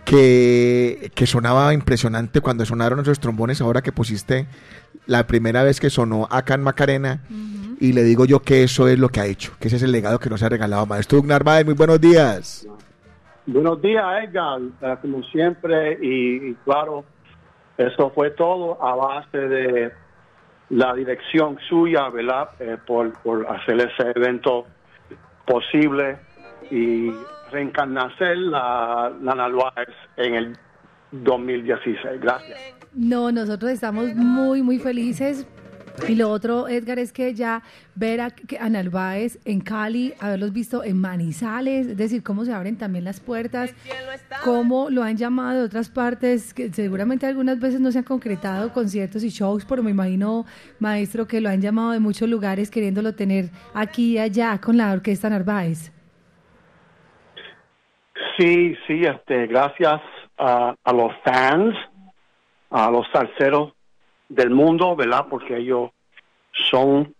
que, 0.05 1.13
que 1.15 1.27
sonaba 1.29 1.73
impresionante 1.73 2.41
cuando 2.41 2.67
sonaron 2.67 2.99
esos 2.99 3.21
trombones 3.21 3.61
ahora 3.61 3.81
que 3.81 3.93
pusiste 3.93 4.49
la 5.07 5.29
primera 5.29 5.63
vez 5.63 5.79
que 5.79 5.89
sonó 5.89 6.27
acá 6.33 6.55
en 6.55 6.63
Macarena. 6.63 7.23
Y 7.79 7.93
le 7.93 8.03
digo 8.03 8.25
yo 8.25 8.43
que 8.43 8.65
eso 8.65 8.89
es 8.89 8.99
lo 8.99 9.09
que 9.09 9.21
ha 9.21 9.27
hecho, 9.27 9.53
que 9.61 9.69
ese 9.69 9.77
es 9.77 9.83
el 9.85 9.93
legado 9.93 10.19
que 10.19 10.31
nos 10.31 10.43
ha 10.43 10.49
regalado. 10.49 10.85
Maestro 10.85 11.19
Doug 11.19 11.29
Narváez, 11.29 11.65
muy 11.65 11.75
buenos 11.75 12.01
días. 12.01 12.67
Buenos 13.53 13.83
días, 13.83 14.05
Edgar, 14.23 14.61
eh, 14.81 14.97
como 15.03 15.25
siempre, 15.25 15.99
y, 16.01 16.55
claro, 16.65 17.05
eso 17.77 18.13
fue 18.15 18.31
todo 18.31 18.81
a 18.81 18.95
base 18.95 19.39
de 19.39 19.93
la 20.69 20.95
dirección 20.95 21.59
suya, 21.69 22.09
¿verdad? 22.11 22.51
Eh, 22.61 22.77
por, 22.87 23.13
por 23.25 23.45
hacer 23.49 23.81
ese 23.81 24.13
evento 24.15 24.67
posible 25.45 26.19
y 26.71 27.11
reencarnacer 27.51 28.39
la, 28.39 29.13
la 29.21 29.73
en 30.17 30.35
el 30.37 30.57
2016. 31.11 32.21
Gracias. 32.21 32.57
No, 32.95 33.33
nosotros 33.33 33.73
estamos 33.73 34.15
muy, 34.15 34.63
muy 34.63 34.79
felices. 34.79 35.45
Y 36.09 36.15
lo 36.17 36.31
otro, 36.31 36.67
Edgar, 36.69 36.99
es 36.99 37.13
que 37.13 37.35
ya 37.35 37.63
ver 37.95 38.21
a, 38.21 38.31
que- 38.31 38.59
a 38.59 38.69
Narváez 38.69 39.39
en 39.45 39.61
Cali, 39.61 40.15
haberlos 40.21 40.53
visto 40.53 40.83
en 40.83 40.97
Manizales, 40.99 41.87
es 41.87 41.97
decir, 41.97 42.23
cómo 42.23 42.45
se 42.45 42.53
abren 42.53 42.77
también 42.77 43.05
las 43.05 43.21
puertas, 43.21 43.75
cómo 44.45 44.91
lo 44.91 45.03
han 45.03 45.17
llamado 45.17 45.61
de 45.61 45.65
otras 45.67 45.89
partes, 45.89 46.55
que 46.55 46.73
seguramente 46.73 47.27
algunas 47.27 47.61
veces 47.61 47.81
no 47.81 47.93
se 47.93 47.99
han 47.99 48.05
concretado 48.05 48.73
conciertos 48.73 49.23
y 49.23 49.29
shows, 49.29 49.65
pero 49.65 49.83
me 49.83 49.91
imagino, 49.91 50.47
maestro, 50.79 51.27
que 51.27 51.41
lo 51.41 51.49
han 51.49 51.61
llamado 51.61 51.93
de 51.93 52.01
muchos 52.01 52.29
lugares 52.29 52.71
queriéndolo 52.71 53.15
tener 53.15 53.51
aquí 53.75 54.13
y 54.13 54.19
allá 54.19 54.59
con 54.59 54.77
la 54.77 54.93
orquesta 54.93 55.29
Narváez. 55.29 55.93
Sí, 58.39 58.75
sí, 58.87 59.03
este, 59.03 59.47
gracias 59.47 60.01
a, 60.39 60.75
a 60.83 60.93
los 60.93 61.13
fans, 61.25 61.75
a 62.71 62.91
los 62.91 63.07
salseros 63.13 63.73
del 64.31 64.51
mundo, 64.51 64.97
¿verdad? 64.97 65.27
Porque 65.29 65.59
ellos 65.59 65.91
son 66.71 67.15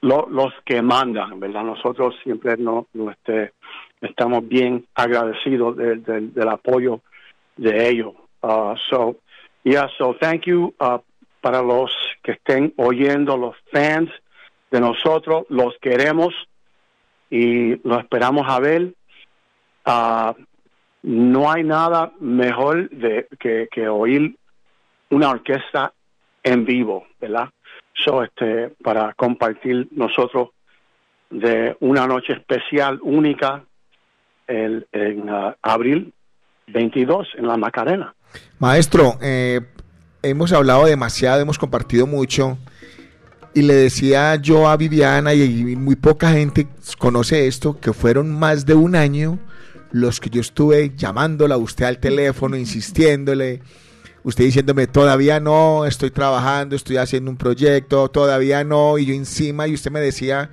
lo- 0.00 0.26
los 0.30 0.54
que 0.64 0.80
mandan, 0.80 1.38
¿verdad? 1.38 1.62
Nosotros 1.64 2.14
siempre 2.22 2.56
no, 2.56 2.86
este, 3.10 3.52
estamos 4.00 4.48
bien 4.48 4.86
agradecidos 4.94 5.76
del- 5.76 6.48
apoyo 6.48 7.00
de 7.56 7.88
ellos. 7.90 8.14
Uh, 8.42 8.74
so, 8.88 9.16
yeah, 9.64 9.86
so 9.98 10.14
thank 10.18 10.44
you 10.46 10.72
uh, 10.80 10.98
para 11.42 11.60
los 11.60 11.90
que 12.22 12.32
estén 12.32 12.72
oyendo, 12.78 13.36
los 13.36 13.54
fans 13.70 14.10
de 14.70 14.80
nosotros, 14.80 15.44
los 15.50 15.76
queremos 15.82 16.32
y 17.28 17.76
los 17.86 17.98
esperamos 17.98 18.46
a 18.48 18.58
ver. 18.60 18.94
Ah, 19.84 20.34
no 21.02 21.50
hay 21.50 21.64
nada 21.64 22.12
mejor 22.20 22.88
de, 22.90 23.26
que, 23.38 23.68
que 23.70 23.88
oír 23.88 24.36
una 25.10 25.30
orquesta 25.30 25.92
en 26.42 26.64
vivo, 26.64 27.06
¿verdad? 27.20 27.50
So, 27.94 28.22
este, 28.22 28.70
para 28.82 29.12
compartir 29.14 29.88
nosotros 29.92 30.50
de 31.30 31.76
una 31.80 32.06
noche 32.06 32.32
especial, 32.32 32.98
única, 33.02 33.64
el, 34.46 34.86
en 34.92 35.28
ah, 35.28 35.56
abril 35.62 36.12
22 36.68 37.28
en 37.36 37.46
la 37.46 37.56
Macarena. 37.56 38.14
Maestro, 38.58 39.18
eh, 39.20 39.60
hemos 40.22 40.52
hablado 40.52 40.86
demasiado, 40.86 41.40
hemos 41.40 41.58
compartido 41.58 42.06
mucho. 42.06 42.58
Y 43.52 43.62
le 43.62 43.74
decía 43.74 44.36
yo 44.36 44.68
a 44.68 44.76
Viviana, 44.76 45.34
y 45.34 45.74
muy 45.74 45.96
poca 45.96 46.30
gente 46.30 46.68
conoce 46.98 47.48
esto, 47.48 47.80
que 47.80 47.92
fueron 47.92 48.32
más 48.32 48.64
de 48.64 48.74
un 48.74 48.94
año 48.94 49.38
los 49.92 50.20
que 50.20 50.30
yo 50.30 50.40
estuve 50.40 50.92
llamándola 50.96 51.56
a 51.56 51.58
usted 51.58 51.84
al 51.84 51.98
teléfono, 51.98 52.56
insistiéndole, 52.56 53.60
usted 54.22 54.44
diciéndome, 54.44 54.86
todavía 54.86 55.40
no, 55.40 55.86
estoy 55.86 56.10
trabajando, 56.10 56.76
estoy 56.76 56.96
haciendo 56.98 57.30
un 57.30 57.36
proyecto, 57.36 58.08
todavía 58.10 58.64
no, 58.64 58.98
y 58.98 59.06
yo 59.06 59.14
encima, 59.14 59.66
y 59.66 59.74
usted 59.74 59.90
me 59.90 60.00
decía, 60.00 60.50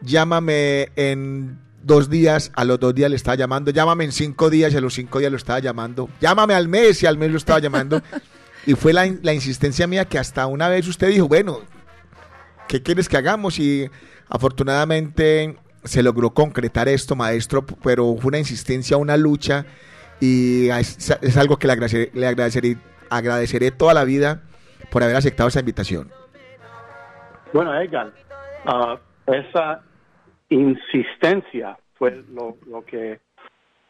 llámame 0.00 0.90
en 0.96 1.58
dos 1.82 2.10
días, 2.10 2.50
a 2.54 2.64
los 2.64 2.80
dos 2.80 2.94
días 2.94 3.10
le 3.10 3.16
estaba 3.16 3.36
llamando, 3.36 3.70
llámame 3.70 4.04
en 4.04 4.12
cinco 4.12 4.50
días 4.50 4.72
y 4.72 4.76
a 4.76 4.80
los 4.80 4.94
cinco 4.94 5.18
días 5.18 5.30
lo 5.30 5.38
estaba 5.38 5.58
llamando, 5.60 6.08
llámame 6.20 6.54
al 6.54 6.68
mes 6.68 7.02
y 7.02 7.06
al 7.06 7.18
mes 7.18 7.30
lo 7.30 7.38
estaba 7.38 7.60
llamando. 7.60 8.02
y 8.66 8.74
fue 8.74 8.92
la, 8.92 9.06
la 9.22 9.32
insistencia 9.32 9.86
mía 9.86 10.04
que 10.04 10.18
hasta 10.18 10.46
una 10.46 10.68
vez 10.68 10.86
usted 10.88 11.08
dijo, 11.08 11.28
bueno, 11.28 11.60
¿qué 12.66 12.82
quieres 12.82 13.08
que 13.08 13.16
hagamos? 13.16 13.58
Y 13.58 13.88
afortunadamente 14.28 15.56
se 15.84 16.02
logró 16.02 16.30
concretar 16.30 16.88
esto, 16.88 17.16
maestro, 17.16 17.64
pero 17.64 18.16
fue 18.16 18.28
una 18.28 18.38
insistencia, 18.38 18.96
una 18.96 19.16
lucha 19.16 19.64
y 20.20 20.68
es, 20.70 21.10
es 21.10 21.36
algo 21.36 21.56
que 21.56 21.66
le 21.66 21.72
agradeceré, 21.74 22.10
le 22.14 22.26
agradeceré, 22.26 22.76
agradeceré 23.10 23.70
toda 23.70 23.94
la 23.94 24.04
vida 24.04 24.42
por 24.90 25.02
haber 25.02 25.16
aceptado 25.16 25.48
esa 25.48 25.60
invitación. 25.60 26.10
Bueno, 27.52 27.78
Edgar, 27.80 28.12
ah, 28.66 28.98
esa 29.26 29.82
insistencia 30.48 31.78
fue 31.94 32.22
lo, 32.32 32.84
que, 32.84 33.20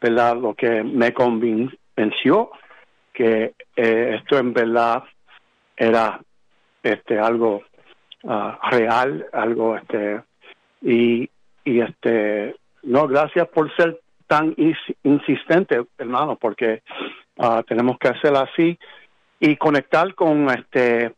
¿verdad? 0.01 0.37
Lo 0.37 0.53
que 0.53 0.83
me 0.83 1.13
convenció 1.13 2.51
que 3.13 3.53
eh, 3.75 4.15
esto 4.19 4.37
en 4.37 4.53
verdad 4.53 5.03
era 5.75 6.21
este 6.83 7.19
algo 7.19 7.63
ah, 8.25 8.59
real, 8.71 9.25
algo 9.33 9.75
este 9.75 10.21
y 10.81 11.29
y 11.65 11.81
este 11.81 12.55
no 12.83 13.07
gracias 13.07 13.47
por 13.49 13.73
ser 13.75 13.99
tan 14.29 14.53
is- 14.57 14.95
insistente, 15.03 15.83
hermano, 15.97 16.35
porque 16.35 16.83
ah, 17.39 17.63
tenemos 17.67 17.97
que 17.97 18.09
hacerlo 18.09 18.39
así 18.39 18.77
y 19.39 19.55
conectar 19.57 20.13
con 20.13 20.47
este 20.49 21.13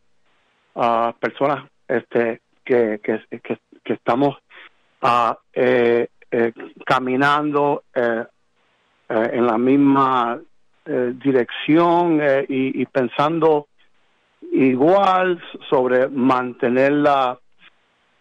a 0.74 1.14
personas 1.20 1.68
este 1.86 2.40
que, 2.64 3.00
que, 3.04 3.20
que, 3.84 3.92
estamos 3.92 4.38
ah, 5.02 5.38
eh, 5.52 6.08
eh, 6.30 6.52
caminando 6.86 7.84
eh, 7.94 8.24
eh, 9.10 9.30
en 9.34 9.46
la 9.46 9.58
misma 9.58 10.40
eh, 10.86 11.12
dirección 11.22 12.18
y, 12.48 12.80
y 12.80 12.86
pensando 12.86 13.68
igual 14.52 15.38
sobre 15.68 16.08
mantener 16.08 16.92
la, 16.92 17.38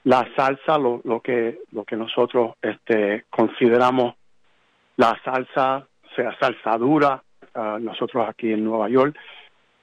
la 0.04 0.28
salsa 0.36 0.78
lo, 0.78 1.00
lo 1.06 1.22
que 1.22 1.60
lo 1.72 1.86
que 1.86 1.96
nosotros 1.96 2.56
este 2.62 3.26
consideramos 3.30 4.16
la 5.02 5.12
salsa 5.26 5.86
sea 6.16 6.32
salsa 6.40 6.78
dura 6.78 7.22
ah, 7.56 7.78
nosotros 7.82 8.28
aquí 8.30 8.52
en 8.54 8.64
Nueva 8.64 8.88
York. 8.90 9.16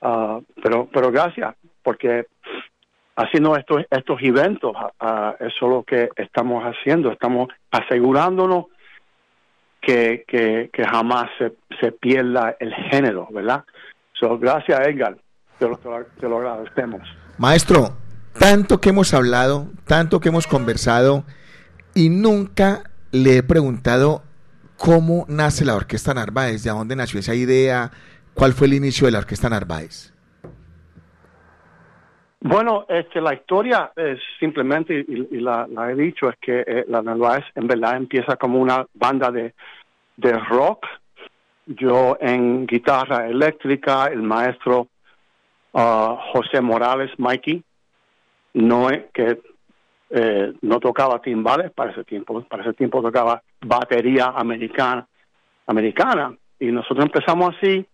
Ah, 0.03 0.39
pero 0.63 0.89
pero 0.93 1.11
gracias 1.11 1.55
porque 1.83 2.27
haciendo 3.17 3.57
estos 3.57 3.79
estos 3.91 4.19
eventos 4.23 4.73
ah, 5.01 5.35
eso 5.41 5.63
es 5.67 5.71
lo 5.77 5.83
que 5.83 6.09
estamos 6.17 6.63
haciendo 6.71 7.11
estamos 7.11 7.49
asegurándonos 7.71 8.67
que, 9.81 10.25
que, 10.27 10.71
que 10.73 10.85
jamás 10.85 11.27
se, 11.39 11.53
se 11.81 11.93
pierda 11.93 12.57
el 12.61 12.73
género 12.91 13.27
verdad 13.31 13.65
so, 14.13 14.39
gracias 14.39 14.87
Edgar 14.87 15.17
te 15.59 15.67
lo- 15.69 15.79
te 16.21 16.29
lo 16.29 16.37
agradecemos. 16.39 17.03
Maestro, 17.39 17.91
tanto 18.39 18.81
que 18.81 18.91
hemos 18.91 19.13
hablado, 19.13 19.67
tanto 19.87 20.21
que 20.21 20.29
hemos 20.29 20.47
conversado 20.47 21.25
y 21.97 22.11
nunca 22.11 22.85
le 23.11 23.39
he 23.39 23.43
preguntado 23.43 24.23
cómo 24.79 25.27
nace 25.29 25.65
la 25.65 25.75
Orquesta 25.75 26.15
Narváez, 26.15 26.63
de 26.63 26.71
dónde 26.71 26.97
nació 26.97 27.21
esa 27.21 27.35
idea, 27.35 27.91
cuál 28.33 28.53
fue 28.53 28.69
el 28.69 28.75
inicio 28.75 29.07
de 29.07 29.13
la 29.13 29.19
Orquesta 29.19 29.51
Narváez. 29.51 30.15
Bueno, 32.41 32.87
este, 32.89 33.21
la 33.21 33.35
historia 33.35 33.91
es 33.97 34.21
simplemente, 34.39 35.05
y, 35.07 35.41
la, 35.41 35.67
he 35.91 35.95
dicho, 35.97 36.31
es 36.31 36.37
que 36.41 36.61
eh, 36.65 36.85
la 36.89 37.03
Narváez 37.03 37.45
en 37.57 37.67
verdad 37.67 37.97
empieza 37.97 38.37
como 38.37 38.61
una 38.61 38.87
banda 38.95 39.33
de, 39.33 39.53
rock. 40.49 40.87
Yo 41.67 42.17
en 42.21 42.67
guitarra 42.67 43.29
eléctrica, 43.29 44.07
el 44.07 44.23
maestro 44.23 44.89
ah, 45.75 46.17
José 46.33 46.61
Morales, 46.61 47.11
Mikey, 47.19 47.63
no 48.55 48.89
que 49.13 49.39
eh, 50.11 50.53
no 50.63 50.81
tocaba 50.81 51.21
timbales 51.21 51.71
para 51.73 51.93
ese 51.93 52.05
tiempo, 52.05 52.43
para 52.43 52.63
ese 52.63 52.73
tiempo 52.75 53.03
tocaba 53.03 53.43
batería 53.61 54.33
americana, 54.35 55.07
americana, 55.67 56.35
y 56.59 56.67
nosotros 56.67 57.05
empezamos 57.05 57.55
así, 57.57 57.87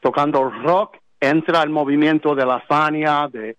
tocando 0.00 0.48
rock, 0.48 0.96
entra 1.20 1.62
el 1.62 1.70
movimiento 1.70 2.34
de 2.34 2.46
la 2.46 2.60
Fania, 2.60 3.28
de, 3.30 3.56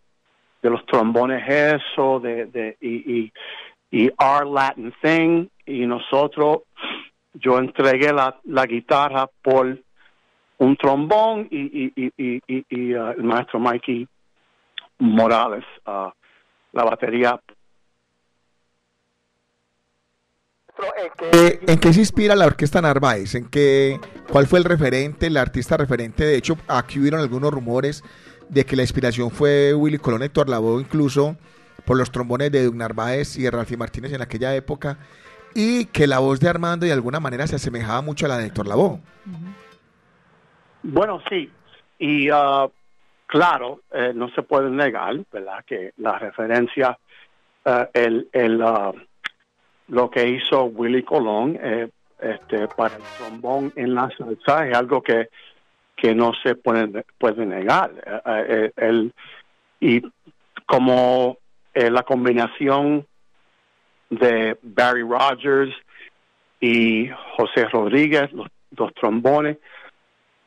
de 0.62 0.70
los 0.70 0.86
trombones 0.86 1.44
eso, 1.48 2.20
de, 2.20 2.46
de 2.46 2.78
y, 2.80 3.20
y, 3.20 3.32
y 3.92 4.10
Our 4.18 4.48
Latin 4.48 4.94
Thing, 5.02 5.48
y 5.66 5.86
nosotros, 5.86 6.60
yo 7.34 7.60
entregué 7.60 8.12
la, 8.12 8.40
la 8.46 8.66
guitarra 8.66 9.30
por 9.42 9.78
un 10.58 10.76
trombón 10.76 11.48
y, 11.52 11.94
y, 11.96 12.14
y, 12.18 12.42
y, 12.70 12.96
uh, 12.96 13.12
el 13.12 13.24
maestro 13.24 13.60
Mikey 13.60 14.08
Morales, 15.00 15.64
uh, 15.86 16.10
la 16.72 16.84
batería. 16.84 17.40
Eh, 21.34 21.60
¿En 21.68 21.80
qué 21.80 21.92
se 21.92 22.00
inspira 22.00 22.36
la 22.36 22.46
Orquesta 22.46 22.82
Narváez? 22.82 23.36
¿En 23.36 23.50
qué, 23.50 24.00
¿Cuál 24.32 24.48
fue 24.48 24.60
el 24.60 24.66
referente, 24.66 25.28
el 25.28 25.38
artista 25.38 25.76
referente? 25.76 26.24
De 26.24 26.36
hecho, 26.36 26.58
aquí 26.68 27.00
hubieron 27.00 27.20
algunos 27.20 27.52
rumores 27.52 28.04
de 28.48 28.66
que 28.66 28.76
la 28.76 28.84
inspiración 28.84 29.30
fue 29.30 29.74
Willy 29.74 29.98
Colón 29.98 30.24
Héctor 30.24 30.50
Lavoe, 30.50 30.82
incluso 30.82 31.36
por 31.86 31.98
los 31.98 32.12
trombones 32.12 32.52
de 32.52 32.64
Doug 32.64 32.76
Narváez 32.76 33.38
y 33.38 33.44
de 33.44 33.52
Ralphie 33.52 33.78
Martínez 33.78 34.14
en 34.14 34.22
aquella 34.22 34.56
época, 34.56 34.98
y 35.54 35.86
que 35.86 36.08
la 36.08 36.20
voz 36.20 36.40
de 36.40 36.48
Armando 36.48 36.86
de 36.86 36.94
alguna 36.94 37.20
manera 37.20 37.46
se 37.48 37.56
asemejaba 37.56 38.02
mucho 38.02 38.26
a 38.26 38.30
la 38.30 38.38
de 38.38 38.46
Héctor 38.48 38.68
Lavoe. 38.68 39.02
Bueno, 40.84 41.22
sí, 41.30 41.52
y 41.98 42.32
uh, 42.32 42.72
claro, 43.30 43.82
eh, 43.92 44.12
no 44.16 44.28
se 44.30 44.42
puede 44.42 44.72
negar, 44.72 45.16
¿verdad?, 45.32 45.64
que 45.64 45.92
la 45.98 46.18
referencia, 46.18 46.98
eh, 47.64 47.88
el, 47.94 48.28
el, 48.34 48.60
uh, 48.60 48.92
lo 49.90 50.10
que 50.10 50.28
hizo 50.28 50.64
Willy 50.66 51.04
Colón 51.04 51.58
eh, 51.62 51.90
este, 52.20 52.68
para 52.70 52.96
el 52.96 53.04
trombón 53.18 53.72
en 53.76 53.94
la 53.94 54.10
salsa 54.18 54.68
es 54.68 54.76
algo 54.76 55.04
que, 55.04 55.30
que 55.96 56.16
no 56.16 56.32
se 56.42 56.56
puede, 56.56 57.06
puede 57.20 57.46
negar. 57.46 57.92
El- 58.76 59.14
y 59.80 60.02
como 60.66 61.38
la 61.74 62.04
combinación 62.04 63.06
de 64.10 64.58
Barry 64.62 65.04
Rogers 65.04 65.74
y 66.60 67.10
José 67.38 67.70
Rodríguez, 67.70 68.34
los 68.34 68.48
dos 68.72 68.94
trombones, 68.96 69.58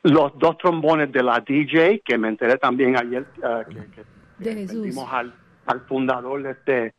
los 0.05 0.37
dos 0.39 0.59
trombones 0.59 1.13
de 1.13 1.23
la 1.23 1.41
DJ, 1.41 2.01
que 2.05 2.19
me 2.19 2.29
enteré 2.29 2.57
también 2.59 2.97
ayer, 2.97 3.25
eh, 3.43 3.65
que, 3.69 3.75
que 3.91 4.05
De 4.39 4.55
Jesús. 4.55 4.83
vimos 4.83 5.09
al, 5.13 5.33
al 5.67 5.81
fundador 5.83 6.43
de 6.43 6.51
este 6.53 6.95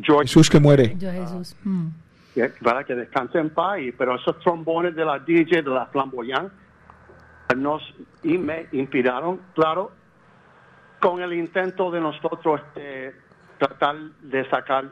George 0.00 0.28
Jesús 0.28 0.48
que 0.50 0.60
muere. 0.60 0.94
Yo 0.98 1.10
Jesús. 1.10 1.56
Mm. 1.64 1.88
que, 2.34 2.48
para 2.62 2.84
que 2.84 2.94
descanse 2.94 3.38
en 3.38 3.50
paz, 3.50 3.80
y- 3.80 3.92
pero 3.92 4.16
esos 4.16 4.38
trombones 4.40 4.94
de 4.94 5.04
la 5.04 5.18
DJ, 5.18 5.62
de 5.62 5.70
la 5.70 5.86
flamboyant, 5.86 6.52
nos 7.56 7.82
y 8.22 8.38
me 8.38 8.66
inspiraron, 8.72 9.40
claro, 9.54 9.92
con 11.00 11.20
el 11.22 11.32
intento 11.34 11.90
de 11.90 12.00
nosotros 12.00 12.60
este, 12.68 13.14
tratar 13.58 13.96
de 14.22 14.48
sacar 14.48 14.86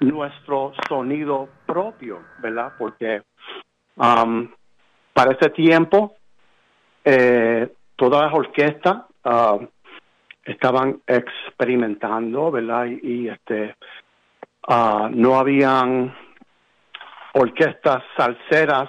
nuestro 0.00 0.72
sonido 0.88 1.48
propio, 1.66 2.20
¿verdad? 2.40 2.72
Porque 2.78 3.22
um, 3.96 4.48
para 5.12 5.32
ese 5.32 5.50
tiempo 5.50 6.14
eh, 7.04 7.68
todas 7.96 8.26
las 8.26 8.34
orquestas 8.34 9.02
ah, 9.24 9.58
estaban 10.44 11.00
experimentando, 11.06 12.50
¿verdad? 12.50 12.86
Y, 12.86 13.28
este 13.28 13.74
ah, 14.68 15.08
no 15.12 15.38
habían 15.38 16.14
orquestas 17.34 18.02
salseras 18.16 18.88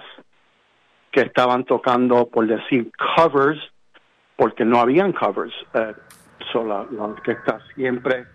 que 1.12 1.22
estaban 1.22 1.66
tocando, 1.66 2.28
por 2.28 2.48
decir, 2.48 2.92
covers, 3.16 3.60
porque 4.36 4.64
no 4.64 4.80
habían 4.80 5.12
covers. 5.12 5.54
Eh, 5.74 5.94
la, 6.54 6.82
orquesta 7.00 7.60
siempre 7.76 8.26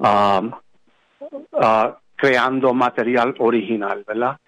ah, 0.00 0.42
creando 2.16 2.72
material 2.72 3.34
original, 3.38 4.04
¿verdad? 4.06 4.38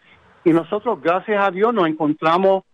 Y 0.44 0.50
nosotros, 0.50 1.00
gracias 1.02 1.44
a 1.44 1.50
Dios, 1.50 1.74
nos 1.74 1.86
encontramos 1.86 2.64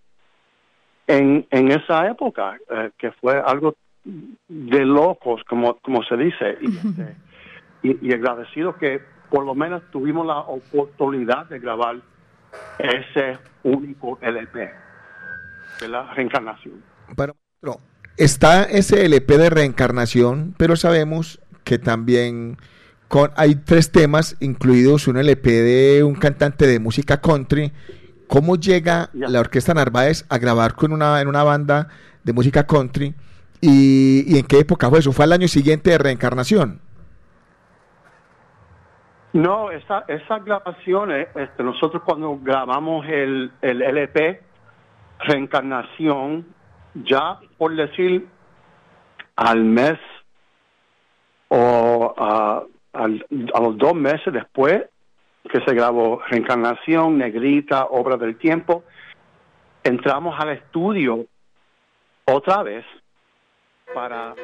en, 1.07 1.47
en 1.51 1.71
esa 1.71 2.07
época, 2.09 2.57
eh, 2.71 2.91
que 2.99 3.13
fue 3.13 3.39
algo 3.39 3.75
de 4.05 4.85
locos, 4.85 5.43
como, 5.49 5.77
como 5.79 6.03
se 6.05 6.17
dice, 6.17 6.59
y, 6.61 6.77
este, 6.77 7.17
y, 7.83 8.09
y 8.09 8.13
agradecido 8.13 8.77
que 8.77 9.01
por 9.31 9.45
lo 9.45 9.55
menos 9.55 9.83
tuvimos 9.91 10.27
la 10.27 10.39
oportunidad 10.39 11.47
de 11.47 11.59
grabar 11.59 11.97
ese 12.79 13.39
único 13.63 14.19
LP 14.21 14.71
de 15.81 15.89
la 15.89 16.13
reencarnación. 16.15 16.83
Pero, 17.17 17.35
está 18.17 18.65
ese 18.65 19.05
LP 19.07 19.39
de 19.39 19.51
reencarnación, 19.51 20.55
pero 20.57 20.77
sabemos 20.77 21.41
que 21.65 21.79
también 21.79 22.59
con, 23.09 23.31
hay 23.37 23.57
tres 23.57 23.91
temas, 23.91 24.37
incluidos 24.41 25.09
un 25.09 25.17
LP 25.17 25.51
de 25.51 26.05
un 26.05 26.15
cantante 26.15 26.67
de 26.67 26.79
música 26.79 27.21
country. 27.21 27.73
¿Cómo 28.29 28.57
llega 28.57 29.11
la 29.13 29.41
Orquesta 29.41 29.75
Narváez 29.75 30.25
a 30.29 30.39
grabar 30.39 30.75
con 30.75 30.93
una, 30.93 31.21
en 31.21 31.29
una 31.29 31.43
banda 31.45 31.89
de 32.23 32.33
música 32.33 32.67
country? 32.67 33.15
¿Y, 33.61 34.25
y 34.35 34.39
en 34.39 34.47
qué 34.47 34.59
época 34.59 34.89
fue 34.91 34.99
eso? 34.99 35.13
¿Fue 35.13 35.25
al 35.25 35.33
año 35.33 35.49
siguiente 35.49 35.91
de 35.91 35.99
reencarnación? 35.99 36.81
No, 39.33 39.71
esa, 39.73 40.05
esas 40.07 40.45
grabaciones, 40.45 41.29
este, 41.35 41.63
nosotros 41.65 42.03
cuando 42.05 42.39
grabamos 42.41 43.05
el, 43.09 43.51
el 43.63 43.83
LP, 43.83 44.41
Reencarnación, 45.21 46.47
ya 46.95 47.39
por 47.59 47.75
decir 47.75 48.29
al 49.37 49.65
mes 49.65 49.99
o 51.49 52.15
al- 52.93 53.27
a 53.55 53.61
los 53.61 53.77
dos 53.79 53.95
meses 53.95 54.33
después 54.33 54.83
que 55.51 55.61
se 55.61 55.75
grabó 55.75 56.21
Reencarnación, 56.29 57.19
Negrita, 57.19 57.87
Obra 57.87 58.17
del 58.17 58.37
Tiempo, 58.37 58.85
entramos 59.83 60.35
al 60.39 60.51
estudio 60.51 61.27
otra 62.25 62.63
vez 62.63 62.85
para 63.95 64.35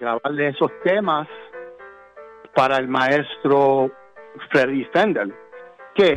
grabarle 0.00 0.48
esos 0.48 0.70
temas 0.82 1.28
para 2.54 2.76
el 2.76 2.88
maestro 2.88 3.90
Freddy 4.50 4.84
Fender, 4.86 5.32
que 5.94 6.16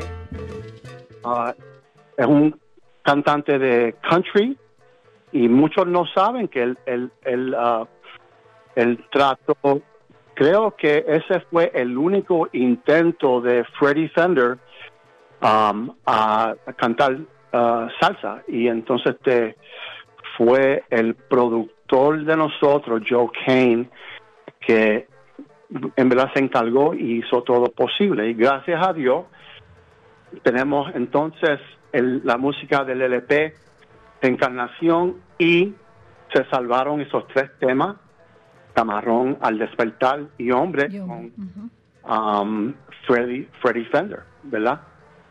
ah, 1.23 1.53
es 2.17 2.25
un 2.25 2.59
cantante 3.03 3.57
de 3.59 3.95
country 4.09 4.57
y 5.31 5.47
muchos 5.47 5.87
no 5.87 6.05
saben 6.07 6.47
que 6.47 6.63
el, 6.63 6.77
el, 6.85 7.11
el, 7.23 7.55
ah, 7.55 7.87
el 8.75 9.07
trato, 9.09 9.81
creo 10.33 10.75
que 10.75 11.05
ese 11.07 11.41
fue 11.51 11.71
el 11.73 11.97
único 11.97 12.49
intento 12.53 13.41
de 13.41 13.63
Freddie 13.79 14.09
Fender 14.09 14.57
um, 15.41 15.91
a, 16.05 16.55
cantar 16.77 17.17
ah, 17.53 17.87
salsa 17.99 18.43
y 18.47 18.67
entonces 18.67 19.15
este 19.15 19.57
fue 20.37 20.83
el 20.89 21.15
productor 21.15 22.23
de 22.23 22.37
nosotros, 22.37 23.01
Joe 23.07 23.29
Kane, 23.45 23.89
que 24.59 25.07
en 25.95 26.09
verdad 26.09 26.31
se 26.33 26.39
encargó 26.39 26.93
y 26.93 27.19
hizo 27.19 27.43
todo 27.43 27.65
posible. 27.71 28.29
Y 28.29 28.33
gracias 28.33 28.85
a 28.85 28.93
Dios 28.93 29.25
tenemos 30.43 30.93
entonces 30.95 31.59
el- 31.91 32.21
la 32.23 32.37
música 32.37 32.83
del 32.83 33.01
LP 33.01 33.53
Encarnación 34.21 35.17
y 35.39 35.73
se 36.33 36.45
salvaron 36.45 37.01
esos 37.01 37.27
tres 37.27 37.51
temas, 37.59 37.95
Camarón 38.73 39.37
al 39.41 39.57
despertar 39.57 40.21
y 40.37 40.51
Hombre, 40.51 40.87
con 40.99 41.31
um, 42.03 42.73
Freddy, 43.05 43.47
Freddy 43.61 43.85
Fender, 43.85 44.23
¿verdad? 44.43 44.81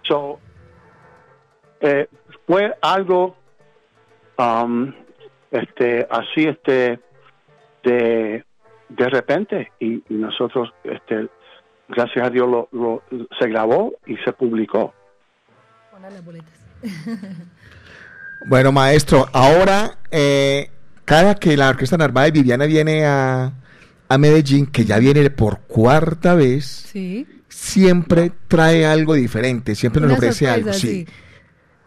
So, 0.02 0.38
eh, 1.80 2.08
fue 2.46 2.76
algo 2.82 3.36
um, 4.38 4.92
este, 5.50 6.06
así 6.10 6.44
este 6.46 7.00
de 7.82 8.44
de 8.88 9.08
repente 9.08 9.70
y, 9.78 9.94
y 10.08 10.14
nosotros, 10.14 10.72
este, 10.82 11.28
gracias 11.88 12.26
a 12.26 12.30
Dios, 12.30 12.48
lo, 12.50 12.68
lo- 12.72 13.02
se 13.38 13.48
grabó 13.48 13.92
y 14.04 14.16
se 14.18 14.32
publicó. 14.32 14.92
Pongan 15.92 16.12
las 16.12 16.24
boletas. 16.24 16.66
Bueno, 18.46 18.72
maestro, 18.72 19.26
ahora 19.34 19.98
eh, 20.10 20.70
cada 21.10 21.34
que 21.34 21.56
la 21.56 21.70
Orquesta 21.70 21.96
Narváez 21.96 22.32
Viviana 22.32 22.66
viene 22.66 23.04
a, 23.04 23.52
a 24.08 24.18
Medellín, 24.18 24.66
que 24.66 24.84
ya 24.84 24.98
viene 24.98 25.28
por 25.30 25.58
cuarta 25.62 26.36
vez, 26.36 26.64
Sí. 26.66 27.26
siempre 27.48 28.30
trae 28.46 28.86
algo 28.86 29.14
diferente, 29.14 29.74
siempre 29.74 30.00
nos 30.02 30.12
ofrece 30.12 30.46
sorpresa, 30.46 30.54
algo, 30.54 30.72
sí. 30.72 31.08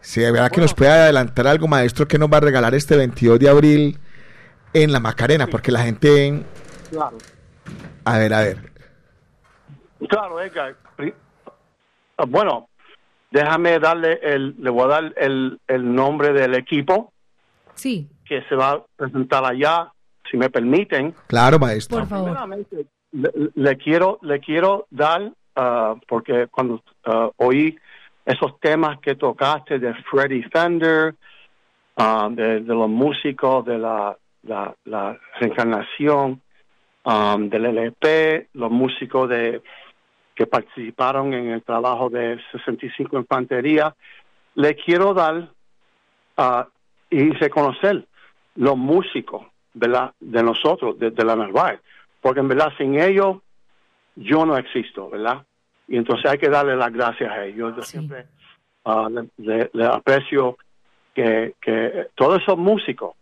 sí. 0.02 0.20
De 0.20 0.30
verdad 0.30 0.50
que 0.50 0.60
nos 0.60 0.74
puede 0.74 0.90
adelantar 0.90 1.46
algo, 1.46 1.66
maestro, 1.66 2.06
que 2.06 2.18
nos 2.18 2.30
va 2.30 2.36
a 2.36 2.40
regalar 2.40 2.74
este 2.74 2.96
22 2.96 3.38
de 3.38 3.48
abril 3.48 3.98
en 4.74 4.92
la 4.92 5.00
Macarena, 5.00 5.46
porque 5.46 5.72
la 5.72 5.80
gente... 5.84 6.42
Claro. 6.90 7.16
A 8.04 8.18
ver, 8.18 8.34
a 8.34 8.40
ver. 8.40 8.72
Claro, 10.06 10.38
Edgar. 10.42 10.76
Ah, 12.18 12.24
Bueno, 12.28 12.68
déjame 13.30 13.78
darle 13.78 14.20
el, 14.22 14.54
le 14.58 14.68
voy 14.68 14.84
a 14.84 14.88
dar 14.88 15.14
el, 15.16 15.58
el 15.66 15.94
nombre 15.94 16.34
del 16.34 16.54
equipo 16.54 17.10
Sí, 17.74 18.06
que 18.24 18.42
se 18.48 18.54
va 18.54 18.72
a 18.72 18.84
presentar 18.96 19.44
allá, 19.44 19.92
si 20.30 20.36
me 20.36 20.50
permiten. 20.50 21.14
Claro, 21.26 21.58
maestro. 21.58 21.98
por 21.98 22.08
favor. 22.08 22.30
Primeramente, 22.30 22.86
le, 23.12 23.30
le 23.54 23.76
quiero 23.76 24.18
le 24.22 24.40
quiero 24.40 24.86
dar 24.90 25.32
ah, 25.56 25.94
porque 26.08 26.48
cuando 26.48 26.82
ah, 27.04 27.30
oí 27.36 27.78
esos 28.24 28.58
temas 28.58 28.98
que 29.00 29.14
tocaste 29.14 29.78
de 29.78 29.94
Freddie 30.10 30.48
Fender, 30.50 31.14
ah, 31.96 32.28
de, 32.30 32.60
de 32.60 32.74
los 32.74 32.88
músicos 32.88 33.64
de 33.64 33.78
la, 33.78 34.16
la, 34.42 34.74
la 34.84 35.18
reencarnación, 35.38 36.40
ah, 37.04 37.36
del 37.38 37.66
LP, 37.66 38.48
los 38.54 38.70
músicos 38.70 39.28
de 39.28 39.62
que 40.34 40.46
participaron 40.46 41.32
en 41.32 41.50
el 41.50 41.62
trabajo 41.62 42.10
de 42.10 42.40
65 42.50 43.16
Infantería, 43.18 43.94
le 44.56 44.74
quiero 44.74 45.14
dar 45.14 45.50
ah, 46.36 46.66
y 47.10 47.30
reconocer 47.30 48.06
los 48.56 48.76
músicos 48.76 49.46
¿verdad? 49.74 50.12
de 50.20 50.42
nosotros, 50.42 50.98
de, 50.98 51.10
de 51.10 51.24
la 51.24 51.36
Narváez, 51.36 51.80
porque 52.20 52.40
en 52.40 52.48
verdad 52.48 52.72
sin 52.78 52.98
ellos 53.00 53.38
yo 54.16 54.46
no 54.46 54.56
existo, 54.56 55.10
¿verdad? 55.10 55.44
Y 55.88 55.96
entonces 55.96 56.30
hay 56.30 56.38
que 56.38 56.48
darle 56.48 56.76
las 56.76 56.92
gracias 56.92 57.30
a 57.30 57.44
ellos. 57.44 57.74
Yo 57.76 57.82
siempre 57.82 58.26
le, 59.10 59.28
le- 59.38 59.70
le 59.72 59.84
aprecio 59.86 60.56
que, 61.14 61.54
que 61.60 62.08
todos 62.14 62.40
esos 62.42 62.56
músicos 62.56 63.14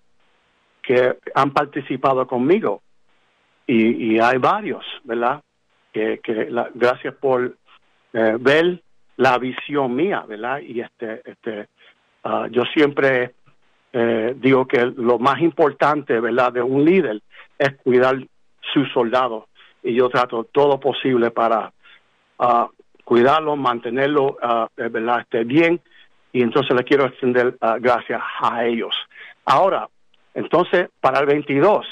que 0.82 1.16
han 1.34 1.52
participado 1.52 2.26
conmigo, 2.26 2.82
y, 3.66 4.14
y 4.14 4.18
hay 4.18 4.38
varios, 4.38 4.84
¿verdad? 5.04 5.40
Que, 5.92 6.18
que 6.22 6.50
la- 6.50 6.70
gracias 6.74 7.14
por 7.14 7.56
eh, 8.12 8.36
ver 8.38 8.82
la 9.16 9.38
visión 9.38 9.94
mía, 9.94 10.24
¿verdad? 10.26 10.58
Y 10.60 10.80
este, 10.80 11.22
este, 11.24 11.68
ah, 12.24 12.48
yo 12.50 12.64
siempre 12.74 13.34
eh, 13.92 14.34
digo 14.36 14.66
que 14.66 14.86
lo 14.96 15.18
más 15.18 15.40
importante, 15.40 16.18
¿verdad? 16.20 16.52
De 16.52 16.62
un 16.62 16.84
líder 16.84 17.20
es 17.58 17.74
cuidar 17.82 18.16
sus 18.72 18.90
soldados 18.92 19.44
y 19.82 19.94
yo 19.94 20.08
trato 20.08 20.44
todo 20.44 20.78
posible 20.80 21.30
para 21.30 21.72
ah, 22.38 22.68
cuidarlo, 23.04 23.56
mantenerlo, 23.56 24.38
ah, 24.42 24.68
eh, 24.76 24.88
¿verdad? 24.88 25.20
Esté 25.20 25.44
bien 25.44 25.80
y 26.32 26.42
entonces 26.42 26.74
le 26.74 26.84
quiero 26.84 27.06
extender 27.06 27.56
ah, 27.60 27.76
gracias 27.78 28.22
a 28.40 28.64
ellos. 28.64 28.94
Ahora, 29.44 29.88
entonces, 30.34 30.88
para 31.00 31.20
el 31.20 31.26
22, 31.26 31.86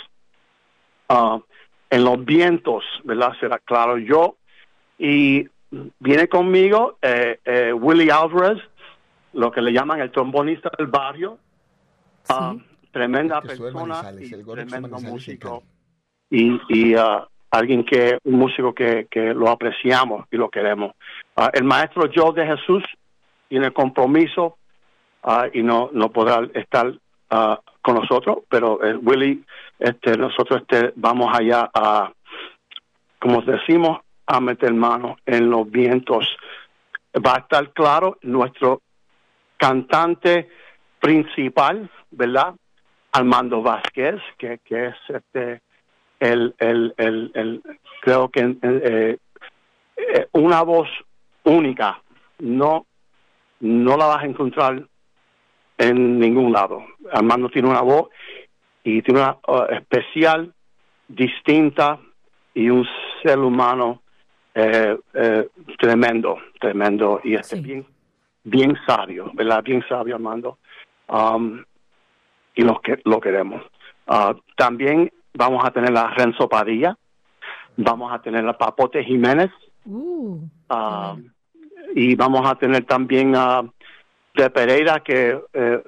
ah, 1.09 1.39
en 1.91 2.05
los 2.05 2.25
vientos, 2.25 2.85
¿verdad? 3.05 3.33
Será 3.41 3.59
claro 3.59 3.99
yo. 3.99 4.37
Y 4.99 5.49
viene 5.99 6.29
conmigo 6.29 6.99
eh, 7.03 7.39
eh, 7.45 7.73
Willie 7.73 8.11
Alvarez, 8.11 8.59
lo 9.33 9.51
que 9.51 9.61
le 9.61 9.73
llaman 9.73 10.01
el 10.01 10.11
trombonista 10.11 10.71
del 10.79 10.87
barrio. 10.87 11.39
Ah, 12.31 12.55
tremenda 12.93 13.41
persona 13.41 14.03
y 14.19 14.33
el 14.33 14.47
tremendo 14.47 15.01
músico. 15.01 15.63
Y, 16.31 16.61
y 16.69 16.95
ah, 16.95 17.27
alguien 17.51 17.85
que, 17.85 18.19
un 18.25 18.35
músico 18.35 18.75
que, 18.75 19.09
que 19.11 19.35
lo 19.35 19.49
apreciamos 19.49 20.27
y 20.31 20.37
lo 20.37 20.49
queremos. 20.51 20.93
Ah, 21.37 21.51
el 21.53 21.65
maestro 21.65 22.09
Joe 22.15 22.33
de 22.35 22.47
Jesús 22.47 22.85
tiene 23.49 23.73
compromiso 23.73 24.57
y 25.53 25.63
no, 25.63 25.91
no 25.93 26.11
podrá 26.11 26.49
estar 26.55 26.93
ah, 27.31 27.61
con 27.83 27.97
nosotros, 27.97 28.39
pero 28.49 28.83
el 28.83 28.99
Willy, 29.03 29.45
este, 29.79 30.17
nosotros 30.17 30.63
este, 30.63 30.93
vamos 30.97 31.29
allá 31.33 31.71
a, 31.75 32.13
como 33.19 33.43
decimos, 33.43 34.01
a 34.27 34.41
meter 34.41 34.73
manos 34.73 35.19
en 35.27 35.51
los 35.51 35.71
vientos. 35.71 36.27
Va 37.15 37.35
a 37.35 37.39
estar 37.41 37.73
claro 37.73 38.19
nuestro 38.23 38.81
cantante 39.57 40.49
principal, 41.01 41.91
¿verdad? 42.11 42.55
Armando 43.13 43.63
Vázquez, 43.63 44.21
que, 44.39 44.59
que 44.65 44.87
es 44.87 44.97
este 45.09 45.61
el, 46.21 46.55
el, 46.59 46.95
el, 46.97 47.31
el 47.35 47.63
creo 48.03 48.29
que 48.29 48.57
eh, 48.63 49.19
eh, 49.97 50.27
una 50.33 50.63
voz 50.63 50.89
única, 51.45 52.01
no, 52.39 52.87
no 53.61 53.97
la 53.97 54.07
vas 54.07 54.23
a 54.23 54.27
encontrar 54.27 54.87
en 55.79 56.19
ningún 56.19 56.53
lado. 56.53 56.85
Armando 57.13 57.49
tiene 57.49 57.69
una 57.69 57.81
voz 57.81 58.11
y 58.85 59.03
tiene 59.03 59.21
una 59.21 59.39
uh, 59.49 59.65
especial, 59.71 60.53
distinta 61.09 61.99
y 62.55 62.69
un 62.69 62.87
ser 63.23 63.39
humano 63.39 64.03
eh, 64.55 64.97
eh, 65.15 65.49
tremendo, 65.79 66.39
tremendo 66.61 67.21
y 67.25 67.35
este 67.35 67.61
bien, 67.61 67.87
bien 68.45 68.77
sabio, 68.87 69.31
¿verdad? 69.35 69.63
Bien 69.63 69.83
sabio, 69.89 70.17
Armando. 70.17 70.59
Um, 71.09 71.65
y 72.55 72.63
lo 72.63 72.81
que 72.81 73.01
lo 73.05 73.21
queremos. 73.21 73.63
Ah, 74.07 74.35
también 74.57 75.13
vamos 75.35 75.65
a 75.65 75.71
tener 75.71 75.97
a 75.97 76.09
Renzo 76.09 76.49
Padilla, 76.49 76.97
vamos 77.77 78.13
a 78.13 78.21
tener 78.21 78.47
a 78.49 78.59
Papote 78.59 79.05
Jiménez, 79.05 79.51
Uh, 79.87 80.39
ah, 80.69 81.17
y 81.95 82.15
vamos 82.15 82.49
a 82.49 82.55
tener 82.55 82.85
también 82.85 83.35
a 83.35 83.63
de 84.35 84.51
Pereira, 84.51 85.01
que 85.01 85.41
eh, 85.53 85.83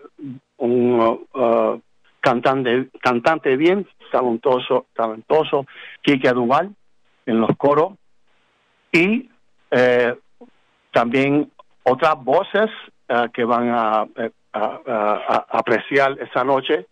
un 0.56 1.00
uh, 1.00 1.38
uh, 1.38 1.80
cantante, 2.20 2.88
cantante 3.00 3.56
bien, 3.56 3.86
talentoso, 4.10 4.86
talentoso, 4.94 5.66
Quique 6.00 6.32
Duval 6.32 6.74
en 7.26 7.40
los 7.40 7.56
coros, 7.56 7.92
y 8.90 9.28
eh, 9.70 10.14
también 10.90 11.50
otras 11.84 12.22
voces 12.22 12.70
que 13.34 13.44
van 13.44 13.68
a, 13.68 14.06
eh, 14.16 14.30
a 14.30 14.30
apreciar 14.52 16.18
esa 16.20 16.44
noche. 16.44 16.86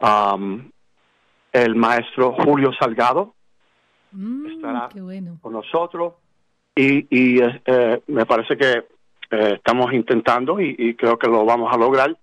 Um, 0.00 0.70
el 1.52 1.74
maestro 1.76 2.32
Julio 2.32 2.72
Salgado 2.78 3.34
estará 4.12 4.88
qué 4.92 5.00
bueno. 5.00 5.38
con 5.40 5.52
nosotros 5.52 6.14
y, 6.74 7.06
y 7.08 7.40
eh, 7.40 7.62
eh, 7.64 8.02
me 8.08 8.26
parece 8.26 8.56
que 8.56 8.72
eh, 9.30 9.52
estamos 9.54 9.92
intentando 9.92 10.60
y, 10.60 10.74
y 10.76 10.94
creo 10.94 11.16
que 11.16 11.28
lo 11.28 11.44
vamos 11.44 11.72
a 11.72 11.76
lograr 11.76 12.16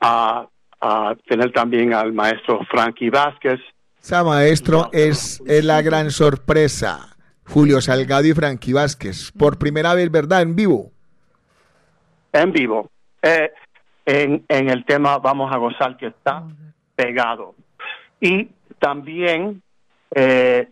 a, 0.00 0.46
a 0.80 1.14
tener 1.28 1.52
también 1.52 1.92
al 1.92 2.12
maestro 2.12 2.60
Frankie 2.70 3.10
Vázquez 3.10 3.60
Esa 4.00 4.24
maestro 4.24 4.88
es, 4.92 5.42
es 5.46 5.64
la 5.64 5.82
gran 5.82 6.10
sorpresa. 6.10 7.14
Julio 7.46 7.80
Salgado 7.80 8.26
y 8.26 8.32
Frankie 8.32 8.72
Vázquez, 8.72 9.32
por 9.32 9.58
primera 9.58 9.94
vez, 9.94 10.10
¿verdad? 10.10 10.42
En 10.42 10.56
vivo. 10.56 10.90
en 12.32 12.52
vivo. 12.52 12.90
Eh, 13.20 13.50
en, 14.06 14.44
en 14.48 14.70
el 14.70 14.84
tema 14.84 15.18
Vamos 15.18 15.52
a 15.52 15.56
gozar 15.56 15.96
que 15.96 16.08
está 16.08 16.44
pegado. 16.94 17.54
Y 18.20 18.48
también 18.78 19.62
eh, 20.14 20.68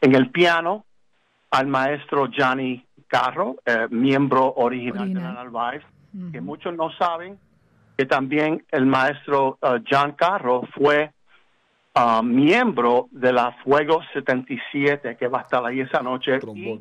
en 0.00 0.14
el 0.14 0.30
piano 0.30 0.84
al 1.50 1.66
maestro 1.66 2.28
Johnny 2.36 2.84
Carro, 3.06 3.56
eh, 3.66 3.86
miembro 3.90 4.54
original, 4.56 5.12
de 5.12 5.20
la 5.20 5.32
Narváez, 5.32 5.82
que 6.30 6.40
muchos 6.40 6.74
no 6.74 6.90
saben 6.92 7.38
que 7.96 8.06
también 8.06 8.64
el 8.70 8.86
maestro 8.86 9.58
uh, 9.62 9.78
John 9.88 10.12
Carro 10.12 10.62
fue 10.74 11.10
uh, 11.94 12.22
miembro 12.22 13.08
de 13.10 13.32
la 13.32 13.52
Fuego 13.64 14.00
77 14.12 15.16
que 15.16 15.28
va 15.28 15.40
a 15.40 15.42
estar 15.42 15.64
ahí 15.64 15.80
esa 15.80 16.02
noche. 16.02 16.38
Y, 16.54 16.70
uh, 16.70 16.80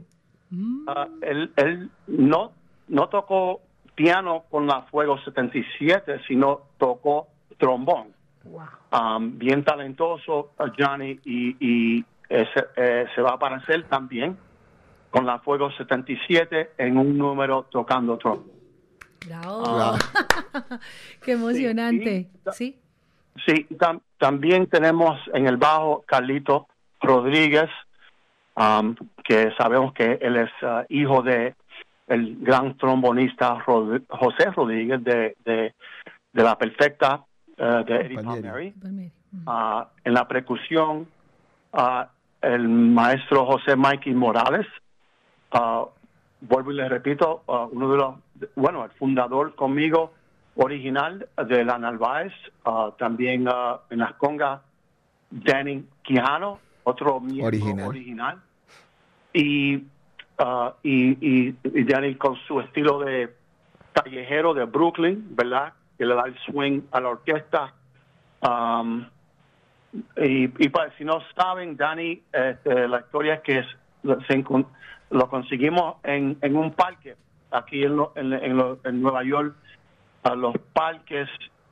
él, 1.22 1.52
él 1.56 1.90
no, 2.07 2.52
no 2.88 3.10
tocó 3.10 3.61
piano 4.02 4.45
con 4.49 4.65
la 4.65 4.82
Fuego 4.84 5.19
77, 5.19 6.22
sino 6.28 6.61
tocó 6.78 7.28
trombón. 7.57 8.07
Um, 8.91 9.38
bien 9.38 9.64
talentoso 9.64 10.53
uh, 10.57 10.65
Johnny 10.78 11.19
y, 11.23 11.56
y 11.60 12.06
eh, 12.28 12.48
se, 12.53 12.65
eh, 12.76 13.06
se 13.14 13.22
va 13.22 13.32
a 13.32 13.34
aparecer 13.36 13.84
también 13.88 14.36
con 15.11 15.26
la 15.28 15.38
Fuego 15.40 15.69
77 15.72 16.72
en 16.80 16.98
un 16.98 17.15
número 17.15 17.68
tocando 17.69 18.18
trombón. 18.18 18.49
Bravo. 19.28 19.98
Qué 21.23 21.34
emocionante. 21.34 22.30
Sí. 22.53 22.80
Sí, 23.45 23.68
tam- 23.78 24.02
también 24.18 24.65
tenemos 24.68 25.19
en 25.34 25.45
el 25.48 25.57
bajo 25.57 26.03
Carlito 26.07 26.68
Rodríguez, 27.02 27.69
um, 28.57 28.95
que 29.23 29.52
sabemos 29.57 29.94
que 29.94 30.18
él 30.22 30.38
es 30.38 30.49
uh, 30.64 30.84
hijo 30.90 31.22
de 31.22 31.56
el 32.13 32.38
gran 32.41 32.77
trombonista 32.77 33.57
Rod- 33.65 34.03
José 34.09 34.51
Rodríguez 34.51 35.03
de, 35.03 35.35
de, 35.45 35.73
de 36.33 36.43
la 36.43 36.57
perfecta 36.57 37.23
uh, 37.57 37.83
de 37.83 37.95
Eddie 37.95 38.21
Palmieri. 38.21 38.73
Ah, 39.47 39.88
en 40.03 40.13
la 40.13 40.27
percusión, 40.27 41.07
ah, 41.71 42.09
el 42.41 42.67
maestro 42.67 43.45
José 43.45 43.75
Mikey 43.75 44.13
Morales, 44.13 44.67
ah, 45.51 45.85
vuelvo 46.41 46.71
y 46.71 46.75
le 46.75 46.89
repito, 46.89 47.43
uno 47.71 47.91
de 47.91 47.97
los, 47.97 48.15
bueno, 48.55 48.83
el 48.83 48.91
fundador 48.91 49.55
conmigo 49.55 50.11
original 50.55 51.27
de 51.47 51.63
la 51.63 51.77
Narváez, 51.77 52.33
también 52.97 53.47
en 53.89 53.99
las 53.99 54.13
congas, 54.15 54.59
Danny 55.29 55.85
Quijano, 56.01 56.59
otro 56.83 57.19
miembro 57.21 57.47
Original. 57.47 57.88
original. 57.88 58.41
Y, 59.33 59.83
ah, 60.38 60.74
y, 60.84 61.49
y, 61.49 61.84
Danny 61.84 62.16
con 62.16 62.36
su 62.48 62.60
estilo 62.62 62.99
de 62.99 63.34
callejero 63.94 64.53
de 64.53 64.66
Brooklyn, 64.66 65.28
¿verdad? 65.36 65.74
Que 65.98 66.06
le 66.06 66.16
da 66.16 66.24
el 66.26 66.38
swing 66.40 66.82
a 66.91 66.99
la 67.02 67.10
orquesta. 67.10 67.74
Um, 68.41 69.06
y, 70.18 70.44
y 70.64 70.70
para, 70.70 70.95
si 70.98 71.03
no 71.03 71.20
saben, 71.36 71.76
Dani, 71.78 72.22
este, 72.32 72.88
la 72.88 73.02
historia 73.02 73.36
es 73.36 73.41
que 73.41 73.60
es- 73.60 73.78
se 74.28 74.44
lo 75.12 75.28
conseguimos 75.30 75.98
en, 76.03 76.38
en 76.41 76.56
un 76.56 76.72
parque 76.72 77.16
aquí 77.52 77.84
en, 77.84 77.98
lo- 77.98 78.14
en, 78.16 78.32
en 78.34 78.56
lo- 78.58 78.80
en 78.84 79.02
Nueva 79.02 79.24
York. 79.24 79.53
A 80.24 80.36
los 80.36 80.56
parques 80.74 81.28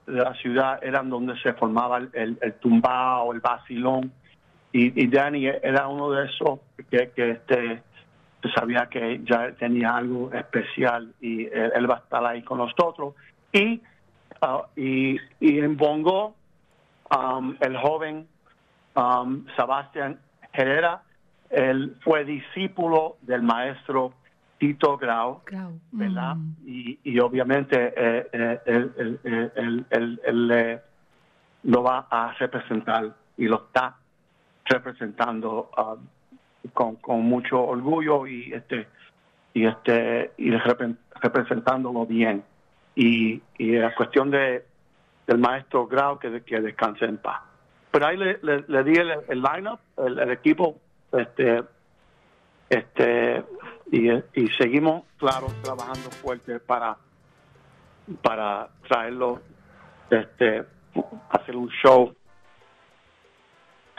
de 0.05 0.21
la 0.21 0.33
ciudad 0.35 0.79
eran 0.83 1.09
donde 1.09 1.39
se 1.39 1.53
formaba 1.53 1.97
el, 1.99 2.09
el, 2.13 2.37
el 2.41 2.53
tumbao, 2.55 3.31
el 3.31 3.39
vacilón. 3.39 4.11
Y, 4.73 5.01
y 5.03 5.07
Dani 5.07 5.47
era 5.47 5.87
uno 5.87 6.11
de 6.11 6.25
esos 6.25 6.59
que, 6.91 7.09
que 7.15 7.31
este, 7.31 7.81
sabía 8.55 8.87
que 8.89 9.21
ya 9.23 9.51
tenía 9.53 9.95
algo 9.95 10.31
especial 10.33 11.13
y 11.19 11.45
él, 11.45 11.71
él 11.75 11.89
va 11.89 11.95
a 11.95 11.99
estar 11.99 12.25
ahí 12.25 12.41
con 12.43 12.59
nosotros. 12.59 13.15
Y, 13.51 13.81
ah, 14.41 14.65
y, 14.75 15.17
y 15.39 15.59
en 15.59 15.75
Bongo, 15.75 16.35
um, 17.15 17.55
el 17.59 17.75
joven 17.77 18.27
um, 18.95 19.45
Sebastián 19.55 20.19
Herrera, 20.53 21.01
él 21.49 21.95
fue 22.01 22.23
discípulo 22.25 23.17
del 23.21 23.41
maestro 23.41 24.13
Tito 24.59 24.97
Grau, 24.97 25.41
¿verdad? 25.91 26.35
Y, 26.65 26.99
y 27.03 27.19
obviamente 27.19 27.93
eh, 27.95 28.27
eh, 28.31 28.59
él, 28.65 28.91
él- 28.97 29.19
él- 29.23 29.51
él- 29.55 29.85
él- 29.89 30.21
él, 30.25 30.51
eh, 30.51 30.81
lo 31.63 31.83
va 31.83 32.07
a 32.09 32.33
representar 32.33 33.13
y 33.37 33.47
lo 33.47 33.55
está 33.67 33.95
representando 34.65 35.69
ah, 35.75 35.95
con, 36.73 36.95
con 36.97 37.21
mucho 37.21 37.61
orgullo 37.61 38.27
y 38.27 38.53
este 38.53 38.87
y 39.53 39.65
este 39.65 40.31
y 40.37 40.51
repre- 40.51 40.97
representándolo 41.21 42.05
bien. 42.05 42.43
Y, 42.95 43.41
y 43.57 43.71
la 43.73 43.95
cuestión 43.95 44.29
de 44.31 44.65
del 45.27 45.37
maestro 45.37 45.87
Grau 45.87 46.17
que, 46.19 46.41
que 46.41 46.59
descanse 46.59 47.05
en 47.05 47.17
paz. 47.17 47.41
Pero 47.91 48.07
ahí 48.07 48.17
le, 48.17 48.39
le- 48.41 48.83
di 48.83 48.93
el, 48.97 49.11
el 49.27 49.41
lineup 49.41 49.79
el, 49.97 50.19
el 50.19 50.31
equipo 50.31 50.77
este 51.11 51.63
este 52.69 53.43
y, 53.91 54.11
y 54.11 54.47
seguimos 54.59 55.03
claro 55.17 55.47
trabajando 55.63 56.09
fuerte 56.21 56.59
para 56.59 56.97
para 58.21 58.69
traerlo 58.87 59.41
este 60.09 60.63
hacer 61.29 61.55
un 61.55 61.69
show 61.69 62.13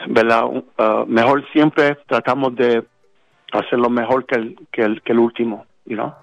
verdad 0.07 0.45
uh, 0.45 1.05
mejor 1.07 1.43
siempre 1.51 1.97
tratamos 2.07 2.55
de 2.55 2.83
hacerlo 3.51 3.89
mejor 3.89 4.25
que 4.25 4.35
el 4.35 4.55
que 4.71 4.81
el, 4.81 5.01
que 5.01 5.11
el 5.11 5.19
último 5.19 5.65
know? 5.85 6.13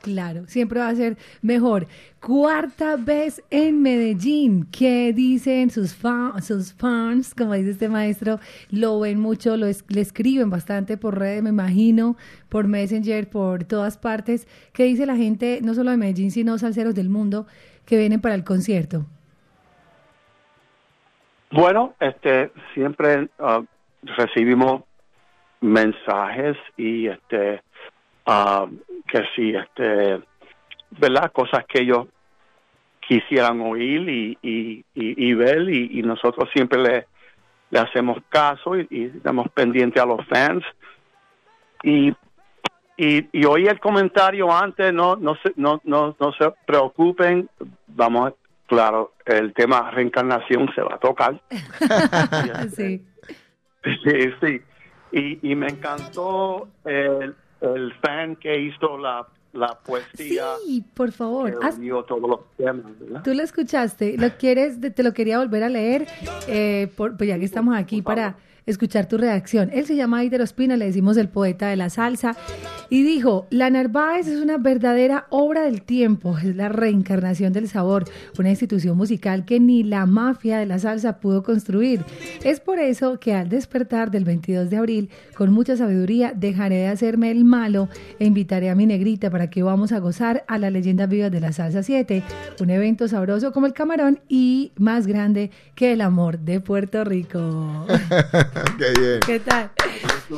Claro, 0.00 0.44
siempre 0.46 0.78
va 0.78 0.88
a 0.88 0.94
ser 0.94 1.18
mejor. 1.42 1.88
Cuarta 2.20 2.96
vez 2.96 3.42
en 3.50 3.82
Medellín. 3.82 4.68
¿Qué 4.70 5.12
dicen 5.12 5.70
sus, 5.70 5.92
fa- 5.92 6.40
sus 6.40 6.72
fans? 6.72 7.34
Como 7.34 7.54
dice 7.54 7.70
este 7.72 7.88
maestro, 7.88 8.38
lo 8.70 9.00
ven 9.00 9.18
mucho, 9.18 9.56
lo 9.56 9.66
le 9.66 10.00
escriben 10.00 10.50
bastante 10.50 10.96
por 10.96 11.18
redes, 11.18 11.42
me 11.42 11.50
imagino, 11.50 12.16
por 12.48 12.68
Messenger, 12.68 13.28
por 13.28 13.64
todas 13.64 13.98
partes. 13.98 14.46
¿Qué 14.72 14.84
dice 14.84 15.04
la 15.04 15.16
gente, 15.16 15.58
no 15.64 15.74
solo 15.74 15.90
de 15.90 15.96
Medellín, 15.96 16.30
sino 16.30 16.58
salseros 16.58 16.94
del 16.94 17.08
mundo, 17.08 17.48
que 17.84 17.98
vienen 17.98 18.20
para 18.20 18.36
el 18.36 18.44
concierto? 18.44 19.04
Bueno, 21.50 21.94
este, 21.98 22.52
siempre 22.74 23.28
ah, 23.38 23.62
recibimos 24.02 24.82
mensajes 25.60 26.56
y 26.76 27.06
este, 27.08 27.62
ah, 28.26 28.66
que 29.06 29.22
sí, 29.34 29.54
este, 29.54 30.22
¿verdad? 30.90 31.32
Cosas 31.32 31.64
que 31.66 31.82
ellos 31.82 32.06
quisieran 33.00 33.60
oír 33.62 34.08
y, 34.08 34.38
y, 34.42 34.84
y, 34.94 35.28
y 35.28 35.34
ver 35.34 35.68
y, 35.70 35.98
y 35.98 36.02
nosotros 36.02 36.48
siempre 36.52 36.80
le, 36.80 37.06
le 37.70 37.78
hacemos 37.78 38.18
caso 38.28 38.76
y, 38.76 38.86
y 38.90 39.04
estamos 39.04 39.48
pendientes 39.54 40.02
a 40.02 40.06
los 40.06 40.24
fans. 40.26 40.62
Y, 41.82 42.12
y, 42.96 43.28
y 43.32 43.44
oí 43.46 43.66
el 43.66 43.80
comentario 43.80 44.52
antes, 44.52 44.92
no, 44.92 45.16
no, 45.16 45.36
se, 45.36 45.52
no, 45.56 45.80
no, 45.84 46.14
no 46.18 46.32
se 46.32 46.52
preocupen, 46.66 47.48
vamos, 47.86 48.34
claro, 48.68 49.14
el 49.26 49.52
tema 49.54 49.90
reencarnación 49.90 50.68
se 50.74 50.80
va 50.82 50.94
a 50.94 50.98
tocar. 50.98 51.40
sí. 52.76 53.04
Sí, 53.84 54.30
sí. 54.40 54.60
Y, 55.10 55.50
y 55.50 55.54
me 55.54 55.68
encantó 55.68 56.68
el, 56.84 57.34
el 57.60 57.92
fan 58.02 58.36
que 58.36 58.60
hizo 58.60 58.98
la, 58.98 59.26
la 59.54 59.78
poesía. 59.78 60.44
Sí, 60.64 60.84
por 60.94 61.12
favor. 61.12 61.58
que 61.58 61.66
haz- 61.66 61.78
unió 61.78 62.02
todos 62.04 62.28
los 62.28 62.40
temas, 62.56 62.98
¿verdad? 63.00 63.22
Tú 63.24 63.32
lo 63.34 63.42
escuchaste, 63.42 64.16
lo 64.18 64.28
quieres, 64.36 64.78
te 64.94 65.02
lo 65.02 65.12
quería 65.14 65.38
volver 65.38 65.62
a 65.64 65.68
leer, 65.68 66.06
eh, 66.46 66.92
por, 66.96 67.16
pues 67.16 67.28
ya 67.28 67.38
que 67.38 67.44
estamos 67.46 67.74
aquí 67.76 68.02
para 68.02 68.36
escuchar 68.68 69.06
tu 69.06 69.18
reacción. 69.18 69.70
Él 69.72 69.86
se 69.86 69.96
llama 69.96 70.18
Aider 70.18 70.42
Ospina, 70.42 70.76
le 70.76 70.84
decimos 70.86 71.16
el 71.16 71.28
poeta 71.28 71.68
de 71.68 71.76
la 71.76 71.90
salsa, 71.90 72.36
y 72.90 73.02
dijo, 73.02 73.46
La 73.50 73.70
Narváez 73.70 74.28
es 74.28 74.40
una 74.40 74.58
verdadera 74.58 75.26
obra 75.30 75.62
del 75.62 75.82
tiempo, 75.82 76.36
es 76.38 76.54
la 76.54 76.68
reencarnación 76.68 77.52
del 77.52 77.68
sabor, 77.68 78.04
una 78.38 78.50
institución 78.50 78.96
musical 78.96 79.44
que 79.44 79.60
ni 79.60 79.82
la 79.82 80.06
mafia 80.06 80.58
de 80.58 80.66
la 80.66 80.78
salsa 80.78 81.18
pudo 81.18 81.42
construir. 81.42 82.04
Es 82.44 82.60
por 82.60 82.78
eso 82.78 83.18
que 83.18 83.34
al 83.34 83.48
despertar 83.48 84.10
del 84.10 84.24
22 84.24 84.70
de 84.70 84.76
abril, 84.76 85.10
con 85.34 85.52
mucha 85.52 85.76
sabiduría, 85.76 86.32
dejaré 86.34 86.76
de 86.76 86.88
hacerme 86.88 87.30
el 87.30 87.44
malo 87.44 87.88
e 88.18 88.26
invitaré 88.26 88.70
a 88.70 88.74
mi 88.74 88.86
negrita 88.86 89.30
para 89.30 89.50
que 89.50 89.62
vamos 89.62 89.92
a 89.92 89.98
gozar 89.98 90.44
a 90.46 90.58
la 90.58 90.70
leyenda 90.70 91.06
viva 91.06 91.30
de 91.30 91.40
la 91.40 91.52
salsa 91.52 91.82
7, 91.82 92.22
un 92.60 92.70
evento 92.70 93.08
sabroso 93.08 93.52
como 93.52 93.66
el 93.66 93.72
camarón 93.72 94.20
y 94.28 94.72
más 94.76 95.06
grande 95.06 95.50
que 95.74 95.92
el 95.92 96.00
amor 96.00 96.38
de 96.38 96.60
Puerto 96.60 97.04
Rico. 97.04 97.86
Qué 98.78 99.00
bien. 99.00 99.20
¿Qué 99.26 99.40
tal? 99.40 99.70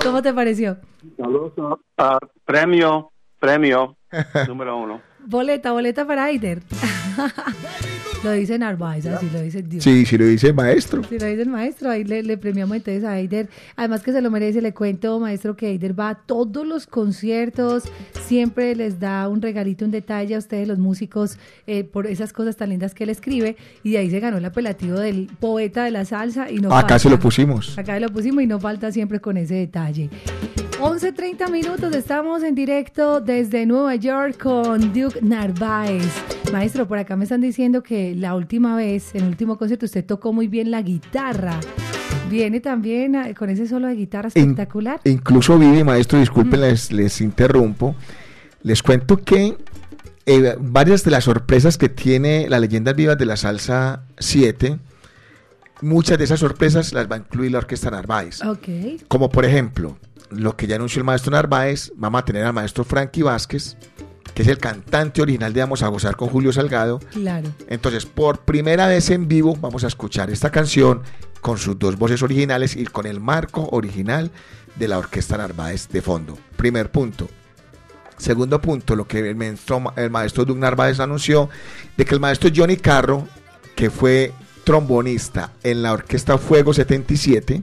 ¿Cómo 0.02 0.22
te 0.22 0.32
pareció? 0.32 0.76
Saludos. 1.16 1.80
Ah, 1.96 2.18
premio, 2.44 3.10
premio 3.38 3.96
número 4.48 4.76
uno. 4.78 5.02
Boleta, 5.20 5.72
boleta 5.72 6.06
para 6.06 6.24
Aider. 6.24 6.62
lo 8.24 8.32
dice 8.32 8.58
Narváez, 8.58 9.06
así 9.06 9.28
lo 9.32 9.40
dice 9.40 9.62
Dios. 9.62 9.82
Sí, 9.82 10.04
si 10.04 10.18
lo 10.18 10.26
dice 10.26 10.48
el 10.48 10.54
maestro. 10.54 11.02
Si 11.04 11.18
lo 11.18 11.26
dice 11.26 11.42
el 11.42 11.48
maestro, 11.48 11.90
ahí 11.90 12.04
le, 12.04 12.22
le 12.22 12.36
premiamos 12.36 12.76
entonces 12.76 13.04
a 13.04 13.12
Aider. 13.12 13.48
Además 13.76 14.02
que 14.02 14.12
se 14.12 14.20
lo 14.20 14.30
merece, 14.30 14.60
le 14.60 14.74
cuento, 14.74 15.18
maestro, 15.18 15.56
que 15.56 15.66
Aider 15.68 15.98
va 15.98 16.10
a 16.10 16.14
todos 16.16 16.66
los 16.66 16.86
conciertos, 16.86 17.84
siempre 18.26 18.74
les 18.76 19.00
da 19.00 19.28
un 19.28 19.40
regalito, 19.40 19.84
un 19.84 19.90
detalle 19.90 20.34
a 20.34 20.38
ustedes, 20.38 20.68
los 20.68 20.78
músicos, 20.78 21.38
eh, 21.66 21.84
por 21.84 22.06
esas 22.06 22.32
cosas 22.32 22.56
tan 22.56 22.68
lindas 22.70 22.94
que 22.94 23.04
él 23.04 23.10
escribe, 23.10 23.56
y 23.82 23.92
de 23.92 23.98
ahí 23.98 24.10
se 24.10 24.20
ganó 24.20 24.38
el 24.38 24.44
apelativo 24.44 24.98
del 24.98 25.28
poeta 25.40 25.84
de 25.84 25.90
la 25.90 26.04
salsa. 26.04 26.50
y 26.50 26.56
no 26.58 26.68
Acá 26.74 26.98
se 26.98 27.04
falta. 27.08 27.16
lo 27.16 27.18
pusimos. 27.22 27.78
Acá 27.78 27.98
lo 28.00 28.08
pusimos 28.10 28.42
y 28.42 28.46
no 28.46 28.60
falta 28.60 28.92
siempre 28.92 29.20
con 29.20 29.36
ese 29.36 29.54
detalle. 29.54 30.10
11.30 30.80 31.50
minutos, 31.50 31.94
estamos 31.94 32.42
en 32.42 32.54
directo 32.54 33.20
desde 33.20 33.66
Nueva 33.66 33.96
York 33.96 34.38
con 34.42 34.94
Duke 34.94 35.20
Narváez. 35.20 36.02
Maestro, 36.52 36.88
por 36.88 36.96
acá 36.96 37.16
me 37.16 37.24
están 37.24 37.42
diciendo 37.42 37.82
que 37.82 38.14
la 38.14 38.34
última 38.34 38.74
vez, 38.76 39.14
en 39.14 39.24
el 39.24 39.28
último 39.28 39.58
concierto, 39.58 39.84
usted 39.84 40.04
tocó 40.06 40.32
muy 40.32 40.48
bien 40.48 40.70
la 40.70 40.80
guitarra. 40.80 41.60
Viene 42.30 42.60
también 42.60 43.14
eh, 43.14 43.34
con 43.34 43.50
ese 43.50 43.66
solo 43.68 43.88
de 43.88 43.94
guitarra 43.94 44.30
In- 44.34 44.42
espectacular. 44.52 45.00
incluso 45.04 45.58
vive, 45.58 45.84
maestro, 45.84 46.18
disculpen, 46.18 46.62
les, 46.62 46.90
les 46.92 47.20
interrumpo. 47.20 47.94
Les 48.62 48.82
cuento 48.82 49.18
que 49.18 49.58
eh, 50.24 50.56
varias 50.58 51.04
de 51.04 51.10
las 51.10 51.24
sorpresas 51.24 51.76
que 51.76 51.90
tiene 51.90 52.48
la 52.48 52.58
leyenda 52.58 52.94
viva 52.94 53.16
de 53.16 53.26
la 53.26 53.36
salsa 53.36 54.04
7, 54.18 54.78
muchas 55.82 56.16
de 56.16 56.24
esas 56.24 56.40
sorpresas 56.40 56.94
las 56.94 57.06
va 57.10 57.16
a 57.16 57.18
incluir 57.18 57.52
la 57.52 57.58
orquesta 57.58 57.90
Narváez. 57.90 58.42
Ok. 58.44 58.68
Como 59.08 59.28
por 59.28 59.44
ejemplo, 59.44 59.98
lo 60.30 60.56
que 60.56 60.66
ya 60.66 60.76
anunció 60.76 61.00
el 61.00 61.04
maestro 61.04 61.32
Narváez, 61.32 61.92
vamos 61.96 62.20
a 62.20 62.24
tener 62.24 62.44
al 62.44 62.52
maestro 62.52 62.84
Frankie 62.84 63.22
Vázquez 63.22 63.76
que 64.34 64.42
es 64.42 64.48
el 64.48 64.58
cantante 64.58 65.22
original 65.22 65.52
de 65.52 65.60
Vamos 65.60 65.82
a 65.82 65.88
gozar 65.88 66.16
con 66.16 66.28
Julio 66.28 66.52
Salgado. 66.52 67.00
Claro. 67.12 67.52
Entonces, 67.68 68.06
por 68.06 68.40
primera 68.44 68.86
vez 68.86 69.10
en 69.10 69.28
vivo 69.28 69.56
vamos 69.56 69.84
a 69.84 69.88
escuchar 69.88 70.30
esta 70.30 70.50
canción 70.50 71.02
con 71.40 71.58
sus 71.58 71.78
dos 71.78 71.96
voces 71.96 72.22
originales 72.22 72.76
y 72.76 72.84
con 72.84 73.06
el 73.06 73.20
marco 73.20 73.68
original 73.72 74.30
de 74.76 74.88
la 74.88 74.98
Orquesta 74.98 75.36
Narváez 75.36 75.88
de 75.88 76.02
fondo. 76.02 76.38
Primer 76.56 76.90
punto. 76.90 77.28
Segundo 78.18 78.60
punto, 78.60 78.94
lo 78.96 79.06
que 79.06 79.30
el 79.30 79.34
maestro, 79.34 79.92
el 79.96 80.10
maestro 80.10 80.44
Doug 80.44 80.58
Narváez 80.58 81.00
anunció, 81.00 81.48
de 81.96 82.04
que 82.04 82.14
el 82.14 82.20
maestro 82.20 82.50
Johnny 82.54 82.76
Carro, 82.76 83.26
que 83.74 83.88
fue 83.88 84.32
trombonista 84.64 85.52
en 85.62 85.82
la 85.82 85.92
Orquesta 85.92 86.36
Fuego 86.36 86.74
77, 86.74 87.62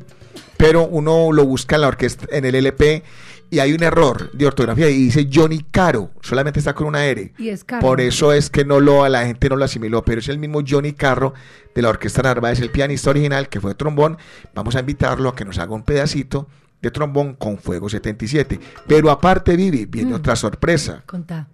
pero 0.58 0.86
uno 0.86 1.32
lo 1.32 1.46
busca 1.46 1.76
en 1.76 1.82
la 1.82 1.88
orquesta, 1.88 2.26
en 2.32 2.46
el 2.46 2.56
LP 2.56 3.04
y 3.50 3.60
hay 3.60 3.72
un 3.74 3.82
error 3.82 4.30
de 4.34 4.46
ortografía 4.46 4.90
y 4.90 4.96
dice 5.04 5.30
Johnny 5.32 5.64
Caro, 5.72 6.12
solamente 6.22 6.60
está 6.60 6.74
con 6.76 6.88
una 6.88 7.06
R. 7.06 7.34
Y 7.38 7.50
es 7.50 7.64
Carro. 7.64 7.82
Por 7.82 8.02
eso 8.02 8.34
es 8.34 8.50
que 8.50 8.66
no 8.66 8.80
lo, 8.82 9.08
la 9.08 9.26
gente 9.26 9.48
no 9.48 9.56
lo 9.56 9.64
asimiló, 9.64 10.04
pero 10.04 10.20
es 10.20 10.28
el 10.28 10.38
mismo 10.38 10.62
Johnny 10.68 10.92
Carro 10.94 11.34
de 11.74 11.82
la 11.82 11.90
Orquesta 11.90 12.22
Narváez, 12.24 12.60
el 12.60 12.72
pianista 12.72 13.10
original 13.10 13.48
que 13.48 13.62
fue 13.62 13.74
trombón. 13.76 14.18
Vamos 14.54 14.76
a 14.76 14.82
invitarlo 14.82 15.30
a 15.30 15.36
que 15.36 15.46
nos 15.46 15.60
haga 15.60 15.74
un 15.74 15.84
pedacito 15.84 16.50
de 16.82 16.92
trombón 16.92 17.36
con 17.36 17.58
Fuego 17.58 17.88
77. 17.88 18.60
Pero 18.86 19.10
aparte, 19.12 19.56
Vivi, 19.56 19.86
viene 19.86 20.12
Mm. 20.12 20.16
otra 20.16 20.36
sorpresa. 20.36 21.04
Contá. 21.06 21.48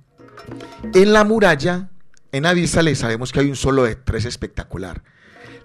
En 0.93 1.13
la 1.13 1.23
muralla, 1.23 1.89
en 2.31 2.45
Avísale, 2.47 2.95
sabemos 2.95 3.31
que 3.31 3.39
hay 3.41 3.49
un 3.49 3.55
solo 3.55 3.83
de 3.83 3.95
tres 3.95 4.25
espectacular. 4.25 5.03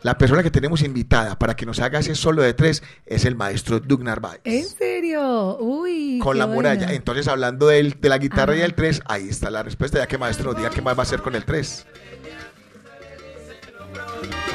La 0.02 0.16
persona 0.16 0.42
que 0.44 0.50
tenemos 0.50 0.82
invitada 0.82 1.36
para 1.38 1.56
que 1.56 1.66
nos 1.66 1.80
haga 1.80 1.98
ese 1.98 2.14
solo 2.14 2.42
de 2.42 2.54
tres 2.54 2.82
es 3.04 3.24
el 3.24 3.34
maestro 3.34 3.80
Doug 3.80 4.04
Narváez. 4.04 4.40
¿En 4.44 4.64
serio? 4.64 5.56
Uy. 5.58 6.20
Con 6.22 6.38
la 6.38 6.46
muralla. 6.46 6.92
Entonces, 6.92 7.26
hablando 7.26 7.66
del- 7.66 8.00
de 8.00 8.08
la 8.08 8.18
guitarra 8.18 8.54
y 8.54 8.60
del 8.60 8.74
3, 8.74 9.02
ahí 9.06 9.28
está 9.28 9.50
la 9.50 9.62
respuesta. 9.64 9.98
Ya 9.98 10.06
que 10.06 10.16
maestro 10.16 10.52
nos 10.52 10.56
diga 10.56 10.70
qué 10.70 10.80
más 10.82 10.94
va 10.96 11.00
a 11.00 11.02
hacer 11.02 11.20
con 11.20 11.34
el 11.34 11.44
3. 11.44 11.84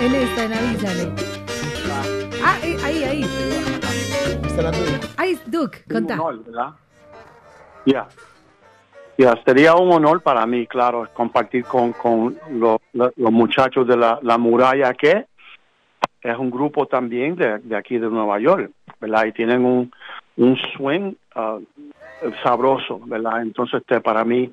En 0.02 0.16
esta, 0.16 0.44
en 0.46 0.54
Avísale. 0.54 1.12
Ah, 2.44 2.58
eh, 2.64 2.78
ahí, 2.84 3.04
ahí. 3.04 3.26
Ahí, 5.18 5.40
Duke, 5.46 5.84
contá. 5.92 6.14
Un 6.16 6.20
honor, 6.22 6.44
¿verdad? 6.46 6.68
Ya. 7.86 8.08
Ya, 9.18 9.36
sería 9.46 9.76
un 9.76 9.92
honor 9.92 10.22
para 10.22 10.46
mí, 10.46 10.66
claro, 10.68 11.08
compartir 11.14 11.66
con, 11.66 11.94
con 11.94 12.38
lo- 12.52 12.82
lo- 12.94 13.14
los 13.16 13.32
muchachos 13.32 13.88
de 13.88 13.96
la, 13.96 14.20
la 14.24 14.38
muralla, 14.38 14.94
que 14.94 15.28
es 16.24 16.38
un 16.38 16.50
grupo 16.50 16.86
también 16.86 17.36
de, 17.36 17.60
de 17.60 17.76
aquí 17.76 17.98
de 17.98 18.10
Nueva 18.10 18.40
York, 18.40 18.72
¿verdad? 19.00 19.26
Y 19.26 19.34
tienen 19.34 19.66
un, 19.66 19.92
un 20.38 20.58
swing 20.76 21.14
ah, 21.36 21.60
sabroso, 22.44 23.02
¿verdad? 23.06 23.42
Entonces, 23.42 23.82
este, 23.82 24.00
para 24.02 24.24
mí, 24.24 24.52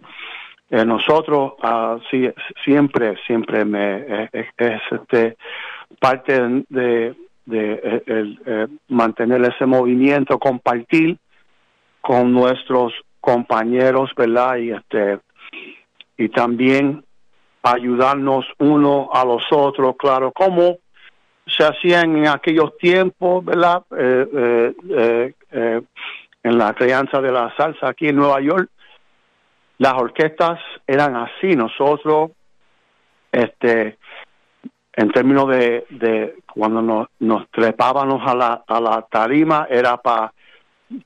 eh, 0.70 0.84
nosotros 0.84 1.54
ah, 1.62 1.98
sí, 2.10 2.28
siempre, 2.64 3.16
siempre 3.26 3.64
me 3.64 3.98
eh, 3.98 4.28
es, 4.32 4.46
es, 4.56 4.80
este 4.90 5.36
parte 5.98 6.64
de, 6.68 7.14
de 7.46 7.72
eh, 7.72 8.02
el, 8.06 8.40
eh, 8.46 8.66
mantener 8.88 9.42
ese 9.42 9.66
movimiento, 9.66 10.38
compartir 10.38 11.18
con 12.00 12.32
nuestros 12.32 12.92
compañeros, 13.20 14.10
¿verdad? 14.16 14.56
Y 14.56 14.70
este 14.70 15.18
y 16.16 16.28
también 16.28 17.04
ayudarnos 17.62 18.46
uno 18.58 19.10
a 19.12 19.24
los 19.24 19.42
otros, 19.50 19.96
claro, 19.98 20.32
como 20.32 20.78
se 21.56 21.64
hacía 21.64 22.00
en 22.02 22.26
aquellos 22.26 22.76
tiempos, 22.78 23.44
¿verdad? 23.44 23.82
Eh, 23.96 24.74
eh, 24.90 25.34
eh, 25.50 25.82
en 26.42 26.58
la 26.58 26.72
crianza 26.74 27.20
de 27.20 27.32
la 27.32 27.54
salsa 27.56 27.88
aquí 27.88 28.08
en 28.08 28.16
Nueva 28.16 28.40
York, 28.40 28.70
las 29.78 29.94
orquestas 29.94 30.58
eran 30.86 31.16
así. 31.16 31.56
Nosotros, 31.56 32.30
este, 33.32 33.98
en 34.92 35.10
términos 35.10 35.48
de, 35.48 35.86
de 35.90 36.36
cuando 36.52 36.82
nos, 36.82 37.08
nos 37.18 37.48
trepábamos 37.50 38.22
a 38.26 38.34
la, 38.34 38.64
a 38.66 38.80
la 38.80 39.06
tarima, 39.10 39.66
era 39.70 39.96
para 39.96 40.32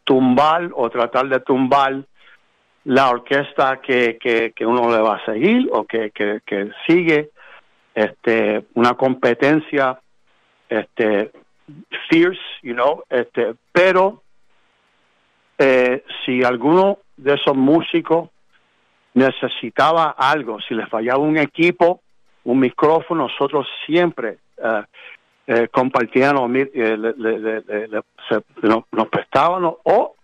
tumbar 0.05 0.71
o 0.75 0.89
tratar 0.89 1.29
de 1.29 1.41
tumbar 1.41 2.05
la 2.85 3.11
orquesta 3.11 3.81
que, 3.81 4.19
que, 4.19 4.53
que 4.55 4.66
uno 4.66 4.91
le 4.91 5.01
va 5.01 5.16
a 5.16 5.25
seguir 5.25 5.69
o 5.73 5.85
que, 5.85 6.11
que, 6.11 6.41
que 6.45 6.71
sigue 6.87 7.31
este 7.95 8.66
una 8.75 8.95
competencia 8.95 9.99
este 10.80 11.30
fierce 12.09 12.40
you 12.62 12.74
know 12.74 13.02
este 13.09 13.55
pero 13.72 14.22
eh, 15.59 16.05
si 16.24 16.42
alguno 16.42 16.98
de 17.16 17.34
esos 17.34 17.56
músicos 17.56 18.30
necesitaba 19.14 20.14
algo 20.18 20.60
si 20.60 20.74
les 20.74 20.88
fallaba 20.88 21.18
un 21.18 21.38
equipo 21.38 22.01
un 22.44 22.59
micrófono 22.60 23.28
nosotros 23.28 23.66
siempre 23.86 24.38
eh, 24.59 24.82
eh, 25.46 25.68
compartíamos 25.68 26.51
nos, 28.62 29.09
prestábamos 29.10 29.76
o 29.84 30.14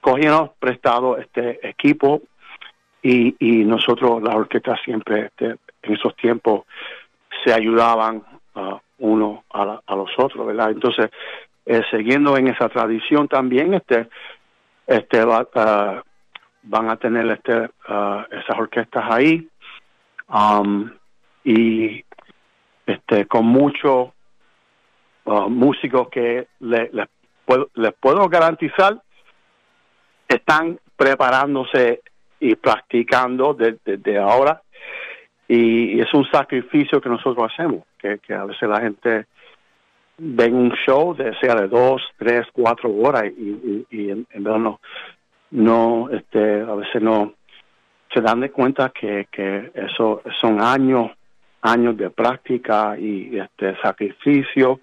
cogíamos 0.00 0.50
prestado 0.58 1.16
este 1.18 1.66
equipo 1.68 2.22
y, 3.02 3.36
y 3.38 3.64
nosotros 3.64 4.22
la 4.22 4.34
orquesta 4.34 4.76
siempre 4.84 5.26
este, 5.26 5.56
en 5.82 5.94
esos 5.94 6.16
tiempos 6.16 6.64
se 7.44 7.52
ayudaban 7.52 8.24
ah, 8.54 8.80
uno 8.98 9.44
a, 9.50 9.64
la- 9.64 9.82
a 9.86 9.96
los 9.96 10.10
otros 10.18 10.46
verdad 10.46 10.70
entonces 10.70 11.10
eh, 11.66 11.82
siguiendo 11.90 12.36
en 12.36 12.48
esa 12.48 12.68
tradición 12.68 13.28
también 13.28 13.74
este 13.74 14.08
este 14.86 15.24
va- 15.24 15.48
ah, 15.54 16.02
van 16.62 16.90
a 16.90 16.96
tener 16.96 17.26
este 17.30 17.68
ah, 17.88 18.26
esas 18.30 18.58
orquestas 18.58 19.04
ahí 19.10 19.48
um, 20.28 20.90
y 21.44 22.04
este 22.86 23.26
con 23.26 23.46
muchos 23.46 24.10
ah, 25.26 25.46
músicos 25.48 26.08
que 26.08 26.48
le- 26.60 26.90
les 26.92 27.06
puedo, 27.44 27.68
les 27.74 27.92
puedo 27.94 28.28
garantizar 28.28 29.00
están 30.28 30.78
preparándose 30.96 32.02
y 32.40 32.54
practicando 32.56 33.54
desde 33.54 34.18
ahora 34.18 34.62
y 35.48 36.00
es 36.00 36.12
un 36.12 36.28
sacrificio 36.30 37.00
que 37.00 37.08
nosotros 37.08 37.50
hacemos 37.52 37.84
que, 37.98 38.18
que 38.18 38.34
a 38.34 38.44
veces 38.44 38.68
la 38.68 38.80
gente 38.80 39.26
ven 40.18 40.54
un 40.54 40.72
show 40.86 41.14
de 41.14 41.36
sea 41.38 41.54
de 41.54 41.68
dos 41.68 42.02
tres 42.18 42.46
cuatro 42.52 42.90
horas 42.92 43.24
y, 43.26 43.86
y, 43.90 44.10
en, 44.10 44.26
en 44.30 44.44
verdad 44.44 44.58
no 44.58 44.80
no 45.50 46.08
este 46.10 46.62
a 46.62 46.74
veces 46.74 47.02
no 47.02 47.34
se 48.12 48.20
dan 48.20 48.40
de 48.40 48.50
cuenta 48.50 48.90
que, 48.90 49.28
que 49.30 49.70
eso 49.74 50.22
son 50.40 50.60
años 50.60 51.12
años 51.62 51.96
de 51.96 52.10
práctica 52.10 52.96
y 52.98 53.38
este 53.38 53.76
sacrificio 53.80 54.80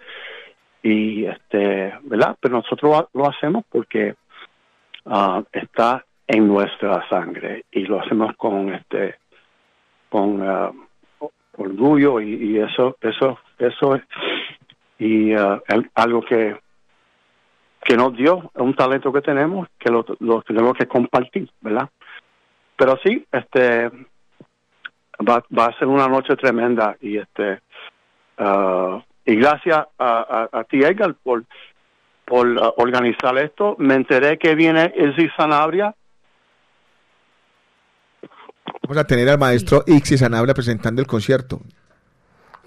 y 0.82 1.26
este 1.26 1.94
verdad 2.04 2.38
pero 2.40 2.58
nosotros 2.58 3.08
lo 3.14 3.28
hacemos 3.28 3.66
porque 3.70 4.16
ah, 5.06 5.44
está 5.52 6.06
en 6.28 6.48
nuestra 6.48 7.08
sangre 7.10 7.66
y 7.72 7.82
lo 7.82 8.02
hacemos 8.02 8.36
con 8.38 8.74
este 8.74 9.16
con 10.14 10.48
ah, 10.48 10.72
orgullo 11.58 12.22
y, 12.22 12.60
eso 12.60 12.96
eso 13.02 13.40
eso 13.58 13.96
es 13.96 14.04
y 15.00 15.32
el- 15.32 15.90
algo 15.96 16.22
que 16.22 16.56
que 17.84 17.98
nos 17.98 18.16
dio 18.16 18.52
un 18.54 18.76
talento 18.76 19.12
que 19.12 19.22
tenemos 19.22 19.68
que 19.80 19.90
lo, 19.92 20.04
tenemos 20.44 20.74
que 20.78 20.88
compartir 20.88 21.50
verdad 21.62 21.90
pero 22.76 22.96
sí 23.04 23.26
este 23.32 23.90
va, 25.28 25.44
va 25.58 25.66
a 25.66 25.78
ser 25.80 25.88
una 25.88 26.08
noche 26.08 26.36
tremenda 26.36 26.96
y 27.02 27.18
este 27.18 27.60
ah, 28.38 29.04
y 29.26 29.36
gracias 29.36 29.88
a, 29.98 30.48
a, 30.52 30.60
a 30.60 30.64
ti 30.66 30.84
Edgar 30.84 31.16
por 31.24 31.44
por 32.26 32.48
ah, 32.62 32.72
organizar 32.78 33.38
esto. 33.38 33.76
Me 33.80 33.96
enteré 33.96 34.38
que 34.38 34.56
viene 34.56 34.94
Izzy 34.96 35.30
Sanabria 35.36 35.94
Vamos 38.86 38.98
a 38.98 39.08
tener 39.08 39.30
al 39.30 39.40
maestro 39.40 39.86
Ixi 39.88 40.18
Sanabria 40.18 40.54
presentando 40.54 41.02
el 41.02 41.08
concierto. 41.08 41.62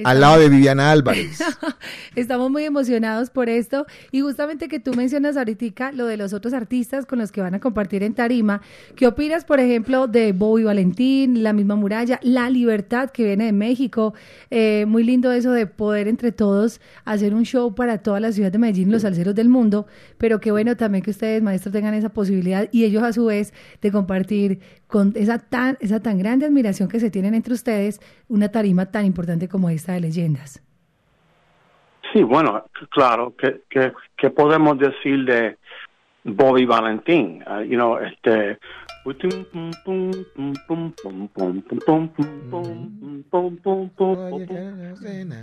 Al 0.05 0.21
lado 0.21 0.39
de 0.39 0.51
Viviana 0.51 0.91
Álvarez. 0.91 1.43
Estamos 2.17 2.51
muy 2.51 2.65
emocionados 2.65 3.31
por 3.31 3.49
esto 3.49 3.87
y 4.13 4.21
justamente 4.21 4.69
que 4.69 4.79
tú 4.79 4.93
mencionas 4.93 5.39
ahorita 5.39 5.93
lo 5.93 6.05
de 6.05 6.19
los 6.19 6.35
otros 6.35 6.53
artistas 6.53 7.07
con 7.07 7.19
los 7.19 7.33
que 7.33 7.41
van 7.41 7.55
a 7.55 7.61
compartir 7.61 8.03
en 8.03 8.13
tarima. 8.13 8.61
¿Qué 8.95 9.07
opinas, 9.07 9.47
por 9.47 9.59
ejemplo, 9.59 10.07
de 10.07 10.33
Bobby 10.33 10.65
Valentín, 10.65 11.43
La 11.43 11.55
misma 11.55 11.77
muralla, 11.77 12.21
La 12.23 12.51
Libertad 12.51 13.11
que 13.11 13.25
viene 13.25 13.47
de 13.47 13.53
México? 13.53 14.13
Eh, 14.51 14.85
muy 14.87 15.03
lindo 15.03 15.33
eso 15.33 15.53
de 15.53 15.67
poder 15.67 16.09
entre 16.09 16.31
todos 16.31 16.81
hacer 17.07 17.35
un 17.35 17.45
show 17.45 17.75
para 17.75 17.99
toda 17.99 18.21
la 18.21 18.33
ciudad 18.33 18.53
de 18.53 18.59
Medellín, 18.59 18.93
los 18.93 19.03
salseros 19.03 19.35
del 19.35 19.49
mundo, 19.49 19.87
pero 20.19 20.41
qué 20.41 20.51
bueno 20.51 20.77
también 20.77 21.03
que 21.03 21.11
ustedes, 21.11 21.43
maestros, 21.43 21.73
tengan 21.73 21.95
esa 21.95 22.11
posibilidad 22.11 22.69
y 22.71 22.85
ellos 22.85 23.03
a 23.03 23.15
su 23.15 23.27
vez 23.27 23.55
de 23.81 23.91
compartir 23.91 24.61
con 24.87 25.13
esa 25.17 25.39
tan, 25.39 25.79
esa 25.81 26.01
tan 26.01 26.19
grande 26.19 26.47
admiración 26.47 26.89
que 26.89 27.01
se 27.01 27.11
tienen 27.11 27.35
entre 27.35 27.55
ustedes 27.55 28.01
una 28.29 28.51
tarima 28.51 28.87
tan 28.87 29.05
importante 29.05 29.49
como 29.49 29.69
esta 29.71 29.86
de 29.93 30.01
leyendas. 30.01 30.63
Sí, 32.13 32.23
bueno, 32.23 32.65
claro, 32.91 33.35
¿qué, 33.37 33.63
qué, 33.69 33.93
qué 34.17 34.31
podemos 34.31 34.79
decir 34.79 35.25
de, 35.25 35.57
Bobby 36.27 36.67
Valentín, 36.67 37.43
uh, 37.47 37.63
you 37.63 37.77
know, 37.77 37.99
este 37.99 38.59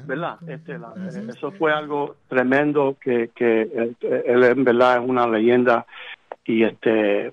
¿verdad? 0.05 0.37
Este, 0.45 0.77
la- 0.77 0.93
eso 1.29 1.51
fue 1.53 1.71
algo 1.71 2.17
tremendo 2.27 2.97
que, 3.01 3.29
que 3.33 3.61
eh, 3.61 4.23
él 4.25 4.43
en 4.43 4.63
verdad 4.65 5.01
es 5.01 5.09
una 5.09 5.25
leyenda 5.25 5.85
y 6.43 6.63
este 6.63 7.31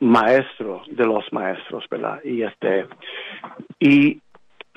maestro 0.00 0.82
de 0.90 1.04
los 1.04 1.30
maestros, 1.32 1.84
¿verdad? 1.90 2.20
Y 2.24 2.42
este 2.42 2.86
y 3.78 4.22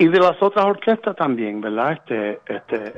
y 0.00 0.08
de 0.08 0.18
las 0.18 0.42
otras 0.42 0.64
orquestas 0.64 1.14
también, 1.14 1.60
¿verdad? 1.60 1.92
Este 1.92 2.40
este 2.46 2.92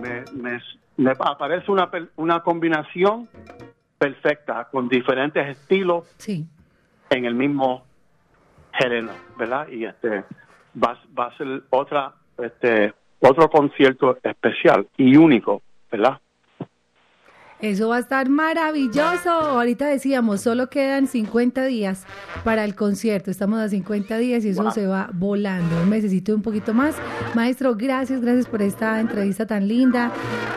me, 0.00 0.24
me, 0.32 0.60
me 0.96 1.10
aparece 1.18 1.70
una 1.70 1.90
una 2.16 2.40
combinación 2.40 3.28
perfecta 3.98 4.68
con 4.70 4.88
diferentes 4.88 5.46
estilos 5.48 6.06
Sí. 6.18 6.46
en 7.10 7.24
el 7.24 7.34
mismo 7.34 7.84
género, 8.72 9.10
¿verdad? 9.36 9.68
Y 9.68 9.84
este 9.84 10.24
va, 10.82 10.96
va 11.18 11.26
a 11.26 11.36
ser 11.36 11.62
otra 11.70 12.14
este 12.38 12.94
otro 13.20 13.50
concierto 13.50 14.16
especial 14.22 14.86
y 14.96 15.16
único, 15.16 15.60
¿verdad? 15.90 16.18
Eso 17.60 17.88
va 17.88 17.96
a 17.96 17.98
estar 17.98 18.28
maravilloso. 18.28 19.30
Ahorita 19.30 19.86
decíamos, 19.88 20.42
solo 20.42 20.70
quedan 20.70 21.08
50 21.08 21.64
días 21.64 22.04
para 22.44 22.64
el 22.64 22.76
concierto. 22.76 23.32
Estamos 23.32 23.58
a 23.58 23.68
50 23.68 24.16
días 24.18 24.44
y 24.44 24.50
eso 24.50 24.62
Wow. 24.62 24.70
se 24.72 24.86
va 24.86 25.10
volando. 25.12 25.82
Un 25.82 25.88
mesecito 25.88 26.32
un 26.36 26.42
poquito 26.42 26.72
más. 26.72 26.94
Maestro, 27.34 27.74
gracias, 27.74 28.20
gracias 28.20 28.46
por 28.46 28.62
esta 28.62 29.00
entrevista 29.00 29.44
tan 29.44 29.66
linda. 29.66 30.12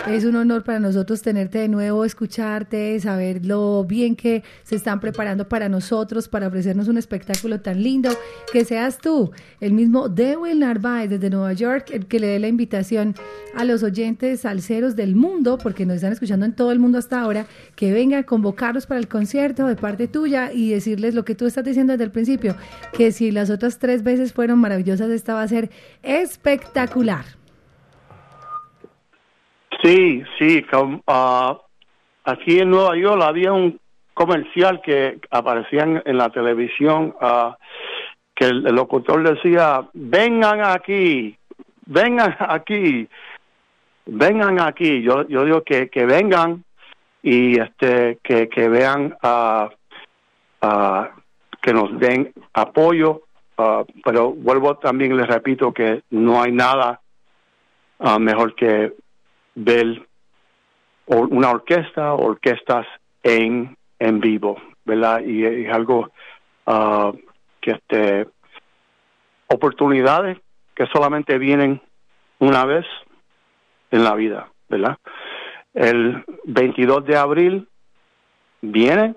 Es 0.08 0.26
un 0.26 0.36
honor 0.36 0.64
para 0.64 0.80
nosotros 0.80 1.24
tenerte 1.24 1.58
de 1.58 1.70
nuevo, 1.70 2.06
escucharte, 2.06 3.00
saber 3.00 3.46
lo 3.48 3.84
bien 3.84 4.16
que 4.16 4.44
se 4.64 4.76
están 4.76 5.00
preparando 5.00 5.50
para 5.50 5.70
nosotros, 5.70 6.28
para 6.28 6.48
ofrecernos 6.48 6.88
un 6.88 6.98
espectáculo 7.00 7.62
tan 7.62 7.82
lindo. 7.82 8.12
Que 8.54 8.64
seas 8.64 9.00
tú, 9.00 9.32
el 9.60 9.74
mismo 9.74 10.08
Dewey 10.08 10.54
Narváez 10.56 11.10
desde 11.10 11.32
Nueva 11.32 11.54
York, 11.54 11.88
el 11.94 12.06
que 12.06 12.20
le 12.20 12.28
dé 12.28 12.40
la 12.40 12.48
invitación 12.48 13.16
a 13.56 13.64
los 13.64 13.82
oyentes 13.82 14.42
salseros 14.42 14.96
del 14.96 15.16
mundo, 15.16 15.58
porque 15.58 15.86
nos 15.88 15.96
están 15.96 16.14
escuchando 16.14 16.46
en 16.46 16.54
todo 16.54 16.72
el 16.72 16.78
mundo 16.80 16.91
hasta 16.98 17.22
ahora, 17.22 17.46
que 17.76 17.92
venga 17.92 18.20
a 18.20 18.24
convocarlos 18.24 18.88
para 18.88 19.00
el 19.00 19.08
concierto 19.08 19.66
de 19.68 19.76
parte 19.76 20.08
tuya 20.08 20.52
y 20.54 20.72
decirles 20.72 21.16
lo 21.16 21.26
que 21.26 21.36
tú 21.36 21.46
estás 21.46 21.64
diciendo 21.64 21.94
desde 21.94 22.06
el 22.06 22.12
principio, 22.12 22.56
que 22.94 23.12
si 23.12 23.32
las 23.32 23.50
otras 23.50 23.80
tres 23.80 24.04
veces 24.04 24.34
fueron 24.34 24.60
maravillosas, 24.60 25.10
esta 25.10 25.34
va 25.34 25.44
a 25.44 25.48
ser 25.48 25.70
espectacular. 26.04 27.26
Sí, 29.84 30.24
sí. 30.38 30.64
ah, 31.08 31.60
aquí 32.26 32.60
en 32.60 32.70
Nueva 32.70 32.96
York 32.96 33.22
había 33.24 33.52
un 33.52 33.80
comercial 34.14 34.82
que 34.82 35.20
aparecía 35.32 35.84
en, 36.06 36.18
la 36.18 36.30
televisión 36.30 37.16
ah, 37.20 37.58
que 38.36 38.46
el, 38.46 38.68
el 38.68 38.76
locutor 38.76 39.24
decía, 39.28 39.88
vengan 39.94 40.62
aquí, 40.64 41.36
vengan 41.86 42.36
aquí, 42.40 43.08
vengan 44.06 44.60
aquí. 44.60 45.02
Yo, 45.02 45.28
yo 45.28 45.46
digo 45.46 45.64
que, 45.64 45.90
que 45.90 46.06
vengan 46.06 46.64
y 47.22 47.60
este 47.60 48.20
que, 48.24 48.50
que 48.50 48.70
vean 48.70 49.16
ah, 49.22 49.70
ah, 50.62 51.10
que 51.62 51.74
nos 51.74 52.00
den 52.00 52.34
apoyo, 52.54 53.22
ah, 53.58 53.84
pero 54.04 54.32
vuelvo 54.32 54.78
también 54.78 55.16
les 55.16 55.28
repito 55.28 55.74
que 55.74 56.04
no 56.10 56.42
hay 56.42 56.52
nada 56.52 57.02
ah, 58.00 58.20
mejor 58.20 58.56
que 58.56 58.94
ver 59.56 60.08
una 61.08 61.52
orquesta, 61.52 62.14
orquestas 62.14 62.88
en, 63.22 63.78
en 64.00 64.20
vivo, 64.20 64.58
¿verdad? 64.86 65.22
Y 65.22 65.46
es 65.46 65.74
algo 65.74 66.12
ah, 66.66 67.12
que 67.60 67.72
este 67.72 68.28
oportunidades 69.48 70.38
que 70.74 70.88
solamente 70.88 71.38
vienen 71.38 71.82
una 72.40 72.66
vez 72.66 72.86
en 73.92 74.04
la 74.04 74.16
vida, 74.16 74.48
¿verdad? 74.70 74.98
El 75.74 76.24
22 76.46 77.06
de 77.06 77.18
abril 77.18 77.68
viene 78.62 79.16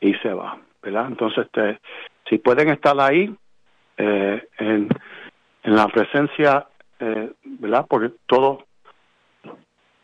y 0.00 0.14
se 0.14 0.32
va, 0.32 0.58
¿verdad? 0.82 1.06
Entonces, 1.08 1.46
este, 1.46 1.80
si 2.28 2.38
pueden 2.38 2.68
estar 2.68 2.98
ahí 3.00 3.34
eh, 3.96 4.48
en, 4.58 4.88
en 5.64 5.76
la 5.76 5.86
presencia, 5.88 6.66
eh, 6.98 7.32
¿verdad? 7.44 7.86
Porque 7.88 8.12
todo 8.26 8.64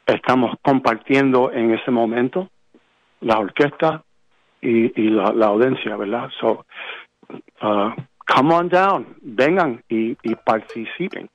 estamos 0.07 0.55
compartiendo 0.63 1.53
en 1.53 1.73
ese 1.75 1.91
momento 1.91 2.51
la 3.21 3.39
orquesta 3.39 4.05
y, 4.61 5.01
y 5.01 5.11
la, 5.11 5.33
la 5.33 5.47
audiencia, 5.47 5.97
¿verdad? 5.97 6.31
So, 6.41 6.67
uh, 7.63 7.91
come 8.27 8.55
on 8.55 8.69
down, 8.69 9.17
vengan 9.23 9.83
y, 9.89 10.17
y 10.23 10.35
participen. 10.35 11.29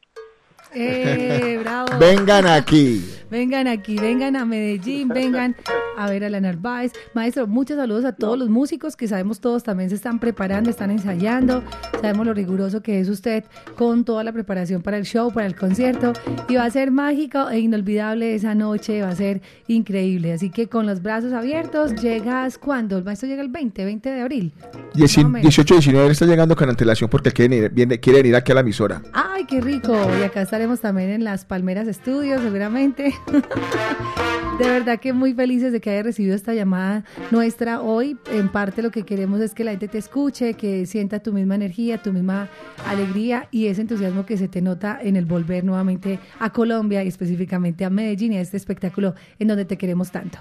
¡Eh, 0.74 1.58
bravo! 1.62 1.88
Vengan 2.00 2.48
aquí. 2.48 3.04
Vengan 3.30 3.68
aquí, 3.68 3.96
vengan 3.98 4.36
a 4.36 4.44
Medellín, 4.44 5.08
vengan 5.08 5.56
a 5.98 6.10
ver 6.10 6.26
a 6.26 6.30
la 6.30 6.42
Narváez. 6.42 6.92
Maestro, 7.14 7.48
muchos 7.48 7.78
saludos 7.78 8.04
a 8.04 8.12
todos 8.14 8.38
los 8.38 8.50
músicos 8.50 8.98
que 8.98 9.08
sabemos 9.08 9.40
todos 9.40 9.64
también 9.64 9.90
se 9.90 9.96
están 9.96 10.20
preparando, 10.20 10.70
están 10.70 10.92
ensayando. 10.92 11.64
Sabemos 12.02 12.26
lo 12.26 12.34
riguroso 12.34 12.82
que 12.82 13.00
es 13.00 13.08
usted 13.08 13.46
con 13.78 14.04
toda 14.04 14.26
la 14.26 14.34
preparación 14.34 14.82
para 14.82 14.98
el 14.98 15.06
show, 15.06 15.32
para 15.32 15.48
el 15.48 15.56
concierto. 15.56 16.12
Y 16.50 16.56
va 16.56 16.66
a 16.66 16.70
ser 16.72 16.92
mágico 16.92 17.50
e 17.50 17.60
inolvidable 17.60 18.36
esa 18.36 18.54
noche, 18.54 19.02
va 19.02 19.10
a 19.10 19.16
ser 19.16 19.42
increíble. 19.68 20.34
Así 20.34 20.50
que 20.50 20.68
con 20.68 20.86
los 20.86 21.02
brazos 21.02 21.32
abiertos, 21.32 21.96
llegas 22.02 22.58
cuando? 22.58 22.98
El 22.98 23.06
maestro 23.06 23.30
llega 23.30 23.42
el 23.44 23.50
20, 23.50 23.86
20 23.86 24.10
de 24.10 24.22
abril. 24.22 24.52
Dieci- 24.94 25.20
Más 25.20 25.26
o 25.26 25.30
menos. 25.30 25.42
18 25.44 25.76
19 25.76 26.06
él 26.08 26.12
está 26.12 26.26
llegando 26.26 26.54
con 26.58 26.68
antelación 26.70 27.10
porque 27.10 27.32
quiere 27.32 27.56
venir, 27.56 27.72
viene, 27.74 27.98
quiere 28.02 28.20
venir 28.24 28.36
aquí 28.36 28.52
a 28.52 28.56
la 28.56 28.62
emisora. 28.62 29.02
¡Ay, 29.14 29.46
qué 29.46 29.62
rico! 29.62 29.96
Y 30.20 30.24
acá 30.24 30.42
estaremos 30.62 30.82
también 30.82 31.10
en 31.10 31.24
las 31.24 31.44
Palmeras 31.44 31.88
Estudios, 31.88 32.40
seguramente. 32.40 33.16
De 34.60 34.70
verdad 34.70 35.00
que 35.00 35.12
muy 35.12 35.34
felices 35.34 35.72
de 35.74 35.82
que 35.82 35.90
haya 35.90 36.04
recibido 36.04 36.36
esta 36.36 36.54
llamada 36.54 37.04
nuestra 37.32 37.82
hoy. 37.82 38.16
En 38.30 38.48
parte 38.48 38.84
lo 38.84 38.92
que 38.92 39.04
queremos 39.04 39.40
es 39.40 39.56
que 39.56 39.64
la 39.64 39.72
gente 39.72 39.88
te 39.88 39.98
escuche, 39.98 40.54
que 40.54 40.86
sienta 40.86 41.24
tu 41.24 41.34
misma 41.34 41.56
energía, 41.56 42.00
tu 42.00 42.14
misma 42.14 42.48
alegría 42.88 43.48
y 43.50 43.70
ese 43.70 43.82
entusiasmo 43.82 44.24
que 44.24 44.38
se 44.38 44.48
te 44.48 44.62
nota 44.62 45.00
en 45.02 45.16
el 45.16 45.26
volver 45.26 45.64
nuevamente 45.64 46.20
a 46.40 46.52
Colombia 46.52 47.04
y 47.04 47.08
específicamente 47.08 47.84
a 47.84 47.90
Medellín 47.90 48.34
y 48.34 48.38
a 48.38 48.42
este 48.42 48.58
espectáculo 48.58 49.16
en 49.40 49.48
donde 49.48 49.66
te 49.66 49.80
queremos 49.80 50.12
tanto. 50.12 50.38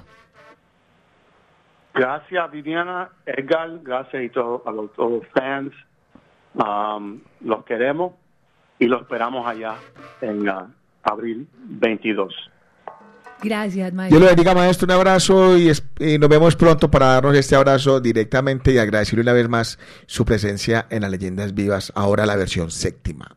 Gracias 1.94 2.50
Viviana, 2.50 3.08
Edgar, 3.24 3.80
gracias 3.82 4.36
a 4.36 4.70
los, 4.70 4.92
todos 4.92 5.12
los 5.12 5.26
fans. 5.28 5.72
Um, 6.52 7.20
los 7.40 7.64
queremos 7.64 8.19
y 8.80 8.86
los 8.86 9.02
esperamos 9.02 9.46
allá 9.46 9.76
en 10.20 10.48
uh, 10.48 10.66
abril 11.04 11.46
22. 11.66 12.34
Gracias, 13.42 13.74
Dios 13.74 13.92
maestro. 13.94 14.20
le 14.20 14.26
bendiga, 14.26 14.54
maestro. 14.54 14.84
Un 14.86 14.90
abrazo 14.92 15.56
y, 15.56 15.68
es- 15.70 15.82
y 15.98 16.18
nos 16.18 16.28
vemos 16.28 16.56
pronto 16.56 16.90
para 16.90 17.06
darnos 17.06 17.34
este 17.36 17.54
abrazo 17.56 18.00
directamente 18.00 18.72
y 18.72 18.78
agradecerle 18.78 19.22
una 19.22 19.32
vez 19.32 19.48
más 19.48 19.78
su 20.06 20.24
presencia 20.26 20.86
en 20.90 21.02
las 21.02 21.10
leyendas 21.10 21.54
vivas, 21.54 21.92
ahora 21.94 22.26
la 22.26 22.36
versión 22.36 22.70
séptima. 22.70 23.34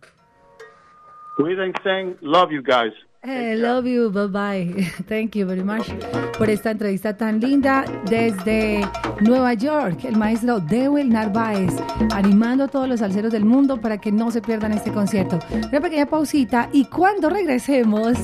Cuídense, 1.38 2.16
love 2.22 2.52
you 2.52 2.62
guys. 2.62 2.94
I 3.26 3.56
love 3.56 3.86
you, 3.86 4.12
bye 4.12 4.28
bye. 4.28 4.84
Thank 5.08 5.36
you 5.38 5.46
very 5.48 5.64
much 5.64 5.88
por 6.38 6.50
esta 6.50 6.72
entrevista 6.72 7.16
tan 7.16 7.40
linda 7.40 7.86
desde 8.10 8.86
Nueva 9.22 9.54
York. 9.54 10.04
El 10.04 10.18
maestro 10.18 10.60
Dewey 10.60 11.08
Narváez 11.08 11.72
animando 12.14 12.66
a 12.66 12.68
todos 12.68 12.90
los 12.90 13.00
salseros 13.00 13.32
del 13.32 13.46
mundo 13.46 13.80
para 13.80 13.98
que 13.98 14.12
no 14.12 14.30
se 14.30 14.42
pierdan 14.42 14.74
este 14.74 14.92
concierto. 14.92 15.40
Una 15.52 15.80
pequeña 15.80 16.06
pausita 16.06 16.70
y 16.74 16.84
cuando 16.84 17.30
regresemos, 17.30 18.18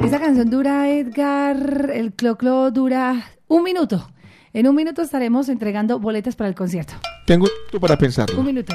esta 0.00 0.20
canción 0.20 0.48
dura, 0.48 0.88
Edgar, 0.88 1.90
el 1.92 2.12
cloclo 2.12 2.70
dura 2.70 3.24
un 3.48 3.64
minuto. 3.64 4.08
En 4.52 4.68
un 4.68 4.76
minuto 4.76 5.02
estaremos 5.02 5.48
entregando 5.48 5.98
boletas 5.98 6.36
para 6.36 6.48
el 6.48 6.54
concierto. 6.54 6.94
Tengo 7.26 7.48
tú 7.72 7.80
para 7.80 7.98
pensarlo. 7.98 8.38
Un 8.38 8.46
minuto. 8.46 8.72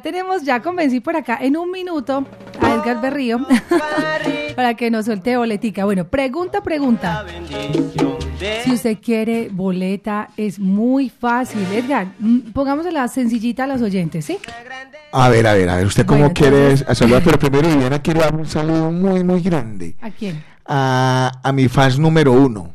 Tenemos, 0.00 0.42
ya 0.42 0.60
convencí 0.60 1.00
por 1.00 1.16
acá 1.16 1.38
en 1.40 1.56
un 1.56 1.70
minuto 1.70 2.26
a 2.60 2.74
Edgar 2.74 3.00
Berrío 3.00 3.38
para 4.56 4.74
que 4.74 4.90
nos 4.90 5.04
suelte 5.06 5.36
boletica. 5.36 5.84
Bueno, 5.84 6.04
pregunta, 6.06 6.60
pregunta. 6.62 7.24
Si 8.64 8.72
usted 8.72 8.98
quiere 9.02 9.48
boleta, 9.50 10.28
es 10.36 10.58
muy 10.58 11.10
fácil. 11.10 11.60
Edgar, 11.72 12.08
mm, 12.18 12.52
pongámosela 12.52 13.06
sencillita 13.08 13.64
a 13.64 13.66
los 13.66 13.82
oyentes, 13.82 14.24
¿sí? 14.24 14.38
A 15.12 15.28
ver, 15.28 15.46
a 15.46 15.54
ver, 15.54 15.68
a 15.68 15.76
ver, 15.76 15.86
¿usted 15.86 16.06
cómo 16.06 16.20
Bueno, 16.20 16.34
quiere 16.34 16.70
entonces- 16.70 16.96
saludar? 16.98 17.22
Pero 17.24 17.38
primero, 17.38 17.68
Viviana, 17.68 18.00
quiero 18.00 18.20
dar 18.20 18.34
un 18.34 18.46
saludo 18.46 18.90
muy, 18.90 19.24
muy 19.24 19.40
grande 19.42 19.96
¿A 20.00 20.10
quién? 20.10 20.42
a, 20.66 21.32
a 21.42 21.52
mi 21.52 21.68
fans 21.68 21.98
número 21.98 22.32
uno, 22.32 22.72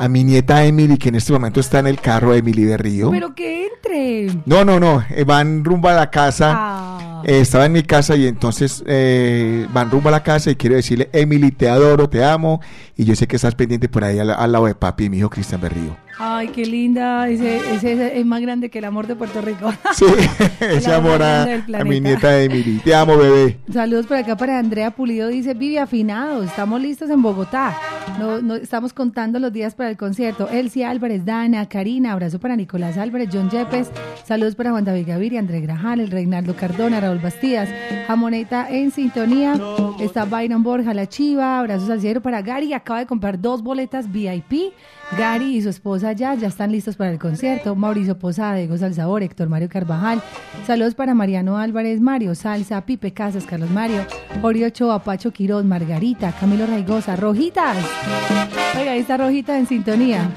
a 0.00 0.08
mi 0.08 0.24
nieta 0.24 0.64
Emily, 0.64 0.96
que 0.96 1.10
en 1.10 1.16
este 1.16 1.30
momento 1.30 1.60
está 1.60 1.78
en 1.80 1.86
el 1.86 2.00
carro, 2.00 2.32
Emily 2.32 2.64
Berrío. 2.64 3.10
Pero 3.10 3.34
que 3.34 3.66
entre. 3.66 4.34
No, 4.46 4.64
no, 4.64 4.80
no, 4.80 5.04
eh, 5.10 5.24
van 5.24 5.62
rumbo 5.62 5.88
a 5.88 5.92
la 5.92 6.10
casa. 6.10 6.54
Ah. 6.56 7.09
Eh, 7.24 7.40
estaba 7.40 7.66
en 7.66 7.72
mi 7.72 7.82
casa 7.82 8.16
y 8.16 8.26
entonces 8.26 8.82
eh, 8.86 9.66
van 9.72 9.90
rumbo 9.90 10.08
a 10.08 10.12
la 10.12 10.22
casa 10.22 10.50
y 10.50 10.56
quiero 10.56 10.76
decirle, 10.76 11.08
Emily, 11.12 11.50
te 11.50 11.68
adoro, 11.68 12.08
te 12.08 12.24
amo. 12.24 12.60
Y 12.96 13.04
yo 13.04 13.16
sé 13.16 13.26
que 13.26 13.36
estás 13.36 13.54
pendiente 13.54 13.88
por 13.88 14.04
ahí 14.04 14.18
al, 14.18 14.30
al 14.30 14.52
lado 14.52 14.66
de 14.66 14.74
papi 14.74 15.04
y 15.04 15.08
mi 15.10 15.18
hijo 15.18 15.30
Cristian 15.30 15.60
Berrío. 15.60 15.96
Ay, 16.22 16.48
qué 16.48 16.66
linda. 16.66 17.28
Ese, 17.30 17.56
ese- 17.74 17.92
ese 17.94 18.20
es 18.20 18.26
más 18.26 18.42
grande 18.42 18.68
que 18.68 18.78
el 18.80 18.84
amor 18.84 19.06
de 19.06 19.14
Puerto 19.16 19.40
Rico. 19.40 19.72
Sí, 19.94 20.04
ese 20.60 20.92
amor 20.92 21.22
a, 21.22 21.46
mi 21.84 22.00
nieta 22.00 22.42
Emily. 22.42 22.78
Te 22.84 22.94
amo, 22.94 23.16
bebé. 23.16 23.58
Saludos 23.72 24.06
por 24.06 24.18
acá 24.18 24.36
para 24.36 24.58
Andrea 24.58 24.90
Pulido. 24.90 25.28
Dice, 25.28 25.54
Vivi 25.54 25.78
afinado, 25.78 26.42
estamos 26.42 26.80
listos 26.82 27.08
en 27.10 27.22
Bogotá. 27.22 27.74
No, 28.18 28.42
no, 28.42 28.56
estamos 28.56 28.92
contando 28.92 29.38
los 29.38 29.50
días 29.52 29.74
para 29.74 29.88
el 29.88 29.96
concierto. 29.96 30.48
Elsie 30.50 30.84
Álvarez, 30.84 31.24
Dana, 31.24 31.66
Karina, 31.68 32.12
abrazo 32.12 32.38
para 32.38 32.54
Nicolás 32.56 32.98
Álvarez, 32.98 33.30
John 33.32 33.48
Yepes. 33.48 33.88
Saludos 34.26 34.54
para 34.56 34.72
Juan 34.72 34.84
David 34.84 35.06
Gaviria, 35.06 35.40
André 35.40 35.60
Grajal, 35.62 36.00
el 36.00 36.10
Reinaldo 36.10 36.54
Cardona, 36.54 37.00
Raúl 37.10 37.22
Bastidas. 37.22 37.68
Jamoneta 38.06 38.68
en 38.70 38.90
sintonía. 38.90 39.58
Está 40.00 40.24
Byron 40.24 40.62
Borja, 40.62 40.94
La 40.94 41.08
Chiva. 41.08 41.58
Abrazos 41.58 41.90
al 41.90 42.00
cielo 42.00 42.20
para 42.20 42.42
Gary. 42.42 42.72
Acaba 42.72 43.00
de 43.00 43.06
comprar 43.06 43.40
dos 43.40 43.62
boletas 43.62 44.10
VIP. 44.10 44.72
Gary 45.18 45.56
y 45.56 45.62
su 45.62 45.68
esposa 45.68 46.12
ya, 46.12 46.34
ya 46.34 46.46
están 46.46 46.70
listos 46.70 46.96
para 46.96 47.10
el 47.10 47.18
concierto. 47.18 47.74
Mauricio 47.74 48.16
Posada, 48.16 48.54
Diego 48.54 48.78
Salzabor, 48.78 49.24
Héctor 49.24 49.48
Mario 49.48 49.68
Carvajal. 49.68 50.22
Saludos 50.66 50.94
para 50.94 51.14
Mariano 51.14 51.58
Álvarez, 51.58 52.00
Mario 52.00 52.36
Salsa, 52.36 52.80
Pipe 52.82 53.12
Casas, 53.12 53.44
Carlos 53.44 53.70
Mario, 53.70 54.06
Ori 54.42 54.62
Ochoa, 54.62 55.02
Pacho 55.02 55.32
Quirón, 55.32 55.66
Margarita, 55.66 56.32
Camilo 56.38 56.64
Raigosa, 56.66 57.16
Rojitas. 57.16 57.76
Oiga, 58.78 58.92
ahí 58.92 59.00
está 59.00 59.16
Rojita 59.16 59.58
en 59.58 59.66
sintonía. 59.66 60.30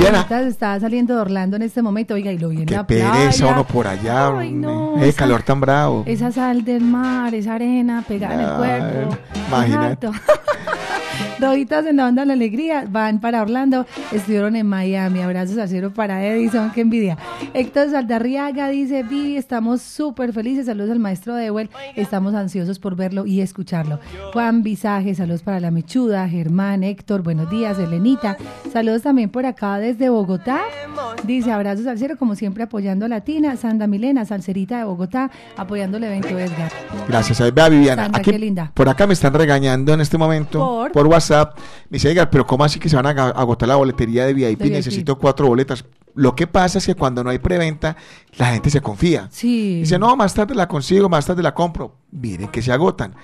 Rojitas 0.00 0.46
está 0.46 0.78
saliendo 0.80 1.14
de 1.14 1.20
Orlando 1.20 1.56
en 1.56 1.62
este 1.62 1.82
momento. 1.82 2.14
Oiga, 2.14 2.32
y 2.32 2.38
lo 2.38 2.48
vi 2.48 2.58
en 2.60 2.66
Qué 2.66 2.74
la 2.74 2.86
pereza 2.86 3.10
playa. 3.30 3.46
uno 3.52 3.66
por 3.66 3.86
allá. 3.86 4.38
Ay, 4.38 4.52
no, 4.52 4.96
Ese 4.96 5.08
esa- 5.08 5.18
calor 5.18 5.42
tan 5.42 5.60
bravo. 5.60 6.02
Esa 6.06 6.32
sal 6.32 6.64
del 6.64 6.82
mar, 6.82 7.34
esa 7.34 7.54
arena 7.54 8.02
pegada 8.06 8.34
en 8.34 8.40
el 8.40 8.56
cuerpo. 8.56 9.16
imagínate. 9.48 10.08
Rojitas 11.42 11.84
en 11.86 11.96
la 11.96 12.06
onda 12.06 12.22
de 12.22 12.26
la 12.26 12.32
alegría 12.34 12.84
van 12.88 13.20
para 13.20 13.42
Orlando, 13.42 13.84
estuvieron 14.12 14.54
en 14.56 14.66
Miami. 14.66 15.20
Abrazos 15.20 15.58
al 15.58 15.68
cielo 15.68 15.92
para 15.92 16.24
Edison, 16.24 16.70
qué 16.70 16.82
envidia. 16.82 17.18
Héctor 17.52 17.90
Saldarriaga 17.90 18.68
dice: 18.68 19.02
Vivi, 19.02 19.36
estamos 19.36 19.82
súper 19.82 20.32
felices. 20.32 20.66
Saludos 20.66 20.90
al 20.90 20.98
maestro 21.00 21.34
Dewell, 21.34 21.68
estamos 21.96 22.34
ansiosos 22.34 22.78
por 22.78 22.94
verlo 22.94 23.26
y 23.26 23.40
escucharlo. 23.40 23.98
Juan 24.32 24.62
Visaje, 24.62 25.14
saludos 25.14 25.42
para 25.42 25.58
la 25.58 25.70
Mechuda, 25.70 26.28
Germán, 26.28 26.84
Héctor, 26.84 27.22
buenos 27.22 27.50
días, 27.50 27.78
Elenita. 27.78 28.36
Saludos 28.72 29.02
también 29.02 29.28
por 29.28 29.44
acá 29.44 29.78
desde 29.78 30.08
Bogotá. 30.10 30.60
Dice: 31.24 31.50
Abrazos 31.50 31.86
al 31.86 31.98
cielo, 31.98 32.16
como 32.16 32.36
siempre, 32.36 32.62
apoyando 32.62 33.06
a 33.06 33.08
Latina. 33.08 33.56
Sandra 33.56 33.86
Milena, 33.86 34.24
Salcerita 34.24 34.78
de 34.78 34.84
Bogotá, 34.84 35.30
apoyando 35.56 35.96
el 35.96 36.04
evento 36.04 36.38
Edgar. 36.38 36.70
Gracias. 37.08 37.40
Ahí 37.40 37.50
vea, 37.50 37.68
Viviana. 37.68 38.04
Sandra, 38.04 38.20
Aquí- 38.20 38.30
qué 38.30 38.38
linda. 38.38 38.70
Por 38.74 38.88
acá 38.88 39.06
me 39.06 39.14
están 39.14 39.34
regañando 39.34 39.92
en 39.92 40.00
este 40.00 40.16
momento 40.18 40.58
¿Por? 40.60 40.92
por, 40.92 41.06
WhatsApp. 41.06 41.31
Me 41.88 41.96
dice, 41.96 42.10
"Edgar, 42.10 42.30
pero 42.30 42.46
¿cómo 42.46 42.64
así 42.64 42.78
que 42.78 42.88
se 42.88 42.96
van 42.96 43.06
a 43.06 43.10
agotar 43.30 43.68
la 43.68 43.76
boletería 43.76 44.26
de 44.26 44.34
VIP? 44.34 44.58
De 44.58 44.64
VIP. 44.64 44.72
Necesito 44.76 45.18
cuatro 45.18 45.46
boletas. 45.48 45.84
Lo 46.14 46.34
que 46.34 46.46
pasa 46.46 46.78
es 46.78 46.86
que 46.86 46.94
cuando 46.94 47.24
no 47.24 47.30
hay 47.30 47.38
preventa, 47.38 47.96
la 48.36 48.46
gente 48.52 48.68
se 48.70 48.80
confía. 48.80 49.28
Sí. 49.30 49.80
Dice, 49.80 49.98
no, 49.98 50.14
más 50.16 50.34
tarde 50.34 50.54
la 50.54 50.68
consigo, 50.68 51.08
más 51.08 51.24
tarde 51.26 51.42
la 51.42 51.54
compro. 51.54 51.96
Miren 52.10 52.48
que 52.48 52.60
se 52.60 52.70
agotan. 52.72 53.14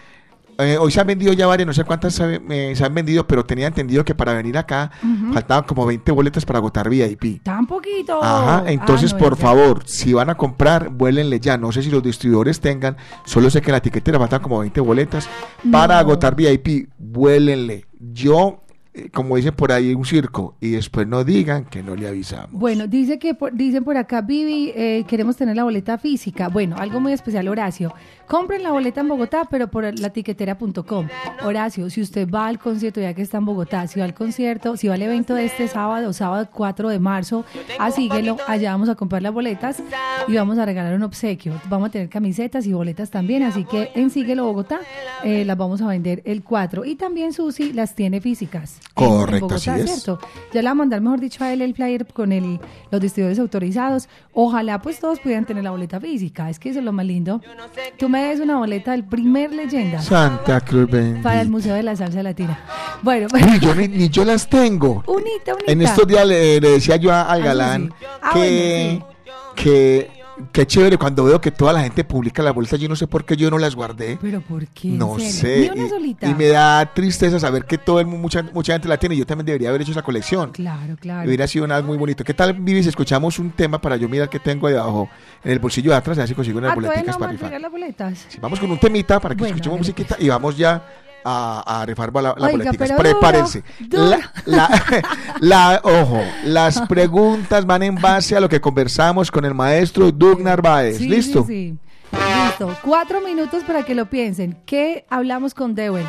Eh, 0.60 0.76
hoy 0.76 0.90
se 0.90 1.00
han 1.00 1.06
vendido 1.06 1.32
ya 1.32 1.46
varias, 1.46 1.68
no 1.68 1.72
sé 1.72 1.84
cuántas 1.84 2.14
se, 2.14 2.40
eh, 2.50 2.74
se 2.74 2.84
han 2.84 2.92
vendido, 2.92 3.24
pero 3.28 3.44
tenía 3.44 3.68
entendido 3.68 4.04
que 4.04 4.12
para 4.16 4.32
venir 4.32 4.58
acá 4.58 4.90
faltaban 5.32 5.62
como 5.62 5.86
20 5.86 6.10
boletas 6.10 6.44
para 6.44 6.58
agotar 6.58 6.88
VIP. 6.90 7.40
Tan 7.44 7.64
poquito. 7.64 8.18
Ajá, 8.20 8.64
entonces 8.66 9.12
Ah, 9.12 9.16
no, 9.16 9.24
por 9.24 9.36
favor, 9.36 9.82
si 9.86 10.12
van 10.14 10.30
a 10.30 10.34
comprar, 10.36 10.88
vuélenle 10.88 11.38
ya. 11.38 11.56
No 11.56 11.70
sé 11.70 11.80
si 11.84 11.90
los 11.90 12.02
distribuidores 12.02 12.58
tengan, 12.58 12.96
solo 13.24 13.50
sé 13.50 13.60
que 13.60 13.70
en 13.70 13.72
la 13.72 13.78
etiquetera 13.78 14.18
faltan 14.18 14.42
como 14.42 14.58
20 14.58 14.80
boletas. 14.80 15.28
Para 15.70 15.96
agotar 16.00 16.34
VIP, 16.34 16.88
vuélenle. 16.98 17.84
Yo, 18.00 18.62
como 19.12 19.36
dicen 19.36 19.54
por 19.54 19.72
ahí, 19.72 19.94
un 19.94 20.04
circo, 20.04 20.56
y 20.60 20.70
después 20.70 21.06
no 21.06 21.24
digan 21.24 21.64
que 21.64 21.82
no 21.82 21.94
le 21.96 22.08
avisamos. 22.08 22.50
Bueno, 22.52 22.86
dice 22.86 23.18
que 23.18 23.34
por- 23.34 23.52
dicen 23.54 23.84
por 23.84 23.96
acá, 23.96 24.20
Vivi, 24.22 24.72
eh, 24.74 25.04
queremos 25.08 25.36
tener 25.36 25.56
la 25.56 25.64
boleta 25.64 25.98
física. 25.98 26.48
Bueno, 26.48 26.76
algo 26.78 27.00
muy 27.00 27.12
especial, 27.12 27.48
Horacio. 27.48 27.94
Compren 28.26 28.62
la 28.62 28.70
boleta 28.72 29.00
en 29.00 29.08
Bogotá, 29.08 29.46
pero 29.50 29.68
por 29.68 29.98
la 29.98 30.10
tiquetera.com. 30.10 31.08
Horacio, 31.44 31.88
si 31.90 32.00
usted 32.02 32.28
va 32.28 32.46
al 32.46 32.58
concierto, 32.58 33.00
ya 33.00 33.14
que 33.14 33.22
está 33.22 33.38
en 33.38 33.46
Bogotá, 33.46 33.86
si 33.86 33.98
va 34.00 34.04
al 34.04 34.14
concierto, 34.14 34.76
si 34.76 34.88
va 34.88 34.94
al 34.94 35.02
evento 35.02 35.34
de 35.34 35.46
este 35.46 35.66
sábado, 35.68 36.12
sábado 36.12 36.48
4 36.52 36.88
de 36.90 36.98
marzo, 36.98 37.44
asíguelo, 37.78 38.36
allá 38.46 38.72
vamos 38.72 38.88
a 38.88 38.94
comprar 38.94 39.22
las 39.22 39.32
boletas 39.32 39.82
y 40.26 40.34
vamos 40.34 40.58
a 40.58 40.64
regalar 40.66 40.94
un 40.94 41.02
obsequio. 41.04 41.54
Vamos 41.68 41.88
a 41.88 41.92
tener 41.92 42.08
camisetas 42.08 42.66
y 42.66 42.72
boletas 42.72 43.10
también, 43.10 43.42
así 43.42 43.64
que 43.64 43.90
en 43.94 44.10
Síguelo 44.10 44.44
Bogotá 44.44 44.80
eh, 45.24 45.44
las 45.44 45.56
vamos 45.56 45.80
a 45.80 45.86
vender 45.86 46.22
el 46.24 46.42
4. 46.42 46.84
Y 46.84 46.96
también 46.96 47.32
Susi 47.32 47.72
las 47.72 47.94
tiene 47.94 48.20
físicas. 48.20 48.80
En- 48.96 49.04
en 49.04 49.10
Correcto, 49.10 49.46
Bogotá, 49.48 49.74
así 49.74 49.82
es. 49.82 49.90
¿cierto? 50.02 50.18
Ya 50.52 50.60
le 50.62 50.66
va 50.66 50.72
a 50.72 50.74
mandar, 50.74 51.00
mejor 51.00 51.20
dicho, 51.20 51.44
a 51.44 51.52
él 51.52 51.62
el 51.62 51.72
flyer 51.74 52.04
con 52.12 52.32
el, 52.32 52.58
los 52.90 53.00
distribuidores 53.00 53.38
autorizados. 53.38 54.08
Ojalá 54.32 54.80
pues 54.82 54.98
todos 54.98 55.20
pudieran 55.20 55.44
tener 55.46 55.62
la 55.62 55.70
boleta 55.70 56.00
física. 56.00 56.50
Es 56.50 56.58
que 56.58 56.70
eso 56.70 56.80
es 56.80 56.84
lo 56.84 56.92
más 56.92 57.06
lindo. 57.06 57.40
Tú 57.96 58.08
me 58.08 58.22
des 58.24 58.40
una 58.40 58.58
boleta 58.58 58.90
del 58.92 59.04
primer 59.04 59.52
leyenda 59.52 60.00
Santa 60.02 60.60
Cruz 60.62 60.90
bendita. 60.90 61.22
para 61.22 61.40
el 61.40 61.48
Museo 61.48 61.74
de 61.74 61.82
la 61.84 61.94
Salsa 61.94 62.22
Latina. 62.22 62.58
Bueno, 63.02 63.28
Uy, 63.32 63.60
yo 63.60 63.74
ni, 63.74 63.86
ni 63.88 64.08
yo 64.08 64.24
las 64.24 64.48
tengo. 64.48 65.04
unita, 65.06 65.54
unita. 65.54 65.70
En 65.72 65.82
estos 65.82 66.06
días 66.06 66.26
le, 66.26 66.60
le 66.60 66.70
decía 66.70 66.96
yo 66.96 67.12
al 67.14 67.40
Ah, 67.42 67.44
galán 67.44 67.94
sí. 68.00 68.06
Ah, 68.22 68.30
que, 68.34 69.02
que, 69.54 70.10
que 70.52 70.66
chévere 70.66 70.96
cuando 70.98 71.24
veo 71.24 71.40
que 71.40 71.50
toda 71.50 71.72
la 71.72 71.82
gente 71.82 72.04
publica 72.04 72.42
las 72.42 72.54
boletas. 72.54 72.78
Yo 72.80 72.88
no 72.88 72.96
sé 72.96 73.06
por 73.06 73.24
qué 73.24 73.36
yo 73.36 73.50
no 73.50 73.58
las 73.58 73.74
guardé. 73.74 74.18
Pero 74.20 74.40
¿por 74.40 74.66
qué? 74.68 74.88
¿En 74.88 74.98
No 74.98 75.18
sé. 75.18 75.70
Ni 75.74 75.78
una 75.80 75.86
y, 75.86 75.88
solita. 75.88 76.26
y 76.28 76.34
me 76.34 76.46
da 76.48 76.92
tristeza 76.94 77.38
saber 77.40 77.64
que 77.64 77.78
todo 77.78 78.00
el, 78.00 78.06
mu- 78.06 78.18
mucha, 78.18 78.42
mucha 78.52 78.72
gente 78.72 78.88
la 78.88 78.96
tiene. 78.96 79.16
Yo 79.16 79.26
también 79.26 79.46
debería 79.46 79.68
haber 79.68 79.82
hecho 79.82 79.92
esa 79.92 80.02
colección. 80.02 80.50
Claro, 80.52 80.96
claro. 81.00 81.26
Hubiera 81.28 81.46
sido 81.46 81.66
nada 81.66 81.82
muy 81.82 81.96
bonito. 81.96 82.24
¿Qué 82.24 82.34
tal, 82.34 82.54
Vivi, 82.54 82.82
si 82.82 82.88
escuchamos 82.88 83.38
un 83.38 83.50
tema 83.50 83.80
para 83.80 83.96
yo 83.96 84.08
mirar 84.08 84.28
qué 84.28 84.38
tengo 84.38 84.68
debajo 84.68 85.08
en 85.44 85.52
el 85.52 85.58
bolsillo 85.58 85.90
de 85.90 85.96
atrás? 85.96 86.18
A 86.18 86.22
ver 86.22 86.28
si 86.28 86.34
consigo 86.34 86.58
unas 86.58 86.72
Ah, 86.72 86.74
boleticas 86.74 87.06
no 87.06 87.18
para 87.18 87.32
rifar. 87.32 87.60
las 87.60 87.70
boletas. 87.72 88.26
Vamos 88.40 88.60
con 88.60 88.70
un 88.70 88.78
temita 88.78 89.20
para 89.20 89.34
que 89.34 89.40
Bueno, 89.40 89.54
escuchemos 89.54 89.78
musiquita 89.78 90.16
y 90.18 90.28
vamos 90.28 90.56
ya 90.56 90.82
a, 91.24 91.80
a 91.80 91.86
rifar 91.86 92.12
la- 92.14 92.32
Oiga, 92.32 92.50
boleticas. 92.50 92.76
pero 92.88 92.96
Prepárense. 92.98 93.62
duro, 93.80 94.04
duro. 94.04 94.18
La, 94.46 94.68
la- 94.68 95.02
la- 95.40 95.80
ojo, 95.82 96.20
las 96.44 96.80
preguntas 96.82 97.64
van 97.66 97.82
en 97.82 97.94
base 97.96 98.36
a 98.36 98.40
lo 98.40 98.48
que 98.48 98.60
conversamos 98.60 99.30
con 99.30 99.44
el 99.44 99.54
maestro 99.54 100.10
Doug 100.12 100.40
Narváez. 100.42 100.98
Sí, 100.98 101.08
¿Listo? 101.08 101.44
Sí, 101.46 101.76
sí. 101.76 101.78
Listo. 102.46 102.74
Cuatro 102.82 103.20
minutos 103.20 103.62
para 103.64 103.82
que 103.84 103.94
lo 103.94 104.06
piensen. 104.06 104.56
¿Qué 104.64 105.04
hablamos 105.10 105.52
con 105.52 105.74
Dewey? 105.74 106.04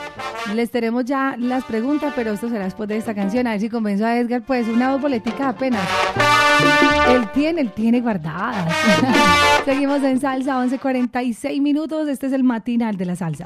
Les 0.56 0.72
tenemos 0.72 1.04
ya 1.04 1.36
las 1.38 1.66
preguntas, 1.66 2.14
pero 2.16 2.32
esto 2.32 2.48
será 2.50 2.64
después 2.64 2.88
de 2.88 2.96
esta 2.98 3.14
canción. 3.14 3.46
A 3.48 3.52
ver 3.52 3.60
si 3.60 3.70
convenzo 3.70 4.06
a 4.06 4.16
Edgar, 4.18 4.42
pues 4.44 4.68
una 4.70 4.92
dos 4.92 5.02
boleticas 5.02 5.42
apenas. 5.42 5.82
Él 7.10 7.30
tiene, 7.34 7.62
él 7.62 7.72
tiene 7.74 8.00
guardadas. 8.00 8.74
Seguimos 9.66 10.02
en 10.04 10.20
salsa, 10.22 10.56
11.46 10.66 11.62
minutos. 11.62 12.08
Este 12.08 12.28
es 12.28 12.34
el 12.34 12.44
matinal 12.46 12.96
de 12.96 13.06
la 13.06 13.16
salsa. 13.18 13.44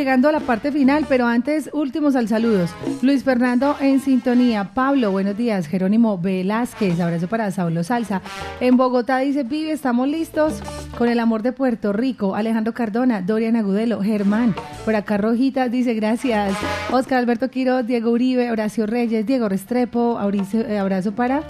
Llegando 0.00 0.30
a 0.30 0.32
la 0.32 0.40
parte 0.40 0.72
final, 0.72 1.04
pero 1.06 1.26
antes, 1.26 1.68
últimos 1.74 2.16
al 2.16 2.26
saludos. 2.26 2.70
Luis 3.02 3.22
Fernando 3.22 3.76
en 3.80 4.00
sintonía. 4.00 4.70
Pablo, 4.72 5.10
buenos 5.10 5.36
días. 5.36 5.66
Jerónimo 5.66 6.16
Velázquez, 6.16 6.98
abrazo 7.00 7.28
para 7.28 7.50
Saulo 7.50 7.84
Salsa. 7.84 8.22
En 8.60 8.78
Bogotá 8.78 9.18
dice, 9.18 9.42
Vive, 9.42 9.72
estamos 9.72 10.08
listos 10.08 10.62
con 10.96 11.10
el 11.10 11.20
amor 11.20 11.42
de 11.42 11.52
Puerto 11.52 11.92
Rico. 11.92 12.34
Alejandro 12.34 12.72
Cardona, 12.72 13.20
Dorian 13.20 13.56
Agudelo, 13.56 14.00
Germán. 14.02 14.54
Por 14.86 14.96
acá 14.96 15.18
Rojita 15.18 15.68
dice, 15.68 15.92
gracias. 15.92 16.54
Oscar 16.90 17.18
Alberto 17.18 17.50
Quiro, 17.50 17.82
Diego 17.82 18.10
Uribe, 18.10 18.50
Horacio 18.50 18.86
Reyes, 18.86 19.26
Diego 19.26 19.50
Restrepo, 19.50 20.18
Auricio- 20.18 20.66
eh, 20.66 20.78
abrazo 20.78 21.12
para... 21.12 21.42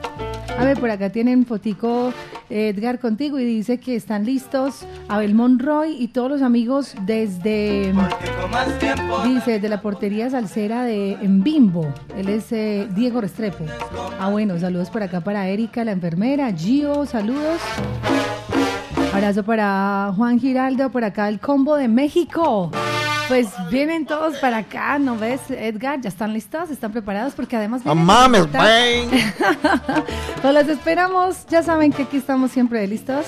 A 0.59 0.65
ver, 0.65 0.79
por 0.79 0.91
acá 0.91 1.09
tienen 1.11 1.47
fotico 1.47 2.13
Edgar 2.51 2.99
contigo 2.99 3.39
y 3.39 3.45
dice 3.45 3.79
que 3.79 3.95
están 3.95 4.27
listos 4.27 4.85
Abel 5.11 5.35
Monroy 5.35 5.97
y 5.99 6.09
todos 6.09 6.31
los 6.31 6.41
amigos 6.41 6.95
desde, 7.03 7.93
dice, 9.25 9.59
de 9.59 9.69
la 9.69 9.83
portería 9.83 10.31
salsera 10.31 10.85
de 10.85 11.15
en 11.15 11.43
Bimbo. 11.43 11.93
Él 12.17 12.29
es 12.29 12.53
eh, 12.53 12.87
Diego 12.95 13.21
Restrepo. 13.21 13.65
Ah, 14.21 14.29
bueno, 14.31 14.57
saludos 14.61 14.89
por 14.89 15.03
acá 15.03 15.21
para 15.21 15.49
Erika, 15.49 15.85
la 15.85 15.91
enfermera, 15.91 16.53
Gio, 16.53 17.07
saludos. 17.07 17.61
Abrazo 19.13 19.43
para 19.43 20.13
Juan 20.17 20.39
Giraldo, 20.39 20.91
por 20.91 21.03
acá 21.03 21.29
el 21.29 21.41
combo 21.41 21.75
de 21.75 21.89
México. 21.89 22.71
Pues 23.27 23.49
vienen 23.71 24.07
todos 24.07 24.39
para 24.39 24.59
acá, 24.59 24.99
¿no 24.99 25.17
ves, 25.17 25.41
Edgar? 25.51 26.01
¿Ya 26.01 26.09
están 26.09 26.33
listos? 26.33 26.69
¿Están 26.69 26.91
preparados? 26.91 27.33
Porque 27.35 27.57
además... 27.57 27.85
No 27.85 27.95
mames. 27.95 28.47
Pues 28.49 29.07
los 30.55 30.69
esperamos. 30.69 31.47
Ya 31.49 31.63
saben 31.63 31.93
que 31.93 32.03
aquí 32.03 32.17
estamos 32.17 32.51
siempre 32.51 32.85
listos, 32.89 33.27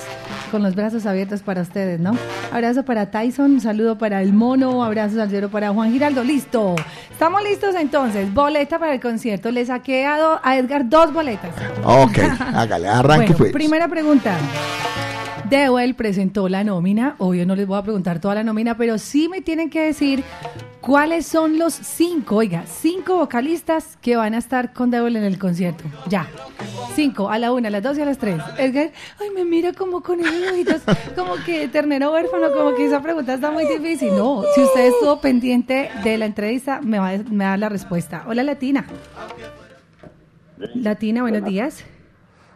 con 0.53 0.61
los 0.61 0.75
brazos 0.75 1.07
abiertos 1.07 1.41
para 1.41 1.63
ustedes, 1.63 1.99
¿no? 1.99 2.15
Abrazo 2.51 2.85
para 2.85 3.09
Tyson, 3.09 3.53
un 3.53 3.59
saludo 3.59 3.97
para 3.97 4.21
el 4.21 4.33
mono, 4.33 4.83
abrazo 4.83 5.15
salsero 5.15 5.49
para 5.49 5.71
Juan 5.71 5.91
Giraldo. 5.91 6.23
Listo. 6.23 6.75
Estamos 7.11 7.41
listos 7.43 7.73
entonces. 7.73 8.31
Boleta 8.31 8.77
para 8.77 8.93
el 8.93 8.99
concierto. 9.01 9.49
Le 9.49 9.65
saqué 9.65 10.05
a, 10.05 10.19
do- 10.19 10.39
a 10.43 10.55
Edgar 10.57 10.87
dos 10.87 11.11
boletas. 11.11 11.49
Ok, 11.83 12.19
hágale, 12.53 12.87
arranque 12.87 13.25
Bueno, 13.25 13.37
pues. 13.39 13.51
primera 13.51 13.87
pregunta. 13.87 14.37
Dewell 15.49 15.95
presentó 15.95 16.47
la 16.49 16.63
nómina. 16.63 17.15
Obvio 17.17 17.45
no 17.47 17.55
les 17.55 17.65
voy 17.65 17.79
a 17.79 17.81
preguntar 17.81 18.19
toda 18.19 18.35
la 18.35 18.43
nómina, 18.43 18.77
pero 18.77 18.97
sí 18.99 19.27
me 19.29 19.41
tienen 19.41 19.71
que 19.71 19.81
decir 19.81 20.23
¿Cuáles 20.85 21.25
son 21.25 21.57
los 21.57 21.73
cinco, 21.73 22.35
oiga, 22.35 22.65
cinco 22.65 23.15
vocalistas 23.15 23.97
que 24.01 24.17
van 24.17 24.33
a 24.33 24.37
estar 24.37 24.73
con 24.73 24.91
Devil 24.91 25.15
en 25.15 25.23
el 25.23 25.39
concierto? 25.39 25.85
Ya. 26.09 26.27
Cinco, 26.93 27.29
a 27.29 27.39
la 27.39 27.53
una, 27.53 27.69
a 27.69 27.71
las 27.71 27.81
dos 27.81 27.97
y 27.97 28.01
a 28.01 28.05
las 28.05 28.17
tres. 28.17 28.41
Edgar, 28.57 28.91
ay, 29.21 29.29
me 29.33 29.45
mira 29.45 29.71
como 29.71 30.03
con 30.03 30.19
esos 30.19 30.51
ojitos, 30.51 30.81
como 31.15 31.35
que 31.45 31.69
ternero 31.69 32.11
huérfano, 32.11 32.51
como 32.51 32.75
que 32.75 32.85
esa 32.85 33.01
pregunta 33.01 33.35
está 33.35 33.49
muy 33.49 33.65
difícil. 33.65 34.09
No, 34.09 34.43
si 34.53 34.61
usted 34.61 34.87
estuvo 34.87 35.21
pendiente 35.21 35.89
de 36.03 36.17
la 36.17 36.25
entrevista, 36.25 36.81
me 36.81 36.99
va, 36.99 37.11
me 37.31 37.45
va 37.45 37.47
a 37.47 37.49
dar 37.51 37.59
la 37.59 37.69
respuesta. 37.69 38.25
Hola, 38.27 38.43
Latina. 38.43 38.85
Latina, 40.75 41.21
buenos 41.21 41.45
días. 41.45 41.85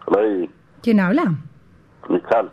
Hola, 0.05 0.49
¿Quién 0.81 0.99
habla? 0.99 1.33
Mical. 2.09 2.51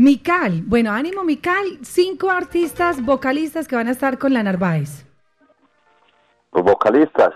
Mical. 0.00 0.62
Bueno, 0.64 0.92
ánimo, 0.92 1.24
Mical. 1.24 1.78
Cinco 1.82 2.30
artistas 2.30 3.04
vocalistas 3.04 3.68
que 3.68 3.76
van 3.76 3.86
a 3.86 3.90
estar 3.90 4.16
con 4.18 4.32
la 4.32 4.42
Narváez. 4.42 5.04
Los 6.52 6.64
vocalistas, 6.64 7.34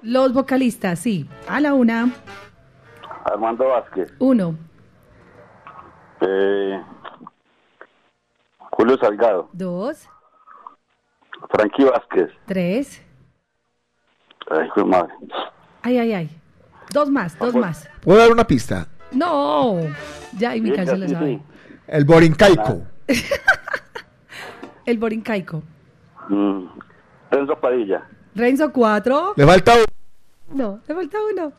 Los 0.00 0.32
vocalistas, 0.32 1.00
sí. 1.00 1.28
A 1.48 1.58
la 1.60 1.74
una, 1.74 2.08
Armando 3.24 3.66
Vázquez, 3.66 4.12
uno, 4.20 4.54
eh, 6.20 6.80
Julio 8.58 8.96
Salgado, 8.98 9.48
dos, 9.52 10.08
Frankie 11.50 11.84
Vázquez. 11.84 12.30
tres. 12.46 13.02
Ay, 14.50 14.68
madre. 14.86 15.12
Ay, 15.82 15.98
ay, 15.98 16.12
ay. 16.12 16.30
Dos 16.92 17.10
más, 17.10 17.36
dos 17.40 17.56
más. 17.56 17.88
¿Puedo 18.04 18.20
dar 18.20 18.30
una 18.30 18.44
pista? 18.46 18.86
No. 19.10 19.80
Ya, 20.38 20.54
y 20.54 20.60
Mical 20.60 20.86
se 20.86 20.96
lo 20.96 21.08
Sí, 21.08 21.12
sabe. 21.14 21.26
sí. 21.26 21.53
El 21.86 22.04
Borincaico. 22.04 22.82
El 24.86 24.98
Borincaico. 24.98 25.62
Mm, 26.28 26.64
Renzo 27.30 27.56
Padilla, 27.60 28.02
Renzo, 28.34 28.72
cuatro. 28.72 29.32
Le 29.36 29.46
falta 29.46 29.72
un- 29.74 30.56
No, 30.58 30.80
le 30.86 30.94
falta 30.94 31.18
uno. 31.32 31.52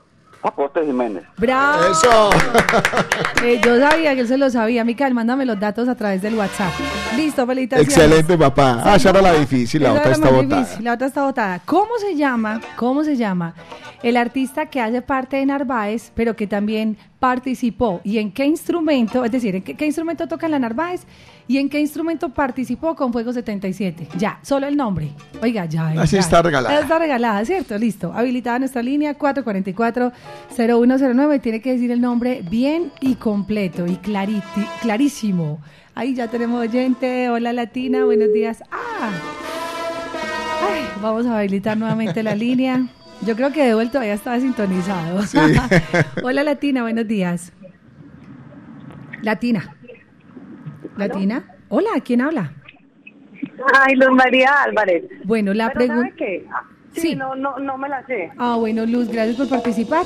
Aporte 0.44 0.86
Jiménez. 0.86 1.24
¡Bravo! 1.38 1.84
Eso. 1.92 2.30
Eh, 3.44 3.62
yo 3.64 3.78
sabía 3.80 4.16
que 4.16 4.22
él 4.22 4.28
se 4.28 4.38
lo 4.40 4.50
sabía. 4.50 4.84
Mical, 4.84 5.14
mándame 5.14 5.46
los 5.46 5.60
datos 5.60 5.88
a 5.88 5.94
través 5.96 6.22
del 6.24 6.34
WhatsApp. 6.36 6.72
Listo, 7.16 7.46
felicitaciones. 7.46 7.96
Excelente, 7.96 8.38
papá. 8.38 8.82
Ah, 8.84 8.96
esa 8.96 9.12
era 9.12 9.22
la 9.22 9.34
difícil, 9.34 9.84
la 9.84 9.94
otra 9.94 10.12
está 10.14 10.30
botada. 10.32 10.62
difícil, 10.62 10.84
La 10.84 10.94
otra 10.94 11.08
está 11.08 11.24
botada. 11.26 11.60
¿Cómo 11.66 11.92
se 12.00 12.16
llama? 12.16 12.60
¿Cómo 12.76 13.04
se 13.04 13.16
llama? 13.18 13.54
El 14.02 14.18
artista 14.18 14.66
que 14.68 14.82
hace 14.82 15.04
parte 15.04 15.38
de 15.38 15.46
Narváez, 15.46 16.12
pero 16.16 16.36
que 16.36 16.48
también 16.48 16.98
participó. 17.26 18.02
¿Y 18.04 18.20
en 18.20 18.32
qué 18.32 18.46
instrumento? 18.46 19.26
Es 19.26 19.32
decir, 19.32 19.56
¿en 19.56 19.64
qué, 19.64 19.74
qué 19.74 19.88
instrumento 19.88 20.28
toca 20.28 20.48
la 20.48 20.60
Narváez? 20.60 21.02
¿Y 21.48 21.58
en 21.58 21.70
qué 21.70 21.80
instrumento 21.80 22.30
participó 22.30 22.96
con 22.96 23.12
Fuego 23.12 23.34
77? 23.34 24.08
Ya, 24.20 24.38
solo 24.44 24.68
el 24.68 24.78
nombre. 24.78 25.10
Oiga, 25.42 25.66
ya. 25.66 25.88
Así 26.00 26.18
ya. 26.18 26.20
está 26.20 26.44
regalada. 26.44 26.80
Está 26.80 27.00
regalada, 27.00 27.44
¿cierto? 27.44 27.76
Listo. 27.80 28.14
Habilitada 28.14 28.60
nuestra 28.60 28.84
línea 28.84 29.18
444-0109. 29.18 31.42
Tiene 31.42 31.62
que 31.62 31.72
decir 31.72 31.90
el 31.90 32.00
nombre 32.00 32.44
bien 32.48 32.92
y 33.02 33.16
completo 33.16 33.88
y 33.88 33.96
clariti- 33.98 34.68
clarísimo. 34.84 35.60
Ahí 35.96 36.14
ya 36.14 36.28
tenemos 36.28 36.62
oyente. 36.62 37.32
Hola 37.32 37.54
Latina, 37.54 38.06
buenos 38.06 38.32
días. 38.34 38.62
Ah. 38.72 39.10
Ay, 40.70 40.84
vamos 41.02 41.26
a 41.26 41.40
habilitar 41.40 41.76
nuevamente 41.76 42.22
la 42.22 42.36
línea. 42.36 42.86
Yo 43.26 43.36
creo 43.36 43.52
que 43.52 43.66
de 43.66 43.74
vuelta 43.74 43.94
todavía 43.94 44.14
estaba 44.14 44.40
sintonizado. 44.40 45.22
Hola 46.24 46.44
Latina, 46.44 46.84
buenos 46.84 47.08
días. 47.08 47.52
Latina. 49.22 49.76
Latina. 50.96 51.44
Hola, 51.70 51.90
¿quién 52.04 52.22
habla? 52.22 52.54
Ay, 53.74 53.96
Luz 53.96 54.12
María 54.12 54.52
Álvarez. 54.64 55.06
Bueno, 55.24 55.56
la 55.56 55.72
pregunta... 55.72 56.14
Sí, 56.18 56.44
Sí. 57.02 57.16
No, 57.16 57.36
no, 57.36 57.60
no 57.60 57.78
me 57.78 57.90
la 57.90 58.06
sé. 58.06 58.32
Ah, 58.38 58.56
bueno, 58.58 58.86
Luz, 58.86 59.10
gracias 59.10 59.36
por 59.36 59.50
participar. 59.50 60.06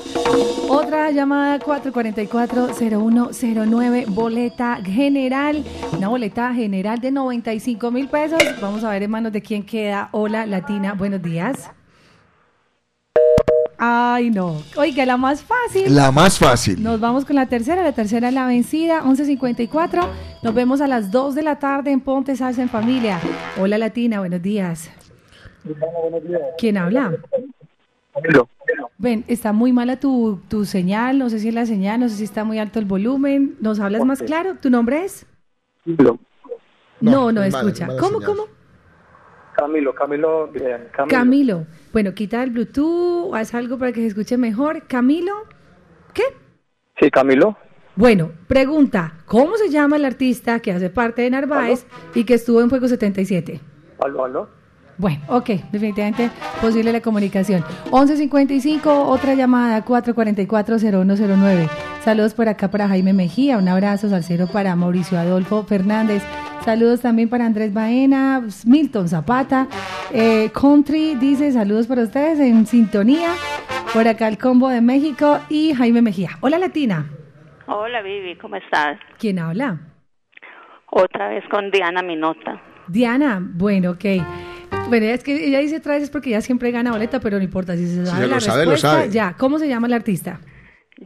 Otra 0.70 1.12
llamada 1.12 1.60
444-0109, 1.60 4.06
boleta 4.08 4.80
general, 4.84 5.64
una 5.96 6.08
boleta 6.08 6.52
general 6.52 7.00
de 7.00 7.12
95 7.12 7.92
mil 7.92 8.08
pesos. 8.08 8.42
Vamos 8.60 8.84
a 8.84 8.90
ver 8.90 9.04
en 9.04 9.12
manos 9.12 9.32
de 9.32 9.44
quién 9.44 9.62
queda. 9.64 10.10
Hola, 10.14 10.48
Latina, 10.48 10.94
buenos 10.94 11.22
días. 11.22 11.70
Ay, 13.82 14.30
no. 14.30 14.62
Oiga, 14.76 15.06
la 15.06 15.16
más 15.16 15.42
fácil. 15.42 15.96
La 15.96 16.12
más 16.12 16.38
fácil. 16.38 16.84
Nos 16.84 17.00
vamos 17.00 17.24
con 17.24 17.38
la 17.38 17.46
tercera, 17.46 17.82
la 17.82 17.94
tercera 17.94 18.28
es 18.28 18.34
la 18.34 18.46
vencida, 18.46 19.04
11.54. 19.04 20.06
Nos 20.44 20.54
vemos 20.54 20.82
a 20.82 20.88
las 20.88 21.12
2 21.12 21.34
de 21.34 21.44
la 21.44 21.60
tarde 21.60 21.92
en 21.92 22.02
Ponte 22.02 22.36
Salsa 22.36 22.62
en 22.62 22.68
Familia. 22.68 23.20
Hola 23.58 23.78
Latina, 23.78 24.20
buenos 24.20 24.42
días. 24.42 24.90
¿Quién 26.58 26.78
habla? 26.78 27.14
Ven, 28.98 29.24
está 29.28 29.54
muy 29.54 29.72
mala 29.72 29.98
tu, 29.98 30.42
tu 30.50 30.66
señal, 30.66 31.18
no 31.18 31.30
sé 31.30 31.40
si 31.40 31.48
es 31.48 31.54
la 31.54 31.66
señal, 31.66 32.02
no 32.02 32.10
sé 32.10 32.16
si 32.18 32.26
está 32.26 32.44
muy 32.44 32.60
alto 32.60 32.80
el 32.80 32.86
volumen. 32.86 33.56
¿Nos 33.62 33.80
hablas 33.80 34.04
más 34.04 34.22
claro? 34.22 34.56
¿Tu 34.62 34.70
nombre 34.70 35.06
es? 35.06 35.26
No, 35.86 37.32
no, 37.32 37.32
mala, 37.32 37.48
escucha. 37.48 37.88
mala 37.88 38.00
¿Cómo, 38.02 38.20
señal. 38.20 38.36
cómo? 38.36 38.59
Camilo, 39.60 39.94
Camilo, 39.94 40.48
bien, 40.48 40.88
Camilo. 40.92 41.18
Camilo. 41.18 41.66
Bueno, 41.92 42.14
quita 42.14 42.42
el 42.44 42.52
Bluetooth, 42.52 43.36
haz 43.36 43.54
algo 43.54 43.78
para 43.78 43.92
que 43.92 44.02
se 44.02 44.08
escuche 44.08 44.38
mejor. 44.38 44.88
Camilo, 44.88 45.34
¿qué? 46.14 46.24
Sí, 47.00 47.12
Camilo. 47.12 47.58
Bueno, 47.96 48.32
pregunta, 48.48 49.16
¿cómo 49.26 49.58
se 49.58 49.70
llama 49.70 49.98
el 49.98 50.06
artista 50.06 50.62
que 50.62 50.72
hace 50.72 50.90
parte 50.90 51.24
de 51.24 51.30
Narváez 51.32 51.86
y 52.16 52.24
que 52.24 52.36
estuvo 52.36 52.62
en 52.62 52.70
Fuego 52.70 52.88
77? 52.88 53.60
Aló, 54.00 54.24
aló. 54.24 54.50
Bueno, 54.98 55.22
ok, 55.28 55.50
definitivamente 55.72 56.30
posible 56.62 56.92
la 56.94 57.02
comunicación. 57.02 57.64
11.55, 57.92 58.82
otra 58.86 59.34
llamada, 59.34 59.84
444-0109. 59.84 61.70
Saludos 62.04 62.34
por 62.34 62.48
acá 62.48 62.70
para 62.70 62.88
Jaime 62.88 63.14
Mejía, 63.14 63.58
un 63.58 63.68
abrazo 63.68 64.10
salcero 64.10 64.48
para 64.48 64.76
Mauricio 64.76 65.18
Adolfo 65.18 65.64
Fernández. 65.64 66.24
Saludos 66.62 67.02
también 67.02 67.30
para 67.30 67.46
Andrés 67.46 67.74
Baena, 67.74 68.44
Milton 68.66 69.08
Zapata. 69.08 69.68
Eh, 70.14 70.50
Country 70.54 71.16
dice 71.16 71.52
saludos 71.52 71.88
para 71.88 72.04
ustedes 72.04 72.40
en 72.40 72.66
sintonía. 72.66 73.32
Por 73.94 74.08
acá 74.08 74.28
el 74.28 74.38
combo 74.38 74.70
de 74.70 74.82
México 74.82 75.40
y 75.50 75.74
Jaime 75.74 76.02
Mejía. 76.02 76.32
Hola 76.42 76.60
Latina. 76.60 77.10
Hola 77.66 78.02
Vivi, 78.02 78.36
¿cómo 78.36 78.56
estás? 78.58 79.00
¿Quién 79.18 79.40
habla? 79.40 79.80
Otra 80.92 81.30
vez 81.30 81.44
con 81.50 81.72
Diana 81.72 82.02
Minota. 82.02 82.62
Diana, 82.88 83.40
bueno, 83.42 83.92
ok. 83.92 84.06
Bueno, 84.90 85.06
es 85.08 85.24
que 85.24 85.48
ella 85.48 85.60
dice 85.60 85.78
otra 85.78 85.94
vez 85.94 86.04
es 86.04 86.10
porque 86.10 86.30
ella 86.30 86.42
siempre 86.42 86.72
gana 86.72 86.92
boleta, 86.92 87.20
pero 87.20 87.38
no 87.38 87.44
importa 87.44 87.76
si 87.76 87.88
se 87.88 88.06
sabe 88.06 88.22
se 88.24 88.28
la 88.28 88.36
lo 88.36 88.42
sabe, 88.42 88.66
lo 88.66 88.72
respuesta, 88.72 89.00
sabe. 89.02 89.12
ya. 89.12 89.36
¿Cómo 89.38 89.60
se 89.60 89.68
llama 89.68 89.88
el 89.88 89.94
artista? 89.94 90.40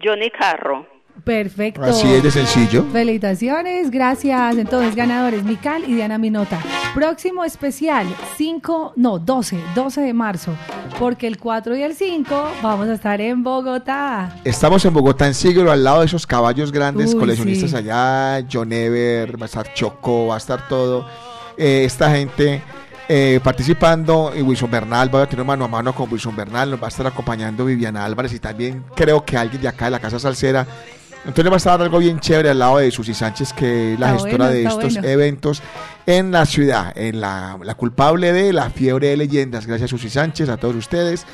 Johnny 0.01 0.29
Carro. 0.31 0.87
Perfecto. 1.23 1.83
Así 1.83 2.11
es 2.11 2.23
de 2.23 2.31
sencillo. 2.31 2.85
Felicitaciones, 2.91 3.89
gracias. 3.91 4.57
Entonces, 4.57 4.95
ganadores, 4.95 5.43
Mical 5.43 5.83
y 5.87 5.93
Diana 5.93 6.17
Minota. 6.17 6.59
Próximo 6.93 7.45
especial, 7.45 8.05
5, 8.37 8.93
no, 8.97 9.19
12, 9.19 9.57
12 9.73 10.01
de 10.01 10.13
marzo, 10.13 10.51
porque 10.99 11.27
el 11.27 11.37
4 11.37 11.75
y 11.77 11.81
el 11.81 11.95
5 11.95 12.51
vamos 12.61 12.87
a 12.87 12.93
estar 12.93 13.21
en 13.21 13.41
Bogotá. 13.43 14.35
Estamos 14.43 14.83
en 14.85 14.93
Bogotá, 14.93 15.27
en 15.27 15.33
Siglo, 15.33 15.71
al 15.71 15.83
lado 15.83 16.01
de 16.01 16.07
esos 16.07 16.27
caballos 16.27 16.71
grandes, 16.71 17.13
Uy, 17.13 17.19
coleccionistas 17.19 17.71
sí. 17.71 17.77
allá, 17.77 18.45
John 18.51 18.71
Ever, 18.73 19.39
va 19.39 19.45
a 19.45 19.47
estar 19.47 19.73
Choco, 19.73 20.27
va 20.27 20.35
a 20.35 20.37
estar 20.37 20.67
todo. 20.67 21.07
Eh, 21.57 21.83
esta 21.85 22.11
gente 22.11 22.61
eh, 23.09 23.39
participando, 23.43 24.31
y 24.35 24.41
Wilson 24.41 24.71
Bernal, 24.71 25.13
va 25.13 25.23
a 25.23 25.29
tener 25.29 25.45
mano 25.45 25.65
a 25.65 25.67
mano 25.67 25.93
con 25.93 26.11
Wilson 26.11 26.35
Bernal, 26.35 26.71
nos 26.71 26.81
va 26.81 26.85
a 26.85 26.89
estar 26.89 27.05
acompañando 27.05 27.65
Viviana 27.65 28.05
Álvarez 28.05 28.33
y 28.33 28.39
también 28.39 28.83
creo 28.95 29.25
que 29.25 29.37
alguien 29.37 29.61
de 29.61 29.67
acá 29.67 29.85
de 29.85 29.91
la 29.91 29.99
Casa 29.99 30.19
Salsera. 30.19 30.65
Entonces 31.25 31.49
va 31.49 31.55
a 31.55 31.57
estar 31.57 31.81
algo 31.81 31.99
bien 31.99 32.19
chévere 32.19 32.49
al 32.49 32.59
lado 32.59 32.77
de 32.77 32.91
Susi 32.91 33.13
Sánchez, 33.13 33.53
que 33.53 33.93
es 33.93 33.99
la 33.99 34.07
Está 34.07 34.19
gestora 34.19 34.45
bueno, 34.45 34.51
de 34.51 34.63
estos 34.63 34.93
bueno. 34.93 35.07
eventos 35.07 35.61
en 36.05 36.31
la 36.31 36.45
ciudad, 36.45 36.91
en 36.97 37.21
la, 37.21 37.57
la 37.63 37.75
culpable 37.75 38.33
de 38.33 38.51
la 38.51 38.69
fiebre 38.69 39.07
de 39.07 39.17
leyendas. 39.17 39.65
Gracias 39.65 39.89
Susi 39.89 40.09
Sánchez, 40.09 40.49
a 40.49 40.57
todos 40.57 40.75
ustedes. 40.75 41.25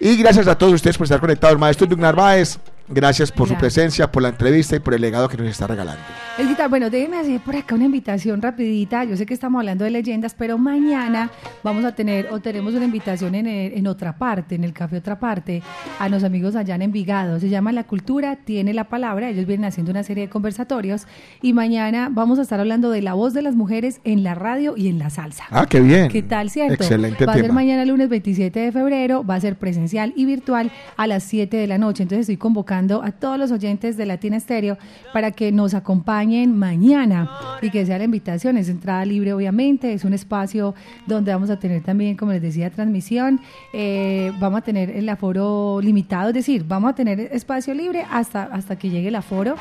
Y 0.00 0.16
gracias 0.16 0.48
a 0.48 0.56
todos 0.56 0.72
ustedes 0.72 0.96
por 0.96 1.04
estar 1.04 1.20
conectados. 1.20 1.58
Maestro 1.58 1.86
Doug 1.86 1.98
Narváez, 1.98 2.58
gracias 2.90 3.30
por 3.32 3.48
su 3.48 3.54
presencia, 3.56 4.10
por 4.10 4.22
la 4.22 4.28
entrevista 4.30 4.76
y 4.76 4.80
por 4.80 4.94
el 4.94 5.00
legado 5.00 5.28
que 5.28 5.36
nos 5.36 5.46
está 5.48 5.66
regalando. 5.66 6.02
El 6.38 6.48
guitar- 6.48 6.68
bueno, 6.70 6.90
déjeme 6.90 7.16
hacer 7.18 7.40
por 7.40 7.54
acá 7.56 7.74
una 7.74 7.84
invitación 7.84 8.40
rapidita. 8.42 9.04
Yo 9.04 9.16
sé 9.16 9.26
que 9.26 9.34
estamos 9.34 9.58
hablando 9.60 9.84
de 9.84 9.90
leyendas, 9.90 10.34
pero 10.34 10.58
mañana 10.58 11.30
vamos 11.62 11.84
a 11.84 11.94
tener 11.94 12.28
o 12.30 12.40
tenemos 12.40 12.74
una 12.74 12.84
invitación 12.84 13.34
en, 13.34 13.46
el- 13.46 13.72
en 13.74 13.86
otra 13.86 14.16
parte, 14.16 14.54
en 14.54 14.64
el 14.64 14.72
café 14.72 14.96
otra 14.96 15.18
parte, 15.20 15.62
a 15.98 16.08
los 16.08 16.24
amigos 16.24 16.56
allá 16.56 16.74
en 16.74 16.82
Envigado. 16.82 17.38
Se 17.40 17.48
llama 17.48 17.72
La 17.72 17.84
Cultura 17.84 18.36
tiene 18.36 18.72
la 18.74 18.84
palabra. 18.84 19.28
Ellos 19.28 19.46
vienen 19.46 19.66
haciendo 19.66 19.90
una 19.92 20.02
serie 20.02 20.24
de 20.24 20.30
conversatorios 20.30 21.06
y 21.42 21.52
mañana 21.52 22.08
vamos 22.10 22.38
a 22.38 22.42
estar 22.42 22.58
hablando 22.60 22.90
de 22.90 23.02
la 23.02 23.14
voz 23.14 23.34
de 23.34 23.42
las 23.42 23.54
mujeres 23.54 24.00
en 24.04 24.22
la 24.24 24.34
radio 24.34 24.74
y 24.76 24.88
en 24.88 24.98
la 24.98 25.10
salsa. 25.10 25.44
Ah, 25.50 25.66
qué 25.68 25.80
bien. 25.80 26.08
¿Qué 26.08 26.22
tal, 26.22 26.50
cierto? 26.50 26.74
Excelente 26.74 27.26
Va 27.26 27.32
a 27.34 27.36
ser 27.36 27.52
mañana 27.52 27.84
lunes 27.84 28.08
27 28.08 28.58
de 28.58 28.72
febrero, 28.72 29.24
va 29.24 29.34
a 29.34 29.40
ser 29.40 29.56
presencial 29.56 30.12
y 30.16 30.24
virtual 30.24 30.70
a 30.96 31.06
las 31.06 31.22
7 31.24 31.56
de 31.56 31.66
la 31.66 31.78
noche. 31.78 32.02
Entonces 32.02 32.22
estoy 32.22 32.36
convocando 32.38 32.79
a 32.80 33.12
todos 33.12 33.38
los 33.38 33.52
oyentes 33.52 33.96
de 33.96 34.06
Latina 34.06 34.36
Estéreo 34.36 34.78
para 35.12 35.32
que 35.32 35.52
nos 35.52 35.74
acompañen 35.74 36.58
mañana 36.58 37.30
y 37.60 37.70
que 37.70 37.84
sea 37.84 37.98
la 37.98 38.04
invitación. 38.04 38.56
Es 38.56 38.68
entrada 38.68 39.04
libre, 39.04 39.32
obviamente. 39.32 39.92
Es 39.92 40.04
un 40.04 40.14
espacio 40.14 40.74
donde 41.06 41.32
vamos 41.32 41.50
a 41.50 41.58
tener 41.58 41.82
también, 41.82 42.16
como 42.16 42.32
les 42.32 42.42
decía, 42.42 42.70
transmisión. 42.70 43.40
Eh, 43.72 44.32
vamos 44.40 44.58
a 44.58 44.62
tener 44.62 44.90
el 44.90 45.08
aforo 45.08 45.80
limitado, 45.82 46.28
es 46.28 46.34
decir, 46.34 46.64
vamos 46.66 46.90
a 46.90 46.94
tener 46.94 47.20
espacio 47.20 47.74
libre 47.74 48.04
hasta, 48.10 48.44
hasta 48.44 48.76
que 48.76 48.90
llegue 48.90 49.08
el 49.08 49.16
aforo, 49.16 49.56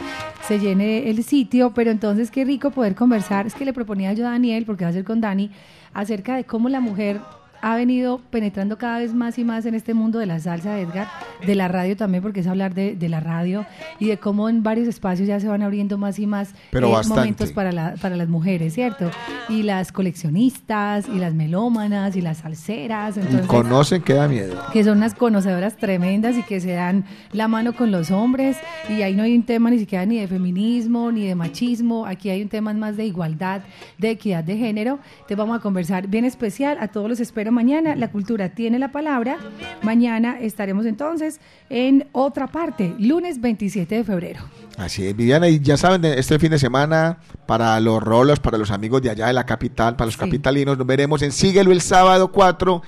se 0.48 0.60
llene 0.60 1.10
el 1.10 1.24
sitio. 1.24 1.72
Pero 1.74 1.92
entonces, 1.92 2.32
qué 2.32 2.46
rico 2.46 2.72
poder 2.72 2.96
conversar. 2.96 3.48
Es 3.48 3.54
que 3.54 3.66
le 3.66 3.74
proponía 3.74 4.14
yo 4.14 4.28
a 4.28 4.32
Daniel, 4.32 4.66
porque 4.66 4.86
va 4.86 4.92
a 4.92 4.94
ser 4.94 5.04
con 5.04 5.22
Dani, 5.22 5.52
acerca 5.94 6.36
de 6.36 6.44
cómo 6.46 6.70
la 6.70 6.80
mujer 6.80 7.20
ha 7.62 7.76
venido 7.76 8.20
penetrando 8.30 8.78
cada 8.78 9.00
vez 9.00 9.14
más 9.14 9.38
y 9.38 9.44
más 9.44 9.66
en 9.66 9.76
este 9.76 9.94
mundo 9.94 10.20
de 10.20 10.26
la 10.26 10.40
salsa 10.40 10.80
Edgar, 10.80 11.08
de 11.46 11.56
la 11.56 11.68
radio 11.68 11.96
también, 11.98 12.22
porque 12.24 12.40
es 12.42 12.48
hablar 12.48 12.74
de, 12.74 12.96
de 12.96 13.10
la 13.10 13.20
radio 13.20 13.66
y 14.00 14.08
de 14.08 14.18
cómo 14.18 14.50
en 14.50 14.64
varios 14.64 14.88
espacios 14.88 15.28
ya 15.28 15.40
se 15.40 15.48
van 15.48 15.62
abriendo 15.62 15.98
más 15.98 16.20
y 16.20 16.28
más 16.28 16.54
Pero 16.72 16.88
eh, 17.00 17.08
momentos 17.08 17.52
para, 17.52 17.72
la- 17.72 17.96
para 18.02 18.16
las 18.16 18.30
mujeres, 18.30 18.74
¿cierto? 18.74 19.10
Y 19.50 19.64
las 19.64 19.92
coleccionistas, 19.92 21.08
y 21.10 21.18
las 21.20 21.34
melómanas, 21.34 22.16
y 22.16 22.22
las 22.22 22.38
salseras. 22.40 23.18
Y 23.18 23.22
Entonces, 23.22 23.48
conocen 23.48 24.02
que 24.02 24.14
da 24.14 24.28
miedo. 24.28 24.58
que 24.72 24.84
son 24.84 24.98
unas 24.98 25.14
conocedoras 25.16 25.76
tremendas 25.78 26.38
y 26.38 26.44
que 26.44 26.60
se 26.60 26.74
dan 26.74 27.06
la 27.32 27.48
mano 27.48 27.74
con 27.74 27.92
los 27.92 28.12
hombres 28.12 28.58
y 28.90 29.02
ahí 29.02 29.16
no 29.16 29.24
hay 29.24 29.36
un 29.36 29.44
tema 29.44 29.70
ni 29.70 29.80
siquiera 29.80 30.06
ni 30.06 30.20
de 30.20 30.28
feminismo 30.28 31.12
ni 31.12 31.26
de 31.28 31.36
machismo, 31.36 32.06
aquí 32.06 32.30
hay 32.30 32.42
un 32.42 32.50
tema 32.50 32.74
más 32.74 32.96
de 32.98 33.06
igualdad, 33.06 33.62
de 33.98 34.12
equidad 34.12 34.44
de 34.44 34.58
género. 34.58 35.00
Te 35.28 35.36
vamos 35.36 35.58
a 35.58 35.62
conversar 35.62 36.08
bien 36.08 36.26
especial, 36.26 36.78
a 36.80 36.88
todos 36.88 37.10
los 37.10 37.20
espero 37.20 37.49
mañana, 37.52 37.96
la 37.96 38.12
cultura 38.12 38.50
tiene 38.50 38.80
la 38.80 38.92
palabra, 38.92 39.38
mañana 39.82 40.40
estaremos 40.40 40.86
entonces 40.86 41.40
en 41.70 42.08
otra 42.12 42.48
parte, 42.48 42.96
lunes 43.00 43.42
27 43.42 43.96
de 43.96 44.04
febrero. 44.04 44.42
Así 44.78 45.06
es, 45.06 45.16
Viviana, 45.16 45.50
y 45.50 45.60
ya 45.60 45.78
saben, 45.78 46.06
este 46.06 46.40
fin 46.40 46.52
de 46.52 46.60
semana, 46.60 47.18
para 47.46 47.80
los 47.80 48.02
rolos, 48.02 48.40
para 48.40 48.58
los 48.58 48.72
amigos 48.72 49.02
de 49.02 49.10
allá 49.10 49.28
de 49.28 49.34
la 49.34 49.46
capital, 49.46 49.96
para 49.96 50.06
los 50.06 50.18
capitalinos, 50.18 50.78
nos 50.78 50.88
veremos 50.88 51.22
en 51.22 51.32
Síguelo 51.32 51.72
el 51.72 51.82
sábado 51.82 52.32
4 52.32 52.82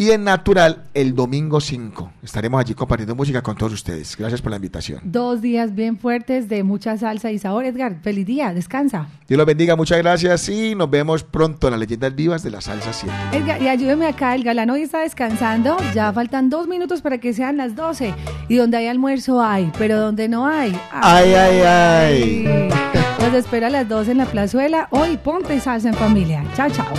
y 0.00 0.12
en 0.12 0.24
Natural 0.24 0.84
el 0.94 1.14
domingo 1.14 1.60
5. 1.60 2.12
Estaremos 2.22 2.58
allí 2.58 2.72
compartiendo 2.72 3.14
música 3.14 3.42
con 3.42 3.54
todos 3.54 3.74
ustedes. 3.74 4.16
Gracias 4.16 4.40
por 4.40 4.48
la 4.48 4.56
invitación. 4.56 5.02
Dos 5.04 5.42
días 5.42 5.74
bien 5.74 5.98
fuertes 5.98 6.48
de 6.48 6.62
mucha 6.62 6.96
salsa 6.96 7.30
y 7.30 7.38
sabor. 7.38 7.66
Edgar, 7.66 7.96
feliz 8.00 8.24
día, 8.24 8.54
descansa. 8.54 9.08
Dios 9.28 9.36
los 9.36 9.46
bendiga, 9.46 9.76
muchas 9.76 9.98
gracias 9.98 10.48
y 10.48 10.74
nos 10.74 10.88
vemos 10.88 11.22
pronto 11.22 11.66
en 11.66 11.72
las 11.72 11.80
leyendas 11.80 12.14
vivas 12.14 12.42
de 12.42 12.50
la 12.50 12.62
salsa 12.62 12.94
7. 12.94 13.14
Edgar, 13.32 13.60
y 13.60 13.68
ayúdeme 13.68 14.06
acá, 14.06 14.34
el 14.34 14.42
galán 14.42 14.70
hoy 14.70 14.80
está 14.80 15.00
descansando, 15.00 15.76
ya 15.94 16.10
faltan 16.14 16.48
dos 16.48 16.66
minutos 16.66 17.02
para 17.02 17.18
que 17.18 17.34
sean 17.34 17.58
las 17.58 17.76
12. 17.76 18.14
Y 18.48 18.56
donde 18.56 18.78
hay 18.78 18.86
almuerzo 18.86 19.42
hay, 19.42 19.70
pero 19.76 20.00
donde 20.00 20.28
no 20.28 20.46
hay. 20.46 20.74
Ay, 20.92 21.34
ay, 21.34 21.60
ay. 21.60 22.70
Los 23.20 23.34
espero 23.34 23.66
a 23.66 23.70
las 23.70 23.86
12 23.86 24.12
en 24.12 24.16
la 24.16 24.24
plazuela. 24.24 24.88
Hoy 24.92 25.18
ponte 25.18 25.60
salsa 25.60 25.90
en 25.90 25.94
familia. 25.94 26.42
Chao, 26.56 26.70
chao. 26.70 26.94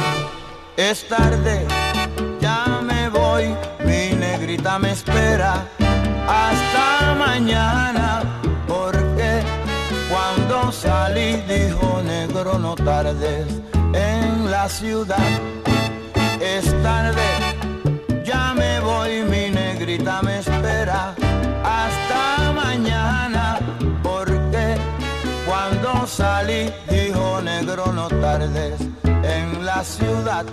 Es 0.77 1.07
tarde, 1.07 1.65
voy, 3.31 3.55
mi 3.85 4.15
negrita 4.15 4.79
me 4.79 4.91
espera 4.91 5.53
hasta 6.27 7.15
mañana, 7.15 8.07
porque 8.67 9.31
cuando 10.11 10.71
salí 10.71 11.29
dijo 11.47 12.01
negro 12.03 12.59
no 12.59 12.75
tardes 12.75 13.47
en 13.93 14.51
la 14.51 14.67
ciudad. 14.67 15.31
Es 16.39 16.65
tarde, 16.83 17.27
ya 18.23 18.53
me 18.53 18.79
voy, 18.79 19.23
mi 19.23 19.49
negrita 19.49 20.21
me 20.23 20.39
espera 20.39 21.13
hasta 21.81 22.51
mañana, 22.63 23.59
porque 24.03 24.65
cuando 25.47 26.07
salí 26.07 26.61
dijo 26.89 27.41
negro 27.41 27.83
no 27.93 28.07
tardes 28.07 28.79
en 29.05 29.65
la 29.65 29.83
ciudad. 29.83 30.45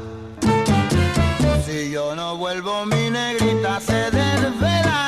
Si 1.68 1.90
yo 1.90 2.14
no 2.14 2.34
vuelvo 2.38 2.86
mi 2.86 3.10
negrita 3.10 3.78
se 3.78 4.10
desvelará, 4.10 5.07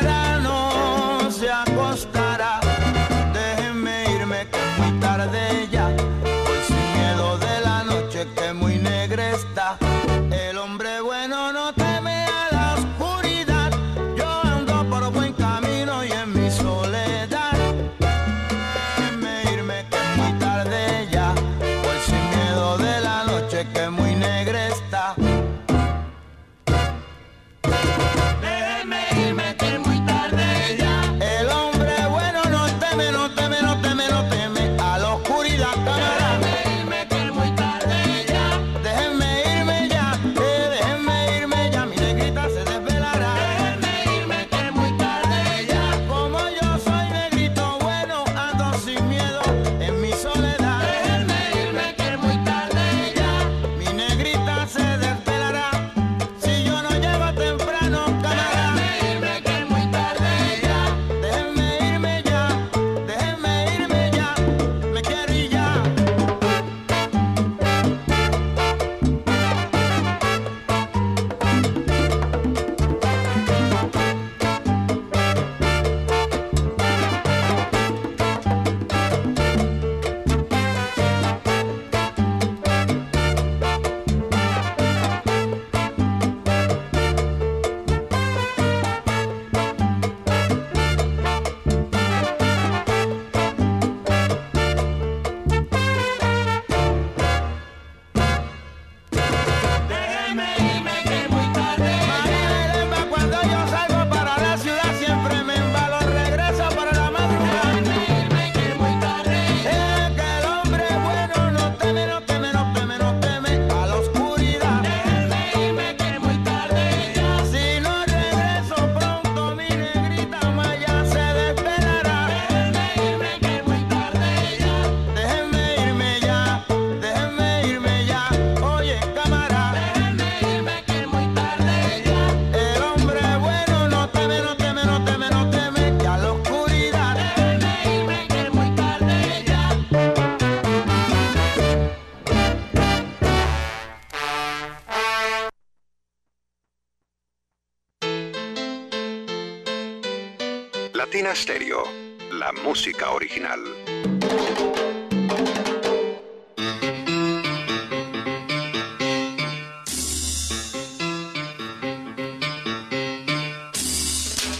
Latina 151.31 151.43
Stereo, 151.43 151.85
la 152.33 152.51
música 152.65 153.13
original. 153.13 153.61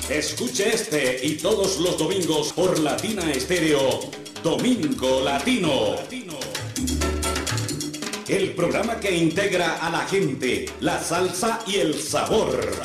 Escuche 0.09 0.73
este 0.73 1.27
y 1.27 1.39
todos 1.39 1.81
los 1.81 1.99
domingos 1.99 2.53
por 2.53 2.79
Latina 2.79 3.29
Estéreo, 3.33 4.09
Domingo 4.45 5.23
Latino. 5.23 5.97
El 8.29 8.53
programa 8.55 9.01
que 9.01 9.11
integra 9.11 9.85
a 9.85 9.91
la 9.91 10.07
gente, 10.07 10.67
la 10.79 11.03
salsa 11.03 11.65
y 11.67 11.81
el 11.81 12.01
sabor 12.01 12.80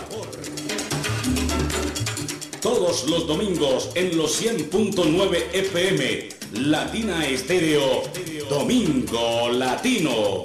todos 2.66 3.08
los 3.08 3.28
domingos 3.28 3.92
en 3.94 4.18
los 4.18 4.42
100.9 4.42 5.54
FM, 5.54 6.30
Latina 6.54 7.24
Estéreo, 7.28 8.02
Domingo 8.50 9.50
Latino. 9.52 10.42